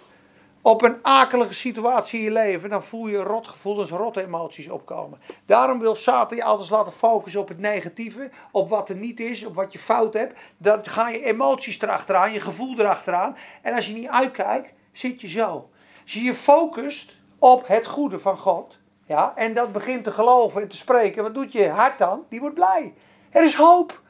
[0.68, 5.20] op een akelige situatie in je leven, dan voel je rotgevoelens, rot emoties opkomen.
[5.46, 9.46] Daarom wil Satan je altijd laten focussen op het negatieve, op wat er niet is,
[9.46, 10.40] op wat je fout hebt.
[10.58, 13.38] Dan gaan je emoties erachteraan, je gevoel erachteraan.
[13.62, 15.70] En als je niet uitkijkt, zit je zo.
[16.04, 20.62] Als je je focust op het goede van God, ja, en dat begint te geloven
[20.62, 22.26] en te spreken, wat doet je hart dan?
[22.30, 22.94] Die wordt blij.
[23.30, 24.02] Er is hoop.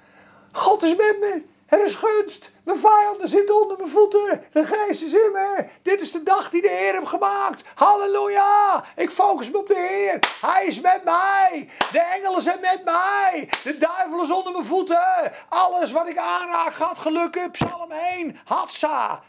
[0.51, 1.55] God is met me.
[1.67, 2.51] Er is gunst.
[2.63, 4.43] Mijn vijanden zitten onder mijn voeten.
[4.51, 5.65] De geest is in me.
[5.81, 7.63] Dit is de dag die de Heer heeft gemaakt.
[7.75, 8.83] Halleluja.
[8.95, 10.19] Ik focus me op de Heer.
[10.41, 11.69] Hij is met mij.
[11.91, 13.49] De engelen zijn met mij.
[13.63, 15.31] De duivel is onder mijn voeten.
[15.49, 17.51] Alles wat ik aanraak gaat gelukken.
[17.51, 18.39] Psalm 1.
[18.45, 19.23] Hatsa.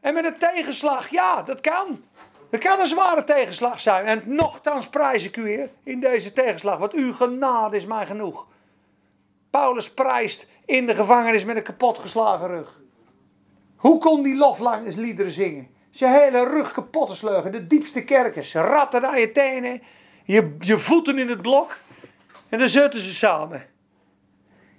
[0.00, 1.08] En met een tegenslag.
[1.08, 2.04] Ja, dat kan.
[2.50, 4.06] Het kan een zware tegenslag zijn.
[4.06, 6.78] En nochtans prijs ik u weer in deze tegenslag.
[6.78, 8.46] Want uw genade is mij genoeg.
[9.50, 12.80] Paulus prijst in de gevangenis met een kapotgeslagen rug.
[13.76, 15.68] Hoe kon die lofliederen zingen?
[15.90, 17.50] Zijn hele rug kapot te.
[17.50, 18.54] De diepste kerkers.
[18.54, 19.82] Ratten aan je tenen.
[20.24, 21.78] Je, je voeten in het blok.
[22.48, 23.66] En dan zitten ze samen.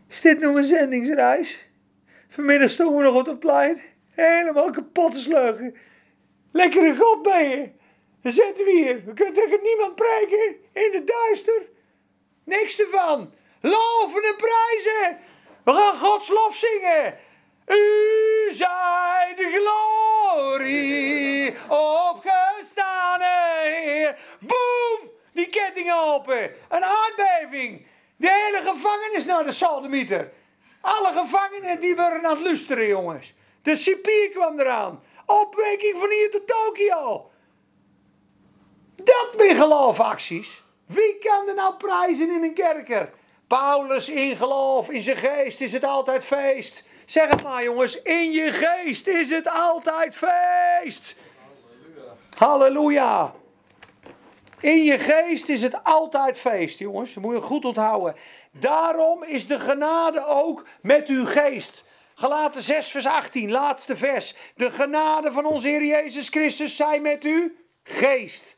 [0.07, 1.67] Is dit nog een zendingsreis?
[2.27, 3.81] Vanmiddag stonden we nog op het plein.
[4.09, 5.73] Helemaal kapot te.
[6.51, 7.69] Lekkere God ben je.
[8.21, 9.01] Dan zitten we hier.
[9.05, 10.55] We kunnen tegen niemand preken.
[10.73, 11.61] In de duister.
[12.43, 13.33] Niks ervan.
[13.61, 15.27] Loven en prijzen.
[15.69, 17.19] We gaan Gods lof zingen.
[17.67, 23.21] U zij de glorie opgestaan.
[23.21, 24.19] Heer.
[24.39, 25.09] Boom!
[25.33, 26.51] Die kettingen open.
[26.69, 27.85] Een aardbeving.
[28.15, 30.31] De hele gevangenis naar de Saldemieter.
[30.81, 33.33] Alle gevangenen die waren aan het lusteren, jongens.
[33.61, 35.03] De cipier kwam eraan.
[35.25, 37.31] Opwekking van hier tot Tokio.
[38.95, 40.63] Dat zijn geloofacties.
[40.85, 43.13] Wie kan er nou prijzen in een kerker?
[43.49, 46.83] Paulus in geloof, in zijn geest is het altijd feest.
[47.05, 51.15] Zeg het maar jongens, in je geest is het altijd feest.
[52.37, 53.33] Halleluja.
[54.59, 57.13] In je geest is het altijd feest, jongens.
[57.13, 58.15] Dat moet je goed onthouden.
[58.51, 61.83] Daarom is de genade ook met uw geest.
[62.15, 64.35] Galaten 6 vers 18, laatste vers.
[64.55, 67.51] De genade van onze Heer Jezus Christus zij met uw
[67.83, 68.57] geest.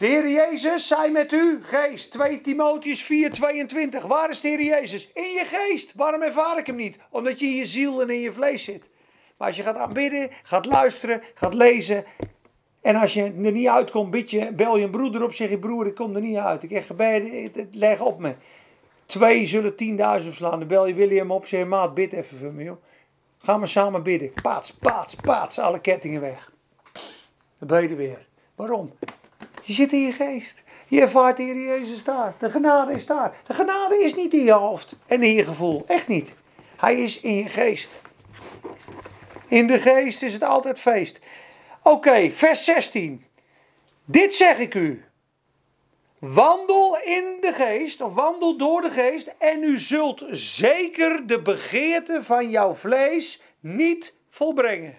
[0.00, 2.12] De Heer Jezus zij met uw geest.
[2.12, 4.02] 2 Timotheus 4, 22.
[4.02, 5.12] Waar is de Heer Jezus?
[5.12, 5.94] In je geest.
[5.94, 6.98] Waarom ervaar ik hem niet?
[7.10, 8.84] Omdat je in je ziel en in je vlees zit.
[9.36, 12.04] Maar als je gaat aanbidden, gaat luisteren, gaat lezen.
[12.80, 15.58] En als je er niet uitkomt, bid je, bel je een broeder op, zeg je
[15.58, 16.62] broer, ik kom er niet uit.
[16.62, 18.34] Ik heb gebeden, leg op me.
[19.06, 20.58] Twee zullen tienduizend slaan.
[20.58, 22.82] Dan bel je William op, zeg je, maat, bid even voor me, joh.
[23.38, 24.32] Gaan we samen bidden.
[24.42, 26.52] Paats, paats, paats, alle kettingen weg.
[27.58, 28.26] Dan ben je er weer.
[28.54, 28.92] Waarom?
[29.62, 30.62] Je zit in je geest.
[30.88, 32.34] Je ervaart de Heer Jezus daar.
[32.38, 33.36] De genade is daar.
[33.46, 35.84] De genade is niet in je hoofd en in je gevoel.
[35.86, 36.34] Echt niet.
[36.76, 38.00] Hij is in je geest.
[39.48, 41.20] In de geest is het altijd feest.
[41.82, 43.24] Oké, vers 16.
[44.04, 45.04] Dit zeg ik u.
[46.18, 52.22] Wandel in de geest, of wandel door de geest, en u zult zeker de begeerte
[52.22, 54.98] van jouw vlees niet volbrengen.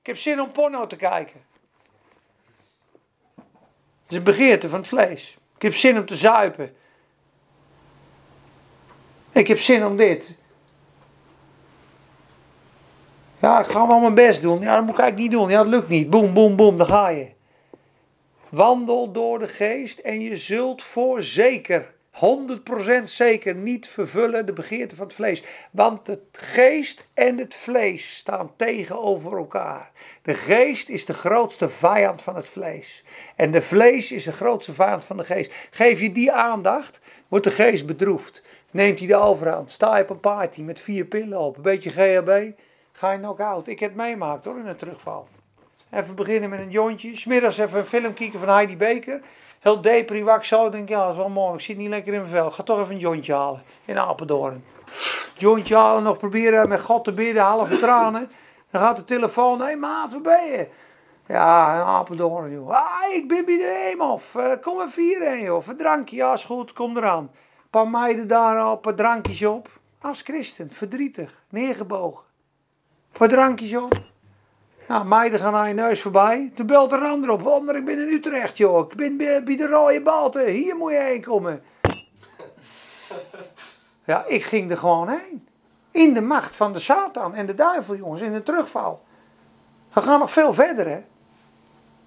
[0.00, 1.40] Ik heb zin om porno te kijken.
[4.08, 5.38] Het is een begeerte van het vlees.
[5.56, 6.74] Ik heb zin om te zuipen.
[9.32, 10.34] Ik heb zin om dit.
[13.38, 14.60] Ja, ik ga wel mijn best doen.
[14.60, 15.50] Ja, dat moet ik eigenlijk niet doen.
[15.50, 16.10] Ja, dat lukt niet.
[16.10, 17.28] Boom, boom, boom, daar ga je.
[18.48, 21.94] Wandel door de geest en je zult voor zeker,
[23.00, 25.42] 100% zeker, niet vervullen de begeerte van het vlees.
[25.70, 29.90] Want het geest en het vlees staan tegenover elkaar.
[30.28, 33.04] De geest is de grootste vijand van het vlees.
[33.36, 35.52] En de vlees is de grootste vijand van de geest.
[35.70, 38.42] Geef je die aandacht, wordt de geest bedroefd.
[38.70, 39.70] Neemt hij de overhand.
[39.70, 42.50] Sta je op een party met vier pillen op, een beetje GHB,
[42.92, 43.68] ga je knock-out.
[43.68, 45.28] Ik heb het meemaakt hoor, in een terugval.
[45.90, 47.16] Even beginnen met een jointje.
[47.16, 49.20] Smiddags even een film kijken van Heidi Baker.
[49.60, 51.54] Heel depri, waar ik zo denk, ja, dat is wel mooi.
[51.54, 52.50] Ik zit niet lekker in mijn vel.
[52.50, 53.62] Ga toch even een jointje halen.
[53.84, 54.64] In Apeldoorn.
[55.36, 58.30] Jointje halen, nog proberen met God te bidden, halve tranen.
[58.70, 60.68] Dan gaat de telefoon, hé maat, waar ben je?
[61.26, 62.70] Ja, in Apeldoorn, joh.
[62.70, 64.34] Ah, ik ben bij de Eemhof.
[64.34, 65.66] Uh, kom even hierheen, joh.
[65.66, 67.22] Een drankje, ja, goed, kom eraan.
[67.22, 69.68] Een paar meiden daar op, een drankjes op.
[70.00, 72.24] Als christen, verdrietig, neergebogen.
[73.12, 73.92] Een paar drankjes op.
[74.88, 76.52] Nou, meiden gaan aan je neus voorbij.
[76.54, 77.42] Toen belt er een ander op.
[77.42, 78.90] Wonder, ik ben in Utrecht, joh.
[78.90, 80.46] Ik ben bij, bij de rode balten.
[80.46, 81.62] Hier moet je heen komen.
[84.04, 85.47] Ja, ik ging er gewoon heen.
[85.98, 88.20] In de macht van de Satan en de duivel, jongens.
[88.20, 89.02] In de terugval.
[89.92, 91.00] We gaan nog veel verder, hè.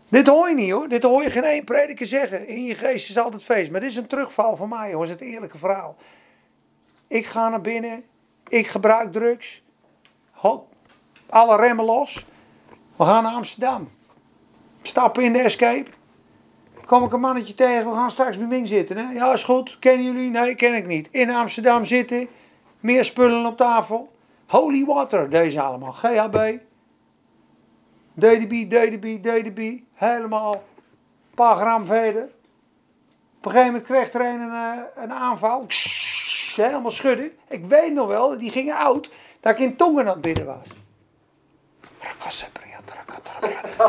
[0.09, 0.87] Dit hoor je niet, hoor.
[0.87, 2.47] Dit hoor je geen één prediker zeggen.
[2.47, 3.71] In je geest is altijd feest.
[3.71, 5.09] Maar dit is een terugval van mij, jongens.
[5.09, 5.95] Het eerlijke verhaal.
[7.07, 8.03] Ik ga naar binnen.
[8.47, 9.63] Ik gebruik drugs.
[10.31, 10.67] Hop.
[11.29, 12.25] Alle remmen los.
[12.95, 13.91] We gaan naar Amsterdam.
[14.81, 15.89] Stappen in de escape.
[16.85, 18.97] Kom ik een mannetje tegen, we gaan straks bij Ming zitten.
[18.97, 19.13] Hè?
[19.13, 19.79] Ja, is goed.
[19.79, 20.29] Kennen jullie?
[20.29, 21.07] Nee, ken ik niet.
[21.11, 22.27] In Amsterdam zitten.
[22.81, 24.11] Meer spullen op tafel.
[24.47, 25.91] Holy water, deze allemaal.
[25.91, 26.57] GHB.
[28.13, 29.79] DDB, DDB, DDB.
[29.93, 30.53] Helemaal.
[30.53, 32.23] Een paar gram verder.
[33.37, 35.65] Op een gegeven moment kreeg er een, een, een aanval.
[36.55, 37.31] Helemaal schudden.
[37.49, 39.09] Ik weet nog wel, die gingen oud.
[39.39, 40.67] Dat ik in tongen aan het bidden was.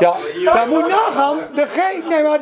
[0.01, 0.16] Ja,
[0.52, 1.39] dat moet nagaan.
[1.55, 2.40] De ge nee, maar,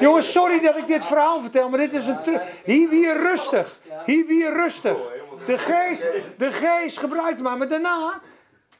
[0.00, 2.40] jongens, sorry dat ik dit verhaal vertel, maar dit is een.
[2.64, 3.78] Hier weer rustig.
[4.04, 4.96] Hier weer rustig.
[5.46, 6.06] De geest,
[6.38, 7.56] de geest gebruikte mij.
[7.56, 8.20] Maar daarna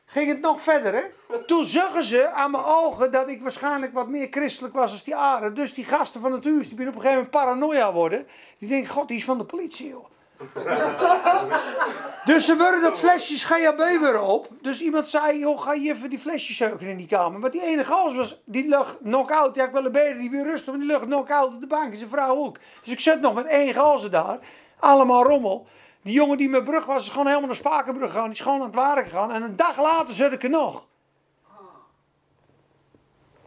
[0.05, 0.95] ging het nog verder.
[0.95, 1.03] Hè?
[1.47, 5.17] Toen zagen ze aan mijn ogen dat ik waarschijnlijk wat meer christelijk was als die
[5.17, 5.53] aarde.
[5.53, 8.27] Dus die gasten van het huis, die op een gegeven moment paranoia worden.
[8.59, 10.05] Die denken, god, die is van de politie, joh.
[12.25, 14.49] Dus ze worden dat flesjes GHB op.
[14.61, 17.41] Dus iemand zei, joh, ga je even die flesjes zeuken in die kamer.
[17.41, 19.55] Want die ene gast was, die lag knock-out.
[19.55, 21.93] Ja, ik wil een beter, die weer rustig, maar die lag knock-out op de bank.
[21.93, 22.59] En zijn vrouw ook.
[22.83, 24.39] Dus ik zit nog met één gazen daar.
[24.79, 25.67] Allemaal rommel.
[26.03, 28.25] Die jongen die mijn brug was, is gewoon helemaal naar Spakenbrug gegaan.
[28.25, 29.33] Die is gewoon aan het werk gegaan.
[29.33, 30.85] En een dag later zit ik er nog.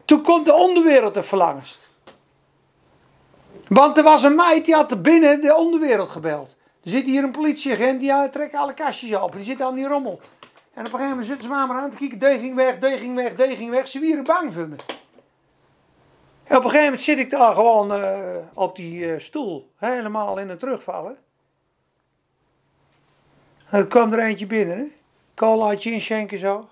[0.05, 1.87] Toen komt de onderwereld er verlangst.
[3.67, 6.55] Want er was een meid die had er binnen de onderwereld gebeld.
[6.83, 9.31] Er zit hier een politieagent, die trekt alle kastjes op.
[9.31, 10.19] Die zit aan die rommel.
[10.73, 12.19] En op een gegeven moment zitten ze maar, maar aan te kijken.
[12.19, 13.87] De ging weg, de ging weg, de ging weg.
[13.87, 14.75] Ze waren bang voor me.
[16.43, 19.71] En op een gegeven moment zit ik daar gewoon eh, op die eh, stoel.
[19.77, 21.17] Helemaal in het terugvallen.
[23.75, 24.77] En er kwam er eentje binnen.
[24.77, 24.83] Hè?
[25.35, 26.69] Colaatje inschenken zo.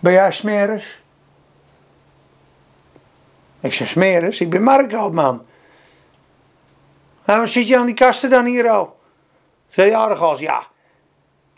[0.00, 1.02] Ben jij smeris?
[3.60, 5.46] Ik zeg smeris, ik ben markthoutman.
[7.24, 9.00] Nou, wat zit je aan die kasten dan hier al?
[9.68, 10.66] Zei gast, ja.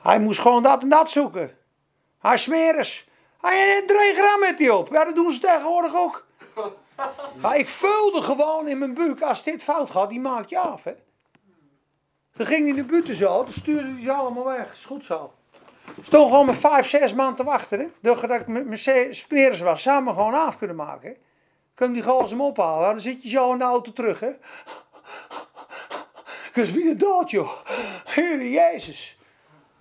[0.02, 1.58] Hij moest gewoon dat en dat zoeken.
[2.20, 3.08] Hij smeris.
[3.40, 4.88] Hij heeft 3 gram met die op.
[4.92, 6.25] Ja, dat doen ze tegenwoordig ook.
[7.42, 10.84] Ja, ik voelde gewoon in mijn buik, als dit fout gaat, die maakt je af,
[10.84, 10.94] hè.
[12.36, 14.72] Dan ging hij de buiten zo, dan stuurde hij ze allemaal weg.
[14.72, 15.32] Is goed zo.
[16.02, 17.86] Stond gewoon met vijf, zes maanden te wachten, hè.
[18.00, 21.14] Dat ik met mijn smeris was, samen gewoon af kunnen maken, hè.
[21.74, 24.30] Kun die gas hem ophalen, dan zit je zo in de auto terug, hè.
[26.48, 27.50] Ik was weer dood, joh.
[28.04, 29.15] Heer Jezus.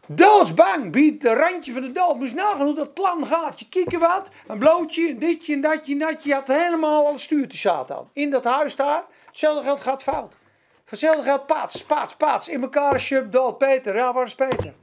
[0.07, 2.15] Doodsbang, biedt de randje van de dood.
[2.19, 3.59] Moest nagaan hoe dat plan gaat.
[3.59, 6.29] Je kieken wat, een blootje, een ditje, een datje, een datje.
[6.29, 8.09] Je had helemaal al stuurtjes zaten aan.
[8.13, 10.31] In dat huis daar, hetzelfde geld gaat fout.
[10.31, 12.47] Voor hetzelfde geld paats, paats, paats.
[12.49, 13.57] In elkaar shub, dood.
[13.57, 14.73] Peter, ja, waar is Peter?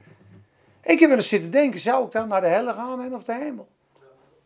[0.83, 3.23] Ik heb wel eens zitten denken, zou ik dan naar de helle gaan en of
[3.23, 3.67] de hemel?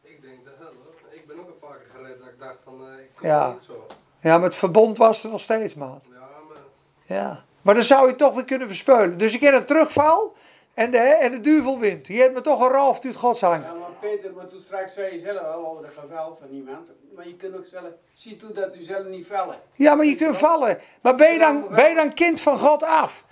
[0.04, 0.94] Ik denk de hel hoor.
[1.12, 3.52] Ik ben ook een paar keer gered dat ik dacht van, eh, ik kom Ja.
[3.52, 3.86] niet zo.
[4.22, 6.04] Ja, maar het verbond was er nog steeds, maat.
[6.12, 7.44] Ja, maar Ja.
[7.62, 9.18] Maar dan zou je toch weer kunnen verspeulen.
[9.18, 10.36] Dus ik heb een terugval
[10.78, 12.08] en de, en de duivel wint.
[12.08, 13.64] Je hebt me toch een uit Gods hand.
[13.66, 16.88] Ja, maar Peter, maar toen straks zei je zelf al over de geval van iemand.
[17.16, 19.56] Maar je kunt ook zelf, zie toe dat u zelf niet vallen.
[19.74, 20.80] Ja, maar je kunt vallen.
[21.02, 23.26] Maar ben je dan, ben je dan kind van God af?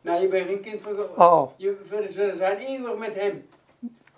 [0.00, 1.16] Nou, je bent geen kind van God.
[1.16, 1.50] Oh.
[1.56, 1.76] Je,
[2.10, 3.48] ze zijn eeuwig met hem.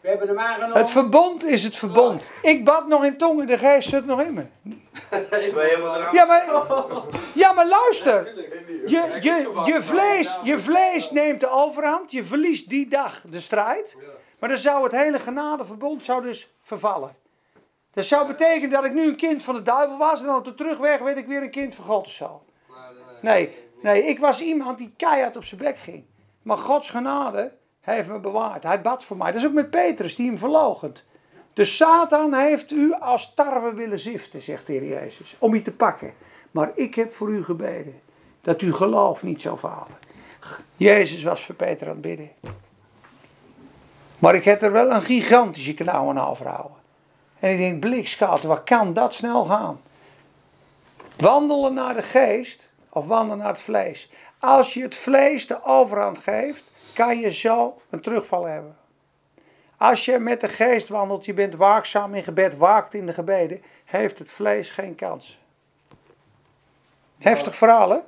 [0.00, 0.76] We hebben hem aangenomen.
[0.76, 2.30] Het verbond is het verbond.
[2.42, 4.44] Ik bad nog in tongen, de geest zit nog in me.
[5.28, 6.14] Twee helemaal eraan.
[6.14, 6.44] Ja, maar,
[7.34, 8.34] ja, maar luister.
[8.86, 12.12] Je, je, je, vlees, je vlees neemt de overhand.
[12.12, 13.96] Je verliest die dag de strijd.
[14.38, 17.16] Maar dan zou het hele genadeverbond zou dus vervallen.
[17.92, 20.20] Dat zou betekenen dat ik nu een kind van de duivel was.
[20.20, 22.42] En dan op de terugweg werd ik weer een kind van God of zo.
[23.20, 26.04] Nee, nee, ik was iemand die keihard op zijn bek ging.
[26.42, 28.62] Maar Gods genade heeft me bewaard.
[28.62, 29.32] Hij bad voor mij.
[29.32, 31.04] Dat is ook met Petrus, die hem verloochent.
[31.52, 35.72] Dus Satan heeft u als tarwe willen ziften, zegt de Heer Jezus, om u te
[35.72, 36.14] pakken.
[36.50, 38.00] Maar ik heb voor u gebeden,
[38.40, 39.98] dat uw geloof niet zou falen.
[40.76, 42.30] Jezus was voor Peter aan het bidden.
[44.18, 46.76] Maar ik heb er wel een gigantische knauw aan overhouden.
[47.38, 49.80] En ik denk, blikskaat, wat kan dat snel gaan?
[51.16, 54.10] Wandelen naar de geest of wandelen naar het vlees.
[54.38, 58.78] Als je het vlees de overhand geeft, kan je zo een terugval hebben.
[59.76, 63.62] Als je met de geest wandelt, je bent waakzaam in gebed, waakt in de gebeden,
[63.84, 65.38] heeft het vlees geen kans.
[67.18, 67.98] Heftig verhaal, hè?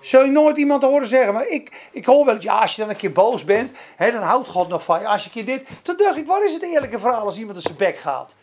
[0.00, 2.90] Zul je nooit iemand horen zeggen, maar ik, ik hoor wel, ja, als je dan
[2.90, 5.06] een keer boos bent, hè, dan houdt God nog van je.
[5.06, 7.56] Als je een keer dit, dan dacht ik, wat is het eerlijke verhaal als iemand
[7.56, 8.34] op zijn bek gaat?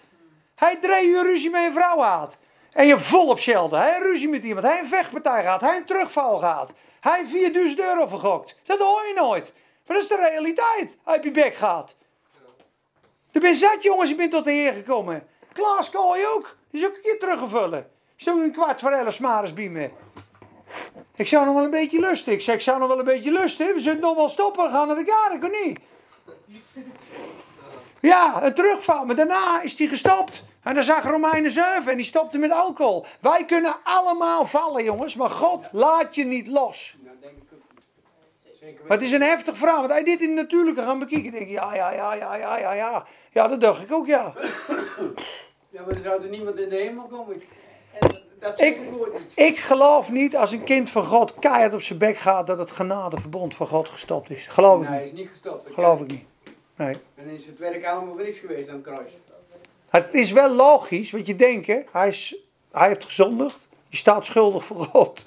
[0.55, 2.37] Hij drie uur ruzie met een vrouw had.
[2.71, 3.79] En je volop schelden.
[3.79, 4.65] Hij een ruzie met iemand.
[4.65, 5.61] Hij een vechtpartij gaat.
[5.61, 6.71] Hij een terugval gaat.
[6.99, 8.55] Hij 4000 euro vergokt.
[8.63, 9.53] Dat hoor je nooit.
[9.89, 10.97] Maar dat is de realiteit.
[11.03, 11.95] Hij op je bek gaat.
[13.31, 15.27] Je bent zat jongens, je bent tot de Heer gekomen.
[15.53, 16.55] Klaas Kooi ook.
[16.71, 17.91] Die is ook een keer teruggevullen.
[18.17, 19.91] Is ook een kwart voor elf smares bij.
[21.15, 22.33] Ik zou nog wel een beetje lusten.
[22.33, 23.73] Ik zeg, ik zou nog wel een beetje lusten.
[23.73, 25.79] We zullen nog wel stoppen en gaan naar de garen, of niet?
[27.99, 29.05] Ja, een terugval.
[29.05, 30.43] Maar daarna is hij gestopt.
[30.63, 33.05] En dan zag Romeinen 7 en die stopte met alcohol.
[33.19, 35.15] Wij kunnen allemaal vallen, jongens.
[35.15, 36.97] Maar God laat je niet los.
[38.87, 39.79] Maar het is een heftig verhaal.
[39.79, 41.31] Want hij dit in het natuurlijke gaan bekijken.
[41.31, 43.05] denk ik, ja, ja, ja, ja, ja, ja, ja.
[43.31, 44.33] Ja, dat dacht ik ook, ja.
[45.71, 47.41] Ja, maar er zou er niemand in de hemel komen.
[47.99, 48.09] En
[48.39, 48.79] dat Ik-.
[49.35, 52.71] Ik geloof niet als een kind van God keihard op zijn bek gaat dat het
[52.71, 54.47] genadeverbond van God gestopt is.
[54.47, 55.63] Geloof ik Nee, hij is niet gestopt.
[55.63, 56.23] dat Geloof ik niet.
[56.75, 56.93] Nee.
[56.93, 59.17] En dan is het werk allemaal voor niks geweest aan het kruis.
[59.89, 62.35] Het is wel logisch, want je denkt, hè, hij, is,
[62.71, 63.59] hij heeft gezondigd.
[63.87, 65.25] Je staat schuldig voor God.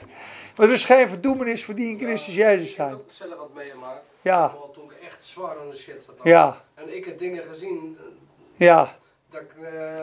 [0.57, 2.93] Maar er is geen verdoemenis voor die in Christus Jezus Ik heb zijn.
[2.95, 4.01] ook zelf wat meegemaakt.
[4.23, 4.55] Ja.
[4.73, 6.15] Toen ik echt zwaar aan de shit zat.
[6.23, 8.05] Ja, En ik heb dingen gezien eh,
[8.67, 8.97] ja,
[9.31, 10.03] dat ik, eh,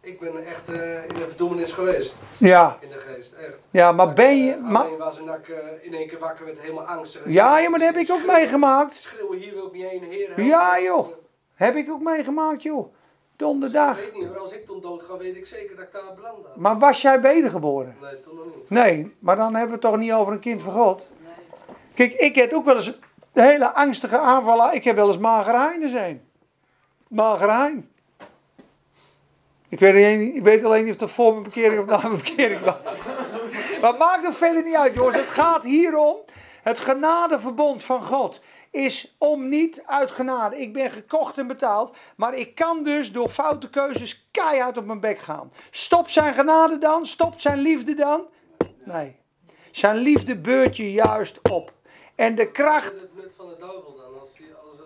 [0.00, 2.16] Ik ben echt eh, in de verdoemenis geweest.
[2.36, 3.58] Ja, In de geest, echt.
[3.70, 4.52] ja maar ben je...
[4.52, 5.48] Eh, Maar, was en dat ik
[5.82, 7.22] in één keer wakker werd, helemaal angstig.
[7.26, 8.94] ja, ja, maar dat heb ik ook Schreeuwen- meegemaakt.
[8.94, 10.40] Schreeuwen, hier wil ik niet heen, heer.
[10.42, 11.08] Ja, joh.
[11.54, 12.94] Heb ik ook meegemaakt, joh.
[13.38, 13.96] Ik Donderdag.
[13.96, 16.46] weet niet hoor, als ik toen dood ga, weet ik zeker dat ik daar beland
[16.46, 16.56] had.
[16.56, 17.96] Maar was jij wedergeboren?
[18.00, 18.70] Nee, toen nog niet.
[18.70, 21.08] Nee, maar dan hebben we het toch niet over een kind van God.
[21.94, 22.94] Kijk, ik heb ook wel eens een
[23.32, 24.74] hele angstige aanvallen.
[24.74, 26.28] Ik heb wel eens magerheinen zijn.
[27.08, 27.90] Magerhein.
[29.68, 32.22] Ik weet, niet, ik weet alleen niet of dat voor mijn bekering of na mijn
[32.24, 32.74] bekering was.
[33.80, 35.16] Maar het maakt ook verder niet uit, jongens.
[35.16, 36.16] Het gaat hier om.
[36.62, 38.40] Het genadeverbond van God
[38.70, 40.60] is om niet uit genade.
[40.60, 41.96] Ik ben gekocht en betaald.
[42.16, 45.52] Maar ik kan dus door foute keuzes keihard op mijn bek gaan.
[45.70, 47.06] Stopt zijn genade dan?
[47.06, 48.22] Stopt zijn liefde dan?
[48.84, 49.16] Nee.
[49.70, 51.72] Zijn liefde beurt je juist op.
[52.14, 52.94] En de Wat kracht.
[52.94, 54.78] is het nut van de duivel dan, als, die, als,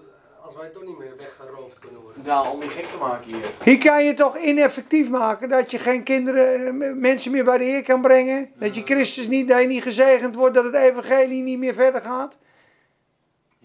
[0.45, 2.25] als wij toch niet meer weggeroofd kunnen worden?
[2.25, 3.45] Ja, om je gek te maken hier.
[3.63, 7.65] Hier kan je toch ineffectief maken dat je geen kinderen, eh, mensen meer bij de
[7.65, 8.51] Heer kan brengen.
[8.55, 12.01] Dat je Christus niet, dat je niet gezegend wordt, dat het evangelie niet meer verder
[12.01, 12.39] gaat.
[12.39, 13.61] Je houdt Je wel zou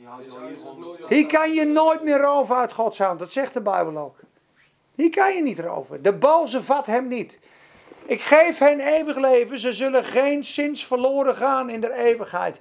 [1.07, 3.19] hier kan je nooit meer roven uit Gods hand.
[3.19, 4.19] Dat zegt de Bijbel ook.
[4.95, 6.01] Hier kan je niet roven.
[6.01, 7.39] De boze vat hem niet.
[8.05, 9.59] Ik geef hen eeuwig leven.
[9.59, 12.59] Ze zullen geen zins verloren gaan in de eeuwigheid.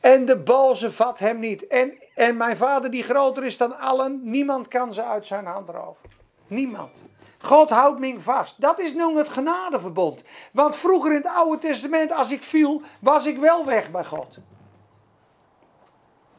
[0.00, 1.66] En de boze vat hem niet.
[1.66, 4.20] En, en mijn vader die groter is dan allen.
[4.22, 6.10] Niemand kan ze uit zijn hand roven.
[6.46, 6.90] Niemand.
[7.38, 8.60] God houdt me vast.
[8.60, 10.24] Dat is nu het genadeverbond.
[10.52, 14.38] Want vroeger in het Oude Testament, als ik viel, was ik wel weg bij God.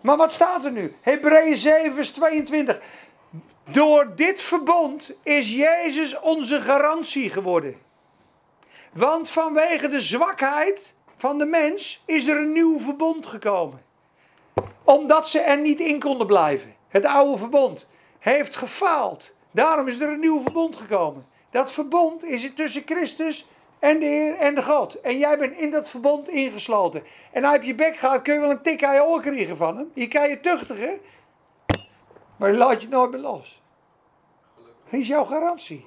[0.07, 0.95] Maar wat staat er nu?
[1.01, 2.79] Hebreeën 7, vers 22.
[3.63, 7.77] Door dit verbond is Jezus onze garantie geworden.
[8.93, 13.81] Want vanwege de zwakheid van de mens is er een nieuw verbond gekomen.
[14.83, 16.75] Omdat ze er niet in konden blijven.
[16.87, 17.89] Het oude verbond
[18.19, 19.35] heeft gefaald.
[19.51, 21.27] Daarom is er een nieuw verbond gekomen.
[21.51, 23.47] Dat verbond is tussen Christus
[23.79, 25.01] en de Heer en de God.
[25.01, 27.03] En jij bent in dat verbond ingesloten.
[27.31, 29.21] En als je op je bek gaat, kun je wel een tik aan je oor
[29.21, 29.91] krijgen van hem.
[29.93, 30.99] Je kan je tuchtigen.
[32.37, 33.61] Maar je laat je nooit meer los.
[34.89, 35.85] Dat is jouw garantie.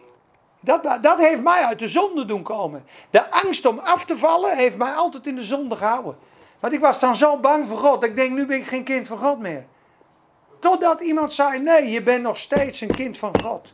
[0.60, 2.84] Dat, dat heeft mij uit de zonde doen komen.
[3.10, 6.16] De angst om af te vallen heeft mij altijd in de zonde gehouden.
[6.60, 8.00] Want ik was dan zo bang voor God.
[8.00, 9.66] dat Ik denk, nu ben ik geen kind van God meer.
[10.58, 13.72] Totdat iemand zei, nee, je bent nog steeds een kind van God.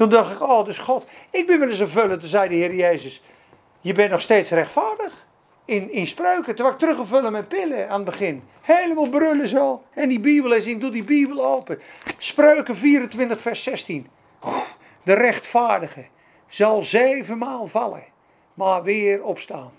[0.00, 1.06] Toen dacht ik, oh, dus God.
[1.30, 3.22] Ik ben wel eens een vullen, toen zei de Heer Jezus,
[3.80, 5.26] je bent nog steeds rechtvaardig.
[5.64, 8.42] In, in spreuken, was ik teruggevullen met pillen aan het begin.
[8.60, 9.82] Helemaal brullen zo.
[9.94, 11.80] En die Bijbel is, ik doe die Bijbel open.
[12.18, 14.08] Spreuken 24, vers 16.
[15.02, 16.04] De rechtvaardige
[16.48, 18.04] zal zevenmaal vallen,
[18.54, 19.72] maar weer opstaan.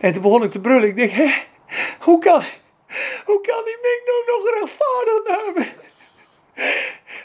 [0.00, 0.88] En toen begon ik te brullen.
[0.88, 1.30] Ik denk, hè,
[2.00, 2.42] hoe kan,
[3.24, 5.89] hoe kan die Mik nou nog rechtvaardig nemen?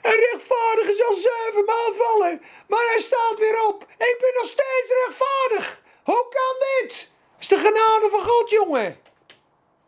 [0.02, 3.84] Een rechtvaardige zal zevenmaal vallen, maar hij staat weer op.
[3.98, 5.82] Ik ben nog steeds rechtvaardig.
[6.04, 7.10] Hoe kan dit?
[7.32, 8.98] Dat is de genade van God, jongen.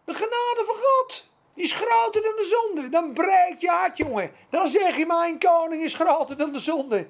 [0.06, 1.30] De genade van God.
[1.54, 2.90] Die is groter dan de zonde.
[2.90, 4.32] Dan breekt je hart, jongen.
[4.50, 7.08] Dan zeg je, mijn koning is groter dan de zonde.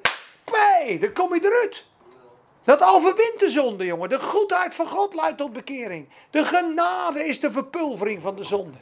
[0.52, 1.86] Nee, dan kom je eruit.
[2.64, 4.10] Dat overwint de zonde, jongen.
[4.10, 6.10] De goedheid van God leidt tot bekering.
[6.30, 8.78] De genade is de verpulvering van de zonde.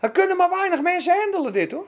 [0.00, 1.86] Dan kunnen maar weinig mensen handelen dit, hoor.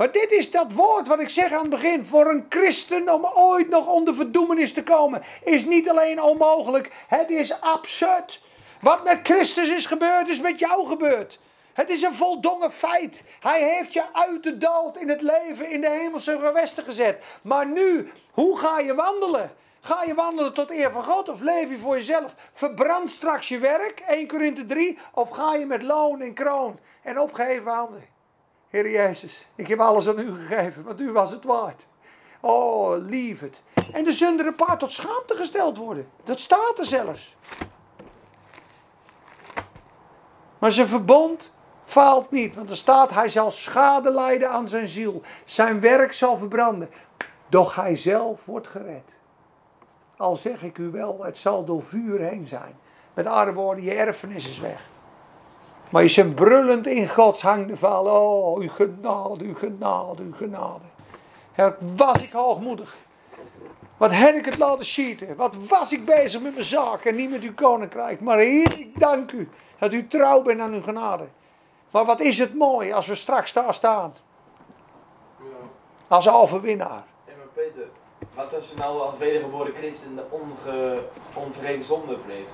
[0.00, 2.04] Maar dit is dat woord wat ik zeg aan het begin.
[2.04, 6.92] Voor een christen om ooit nog onder verdoemenis te komen, is niet alleen onmogelijk.
[7.08, 8.42] Het is absurd.
[8.80, 11.40] Wat met Christus is gebeurd, is met jou gebeurd.
[11.72, 13.24] Het is een voldongen feit.
[13.40, 17.24] Hij heeft je uit de dood in het leven in de hemelse gewesten gezet.
[17.42, 19.52] Maar nu, hoe ga je wandelen?
[19.80, 22.34] Ga je wandelen tot eer van God of leef je voor jezelf?
[22.52, 27.18] Verbrand straks je werk, 1 Korinthe 3, of ga je met loon en kroon en
[27.18, 28.09] opgeheven handen?
[28.70, 31.86] Heer Jezus, ik heb alles aan u gegeven, want u was het waard.
[32.40, 33.62] Oh, lief het.
[33.92, 36.08] En er zullen er een paar tot schaamte gesteld worden.
[36.24, 37.36] Dat staat er zelfs.
[40.58, 45.22] Maar zijn verbond faalt niet, want er staat, hij zal schade lijden aan zijn ziel.
[45.44, 46.90] Zijn werk zal verbranden,
[47.48, 49.16] doch hij zelf wordt gered.
[50.16, 52.78] Al zeg ik u wel, het zal door vuur heen zijn.
[53.14, 54.89] Met andere woorden, je erfenis is weg.
[55.90, 58.12] Maar je bent brullend in Gods handen vallen.
[58.12, 60.84] Oh, uw genade, uw genade, uw genade.
[61.56, 62.96] Ja, was ik hoogmoedig.
[63.96, 65.36] Wat heb ik het laten schieten.
[65.36, 68.20] Wat was ik bezig met mijn zaak en niet met uw koninkrijk.
[68.20, 69.48] Maar Heer, ik dank u
[69.78, 71.24] dat u trouw bent aan uw genade.
[71.90, 74.14] Maar wat is het mooi als we straks daar staan.
[76.08, 77.04] Als overwinnaar.
[77.26, 77.88] Ja, maar Peter,
[78.34, 81.02] wat als je nou als wedergeboren christen de onge,
[81.34, 82.50] onvergeven zonde pleegt?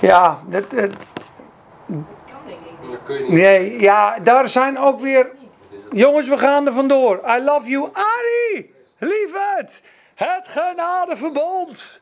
[0.00, 0.90] Ja, dat, dat-
[3.28, 5.30] nee, ja, daar zijn ook weer
[5.70, 7.20] Het Jongens, we gaan er vandoor.
[7.28, 7.88] I love you.
[7.92, 9.82] Arie, lieverd.
[10.14, 12.00] Het genadeverbond.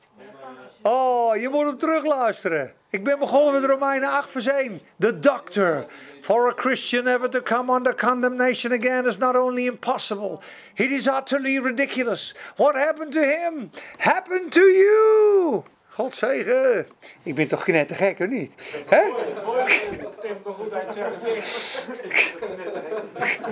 [0.82, 2.72] Oh, je moet hem terugluisteren.
[2.90, 4.80] Ik ben begonnen met Romeinen 8 vers 1.
[4.98, 5.86] The doctor.
[6.20, 10.38] For a Christian ever to come under condemnation again is not only impossible,
[10.74, 12.34] it is utterly ridiculous.
[12.56, 15.62] What happened to him happened to you.
[16.01, 16.86] God zegen.
[17.22, 18.52] Ik ben toch knettergek, of niet?
[18.89, 19.01] Hè?
[19.02, 21.89] Dat me goed uit zijn gezicht.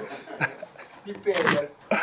[1.04, 1.68] Die Peter.
[1.88, 1.96] We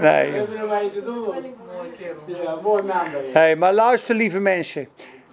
[0.00, 0.30] Nee.
[0.32, 1.24] hebben er maar iets te doen.
[1.24, 2.42] Mooie kerel.
[2.42, 3.06] Ja, mooi naam.
[3.32, 4.88] Hey, maar luister, lieve mensen.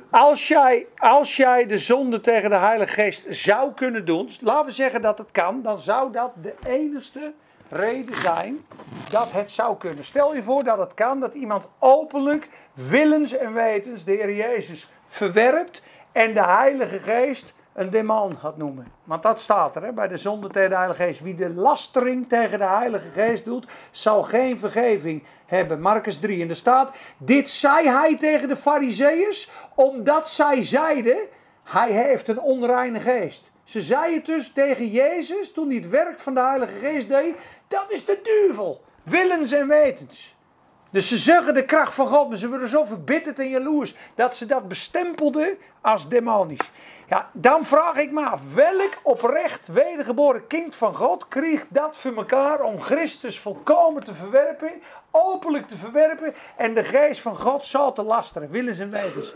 [0.09, 4.71] Als jij, als jij de zonde tegen de Heilige Geest zou kunnen doen, laten we
[4.71, 7.33] zeggen dat het kan, dan zou dat de enige
[7.69, 8.65] reden zijn
[9.09, 10.05] dat het zou kunnen.
[10.05, 14.91] Stel je voor dat het kan, dat iemand openlijk, willens en wetens, de Heer Jezus
[15.07, 18.87] verwerpt en de Heilige Geest een demon gaat noemen.
[19.03, 21.19] Want dat staat er hè, bij de zonde tegen de Heilige Geest.
[21.19, 25.81] Wie de lastering tegen de Heilige Geest doet, zal geen vergeving hebben.
[25.81, 26.41] Marcus 3.
[26.41, 31.17] En er staat, dit zei hij tegen de fariseeërs, omdat zij zeiden,
[31.63, 33.51] hij heeft een onreine geest.
[33.63, 37.35] Ze zeiden het dus tegen Jezus, toen hij het werk van de Heilige Geest deed,
[37.67, 38.83] dat is de duivel.
[39.03, 40.35] Willens en wetens.
[40.89, 44.35] Dus ze zeggen de kracht van God, maar ze worden zo verbitterd en jaloers dat
[44.35, 46.71] ze dat bestempelden als demonisch.
[47.07, 52.15] Ja, dan vraag ik me af, welk oprecht wedergeboren kind van God kreeg dat voor
[52.15, 54.71] elkaar om Christus volkomen te verwerpen,
[55.11, 59.33] openlijk te verwerpen en de geest van God zal te lasteren, willens en wetens.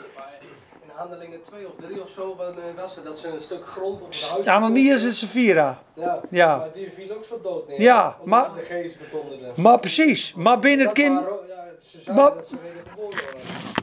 [1.02, 3.40] Maar in handelingen 2 of 3 of zo van, eh, was er dat ze een
[3.40, 4.46] stuk grond op het huis...
[4.46, 5.80] Ananias en Sapphira.
[5.94, 6.58] Ja, Ja.
[6.58, 7.82] maar die viel ook zo dood neer.
[7.82, 9.54] Ja, maar- de geest betonderden.
[9.56, 12.56] Maar precies, maar binnen het kind, ja, ze Maar- dat ze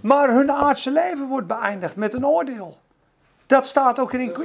[0.02, 2.76] maar hun aardse leven wordt beëindigd met een oordeel.
[3.46, 4.36] Dat staat ook in Dat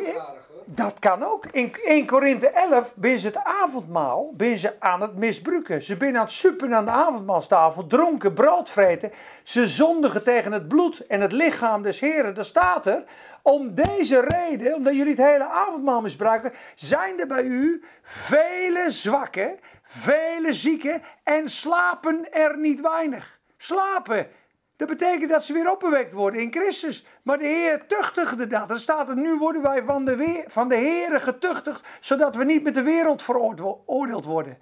[0.76, 1.46] Dat kan ook.
[1.46, 5.84] In 1 Korinthe 11 ben ze het avondmaal ben ze aan het misbruiken.
[5.84, 9.12] Ze zijn aan het suppen aan de avondmaalstafel, dronken, brood vreten.
[9.44, 12.34] Ze zondigen tegen het bloed en het lichaam des Heren.
[12.34, 13.04] Daar staat er,
[13.42, 19.60] om deze reden, omdat jullie het hele avondmaal misbruiken, zijn er bij u vele zwakken,
[19.84, 23.40] vele zieken en slapen er niet weinig.
[23.58, 24.28] Slapen.
[24.76, 27.06] Dat betekent dat ze weer opgewekt worden in Christus.
[27.22, 28.70] Maar de Heer tuchtigde dat.
[28.70, 32.44] Er staat er, nu worden wij van de, weer, van de Heer getuchtigd, zodat we
[32.44, 34.58] niet met de wereld veroordeeld worden.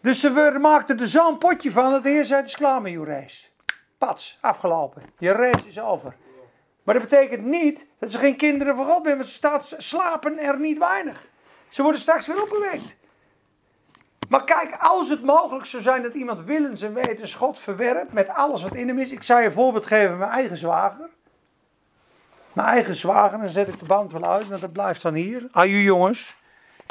[0.00, 2.92] Dus ze maakten er zo'n potje van dat de Heer zei, het is klaar met
[2.92, 3.46] je race.
[3.98, 5.02] Pats, afgelopen.
[5.18, 6.16] Je race is over.
[6.82, 10.38] Maar dat betekent niet dat ze geen kinderen van God zijn, want ze staat, slapen
[10.38, 11.26] er niet weinig.
[11.68, 12.96] Ze worden straks weer opgewekt.
[14.32, 18.28] Maar kijk, als het mogelijk zou zijn dat iemand willens en wetens God verwerpt met
[18.28, 19.10] alles wat in hem is.
[19.10, 21.08] Ik zou je een voorbeeld geven, mijn eigen zwager.
[22.52, 25.48] Mijn eigen zwager, dan zet ik de band wel uit, want dat blijft dan hier.
[25.50, 26.36] Aju jongens.